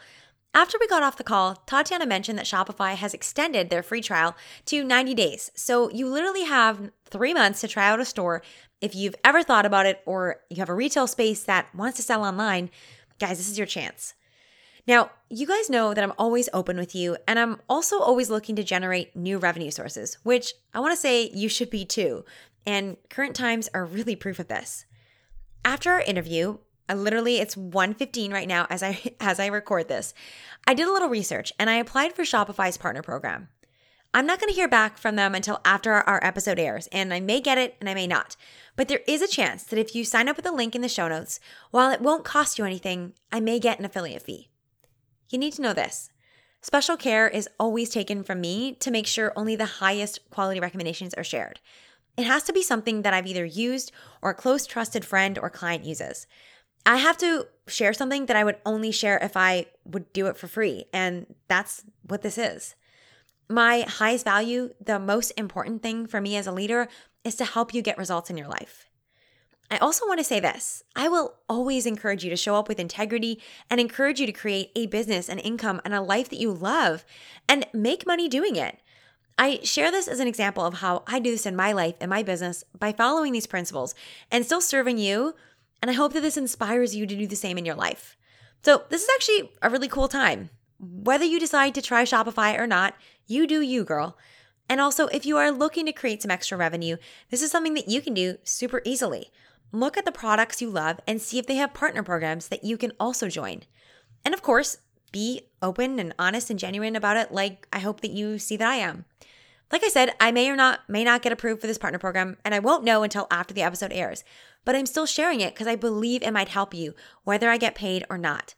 After 0.54 0.78
we 0.78 0.88
got 0.88 1.02
off 1.02 1.16
the 1.16 1.24
call, 1.24 1.64
Tatiana 1.66 2.06
mentioned 2.06 2.38
that 2.38 2.46
Shopify 2.46 2.94
has 2.94 3.14
extended 3.14 3.70
their 3.70 3.82
free 3.82 4.02
trial 4.02 4.36
to 4.66 4.84
90 4.84 5.14
days. 5.14 5.50
So 5.56 5.90
you 5.90 6.10
literally 6.10 6.44
have 6.44 6.92
three 7.06 7.34
months 7.34 7.62
to 7.62 7.70
try 7.70 7.88
out 7.88 8.02
a 8.02 8.06
store. 8.06 8.42
If 8.82 8.96
you've 8.96 9.16
ever 9.24 9.44
thought 9.44 9.66
about 9.66 9.86
it 9.86 10.02
or 10.06 10.42
you 10.50 10.58
have 10.58 10.68
a 10.68 10.76
retail 10.76 11.08
space 11.08 11.44
that 11.46 11.74
wants 11.74 11.96
to 11.98 12.04
sell 12.04 12.26
online, 12.26 12.70
guys, 13.18 13.38
this 13.38 13.50
is 13.50 13.58
your 13.58 13.68
chance. 13.68 14.14
Now, 14.86 15.12
you 15.30 15.48
guys 15.48 15.70
know 15.70 15.94
that 15.94 16.04
I'm 16.04 16.14
always 16.18 16.50
open 16.54 16.76
with 16.76 16.96
you, 16.96 17.16
and 17.30 17.40
I'm 17.40 17.62
also 17.70 18.00
always 18.00 18.30
looking 18.30 18.58
to 18.58 18.64
generate 18.64 19.16
new 19.16 19.38
revenue 19.38 19.72
sources, 19.72 20.18
which 20.24 20.54
I 20.74 20.82
wanna 20.82 20.98
say 20.98 21.30
you 21.34 21.48
should 21.48 21.70
be 21.70 21.86
too. 21.86 22.26
And 22.66 22.98
current 23.10 23.38
times 23.38 23.70
are 23.74 23.86
really 23.86 24.18
proof 24.18 24.38
of 24.40 24.50
this. 24.50 24.86
After 25.68 25.92
our 25.92 26.00
interview, 26.00 26.60
I 26.88 26.94
literally 26.94 27.40
it's 27.40 27.56
1:15 27.58 28.32
right 28.32 28.48
now 28.48 28.68
as 28.70 28.82
I 28.82 29.02
as 29.20 29.38
I 29.38 29.48
record 29.48 29.90
this. 29.90 30.14
I 30.66 30.74
did 30.74 30.88
a 30.88 30.94
little 30.94 31.10
research 31.10 31.52
and 31.60 31.70
I 31.70 31.76
applied 31.76 32.14
for 32.14 32.22
Shopify's 32.22 32.78
partner 32.78 33.02
program. 33.02 33.50
I'm 34.14 34.26
not 34.26 34.40
going 34.40 34.48
to 34.48 34.56
hear 34.56 34.70
back 34.70 34.98
from 34.98 35.18
them 35.18 35.36
until 35.36 35.60
after 35.66 35.92
our 35.92 36.24
episode 36.24 36.58
airs, 36.58 36.88
and 36.94 37.14
I 37.14 37.20
may 37.20 37.42
get 37.42 37.58
it 37.58 37.76
and 37.82 37.90
I 37.90 37.94
may 37.96 38.08
not. 38.08 38.38
But 38.78 38.88
there 38.88 39.02
is 39.10 39.22
a 39.22 39.28
chance 39.28 39.66
that 39.66 39.78
if 39.78 39.94
you 39.94 40.06
sign 40.06 40.30
up 40.30 40.38
with 40.38 40.46
the 40.46 40.54
link 40.54 40.74
in 40.74 40.82
the 40.82 40.88
show 40.88 41.10
notes, 41.10 41.42
while 41.72 41.92
it 41.92 42.00
won't 42.00 42.24
cost 42.24 42.58
you 42.58 42.64
anything, 42.64 43.12
I 43.30 43.42
may 43.42 43.60
get 43.60 43.78
an 43.78 43.84
affiliate 43.84 44.22
fee. 44.22 44.48
You 45.30 45.38
need 45.38 45.52
to 45.56 45.62
know 45.62 45.74
this. 45.74 46.12
Special 46.62 46.96
care 46.96 47.28
is 47.28 47.50
always 47.60 47.90
taken 47.90 48.24
from 48.24 48.40
me 48.40 48.72
to 48.76 48.90
make 48.90 49.06
sure 49.06 49.34
only 49.36 49.58
the 49.58 49.66
highest 49.84 50.30
quality 50.30 50.62
recommendations 50.62 51.14
are 51.16 51.26
shared. 51.26 51.60
It 52.18 52.26
has 52.26 52.44
to 52.44 52.54
be 52.54 52.64
something 52.64 53.04
that 53.04 53.14
I've 53.14 53.28
either 53.28 53.46
used 53.46 53.92
or 54.22 54.32
a 54.32 54.36
close 54.36 54.66
trusted 54.66 55.06
friend 55.06 55.38
or 55.38 55.50
client 55.50 55.86
uses. 55.86 56.26
I 56.86 56.98
have 56.98 57.18
to 57.18 57.48
share 57.68 57.94
something 57.94 58.26
that 58.26 58.36
I 58.36 58.44
would 58.44 58.58
only 58.66 58.92
share 58.92 59.18
if 59.20 59.38
I 59.38 59.68
would 59.86 60.12
do 60.14 60.28
it 60.28 60.38
for 60.38 60.48
free. 60.48 60.86
And 60.92 61.28
that's 61.48 61.84
what 62.02 62.24
this 62.24 62.38
is. 62.38 62.76
My 63.50 63.82
highest 63.82 64.26
value, 64.26 64.74
the 64.84 65.00
most 65.00 65.32
important 65.38 65.84
thing 65.84 66.08
for 66.08 66.20
me 66.20 66.36
as 66.36 66.48
a 66.48 66.52
leader, 66.52 66.88
is 67.24 67.36
to 67.36 67.46
help 67.46 67.74
you 67.74 67.82
get 67.82 67.98
results 67.98 68.30
in 68.30 68.38
your 68.38 68.48
life. 68.48 68.88
I 69.70 69.78
also 69.80 70.08
want 70.08 70.20
to 70.20 70.24
say 70.24 70.40
this 70.40 70.84
I 70.96 71.10
will 71.10 71.36
always 71.50 71.86
encourage 71.86 72.24
you 72.24 72.30
to 72.30 72.38
show 72.38 72.56
up 72.56 72.68
with 72.68 72.80
integrity 72.80 73.42
and 73.70 73.80
encourage 73.80 74.20
you 74.20 74.26
to 74.26 74.32
create 74.32 74.72
a 74.76 74.88
business, 74.88 75.30
an 75.30 75.40
income, 75.40 75.82
and 75.84 75.94
a 75.94 76.02
life 76.02 76.30
that 76.30 76.40
you 76.40 76.52
love 76.52 77.06
and 77.50 77.66
make 77.74 78.08
money 78.08 78.30
doing 78.30 78.56
it. 78.56 78.80
I 79.38 79.60
share 79.64 79.92
this 79.92 80.08
as 80.08 80.20
an 80.20 80.28
example 80.28 80.66
of 80.66 80.76
how 80.76 81.04
I 81.06 81.20
do 81.20 81.32
this 81.32 81.46
in 81.46 81.56
my 81.56 81.72
life 81.72 81.96
and 82.00 82.10
my 82.10 82.24
business 82.24 82.64
by 82.78 82.92
following 82.92 83.34
these 83.34 83.48
principles 83.48 83.94
and 84.32 84.44
still 84.44 84.62
serving 84.62 84.98
you. 84.98 85.36
And 85.82 85.92
I 85.92 85.94
hope 85.94 86.14
that 86.14 86.22
this 86.22 86.38
inspires 86.38 86.96
you 86.96 87.06
to 87.06 87.16
do 87.16 87.28
the 87.28 87.36
same 87.36 87.58
in 87.58 87.66
your 87.66 87.76
life. 87.76 88.18
So, 88.64 88.84
this 88.90 89.04
is 89.04 89.10
actually 89.16 89.52
a 89.62 89.70
really 89.70 89.88
cool 89.88 90.08
time. 90.08 90.50
Whether 90.80 91.26
you 91.26 91.40
decide 91.40 91.76
to 91.76 91.82
try 91.82 92.04
Shopify 92.04 92.58
or 92.58 92.66
not, 92.66 92.96
you 93.28 93.46
do 93.46 93.62
you, 93.62 93.84
girl. 93.84 94.18
And 94.68 94.82
also, 94.82 95.08
if 95.08 95.26
you 95.26 95.38
are 95.38 95.52
looking 95.52 95.86
to 95.86 95.94
create 95.94 96.22
some 96.22 96.32
extra 96.32 96.58
revenue, 96.58 96.98
this 97.30 97.42
is 97.42 97.52
something 97.52 97.76
that 97.76 97.88
you 97.88 98.02
can 98.02 98.14
do 98.14 98.38
super 98.44 98.82
easily. 98.84 99.32
Look 99.72 99.98
at 99.98 100.06
the 100.06 100.12
products 100.12 100.62
you 100.62 100.70
love 100.70 101.00
and 101.08 101.22
see 101.22 101.38
if 101.38 101.46
they 101.46 101.56
have 101.56 101.74
partner 101.74 102.04
programs 102.04 102.48
that 102.48 102.64
you 102.64 102.78
can 102.78 102.92
also 103.00 103.30
join. 103.30 103.64
And 104.26 104.34
of 104.34 104.42
course, 104.42 104.78
be 105.12 105.42
open 105.62 106.00
and 106.00 106.14
honest 106.20 106.50
and 106.50 106.60
genuine 106.60 106.96
about 106.96 107.18
it, 107.18 107.32
like 107.32 107.68
I 107.72 107.80
hope 107.80 108.02
that 108.02 108.12
you 108.12 108.40
see 108.40 108.58
that 108.58 108.68
I 108.68 108.76
am. 108.76 109.06
Like 109.72 109.84
I 109.84 109.90
said, 109.90 110.16
I 110.20 110.32
may 110.32 110.50
or 110.50 110.56
not 110.56 110.82
may 110.88 111.04
not 111.04 111.22
get 111.22 111.34
approved 111.34 111.62
for 111.62 111.68
this 111.68 111.78
partner 111.78 112.00
program, 112.00 112.38
and 112.46 112.56
I 112.56 112.60
won't 112.60 112.86
know 112.86 113.04
until 113.04 113.28
after 113.30 113.54
the 113.54 113.64
episode 113.64 113.92
airs. 113.92 114.24
But 114.64 114.76
I'm 114.76 114.86
still 114.86 115.06
sharing 115.06 115.42
it 115.42 115.54
because 115.54 115.68
I 115.68 115.76
believe 115.76 116.24
it 116.24 116.32
might 116.32 116.50
help 116.50 116.74
you, 116.74 116.94
whether 117.24 117.50
I 117.50 117.58
get 117.58 117.76
paid 117.76 118.06
or 118.10 118.18
not. 118.18 118.54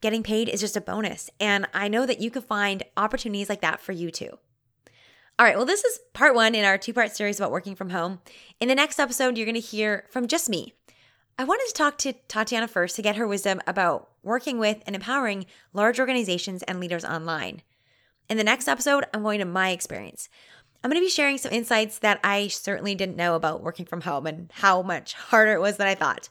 Getting 0.00 0.22
paid 0.22 0.48
is 0.48 0.60
just 0.60 0.76
a 0.76 0.80
bonus, 0.80 1.30
and 1.40 1.66
I 1.72 1.88
know 1.88 2.06
that 2.06 2.20
you 2.20 2.30
can 2.30 2.42
find 2.42 2.82
opportunities 2.96 3.48
like 3.48 3.60
that 3.62 3.80
for 3.80 3.92
you 3.92 4.10
too. 4.10 4.38
All 5.38 5.44
right, 5.44 5.56
well, 5.56 5.66
this 5.66 5.82
is 5.82 5.98
part 6.12 6.34
one 6.34 6.54
in 6.54 6.64
our 6.64 6.78
two 6.78 6.92
part 6.92 7.14
series 7.14 7.40
about 7.40 7.50
working 7.50 7.74
from 7.74 7.90
home. 7.90 8.20
In 8.60 8.68
the 8.68 8.74
next 8.74 9.00
episode, 9.00 9.36
you're 9.36 9.46
going 9.46 9.54
to 9.54 9.60
hear 9.60 10.04
from 10.10 10.28
just 10.28 10.48
me. 10.48 10.74
I 11.36 11.42
wanted 11.42 11.66
to 11.66 11.74
talk 11.74 11.98
to 11.98 12.12
Tatiana 12.28 12.68
first 12.68 12.94
to 12.94 13.02
get 13.02 13.16
her 13.16 13.26
wisdom 13.26 13.60
about 13.66 14.08
working 14.22 14.56
with 14.60 14.84
and 14.86 14.94
empowering 14.94 15.46
large 15.72 15.98
organizations 15.98 16.62
and 16.62 16.78
leaders 16.78 17.04
online. 17.04 17.62
In 18.28 18.36
the 18.36 18.44
next 18.44 18.68
episode, 18.68 19.04
I'm 19.12 19.24
going 19.24 19.40
to 19.40 19.44
my 19.44 19.70
experience. 19.70 20.28
I'm 20.82 20.90
going 20.90 21.02
to 21.02 21.04
be 21.04 21.10
sharing 21.10 21.38
some 21.38 21.52
insights 21.52 21.98
that 21.98 22.20
I 22.22 22.46
certainly 22.46 22.94
didn't 22.94 23.16
know 23.16 23.34
about 23.34 23.64
working 23.64 23.84
from 23.84 24.02
home 24.02 24.28
and 24.28 24.48
how 24.52 24.82
much 24.82 25.14
harder 25.30 25.54
it 25.54 25.60
was 25.60 25.76
than 25.76 25.88
I 25.88 25.96
thought. 25.96 26.28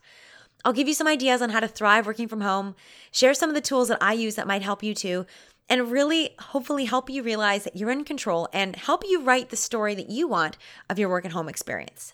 I'll 0.63 0.71
give 0.71 0.87
you 0.87 0.93
some 0.93 1.07
ideas 1.07 1.41
on 1.41 1.49
how 1.49 1.59
to 1.59 1.67
thrive 1.67 2.07
working 2.07 2.29
from 2.29 2.39
home, 2.39 2.73
share 3.11 3.33
some 3.33 3.49
of 3.49 3.55
the 3.55 3.61
tools 3.61 3.89
that 3.89 4.01
I 4.01 4.13
use 4.13 4.35
that 4.35 4.47
might 4.47 4.61
help 4.61 4.83
you 4.83 4.95
too, 4.95 5.25
and 5.67 5.91
really 5.91 6.33
hopefully 6.39 6.85
help 6.85 7.09
you 7.09 7.23
realize 7.23 7.65
that 7.65 7.75
you're 7.75 7.91
in 7.91 8.05
control 8.05 8.47
and 8.53 8.77
help 8.77 9.03
you 9.05 9.21
write 9.21 9.49
the 9.49 9.57
story 9.57 9.95
that 9.95 10.09
you 10.09 10.29
want 10.29 10.57
of 10.89 10.97
your 10.97 11.09
work 11.09 11.25
at 11.25 11.33
home 11.33 11.49
experience. 11.49 12.13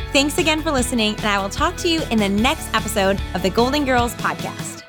Thanks 0.11 0.37
again 0.37 0.61
for 0.61 0.71
listening, 0.71 1.15
and 1.15 1.25
I 1.25 1.39
will 1.39 1.49
talk 1.49 1.77
to 1.77 1.87
you 1.87 2.01
in 2.11 2.17
the 2.17 2.27
next 2.27 2.67
episode 2.73 3.21
of 3.33 3.41
the 3.41 3.49
Goal 3.49 3.71
Girls 3.71 4.13
podcast. 4.15 4.80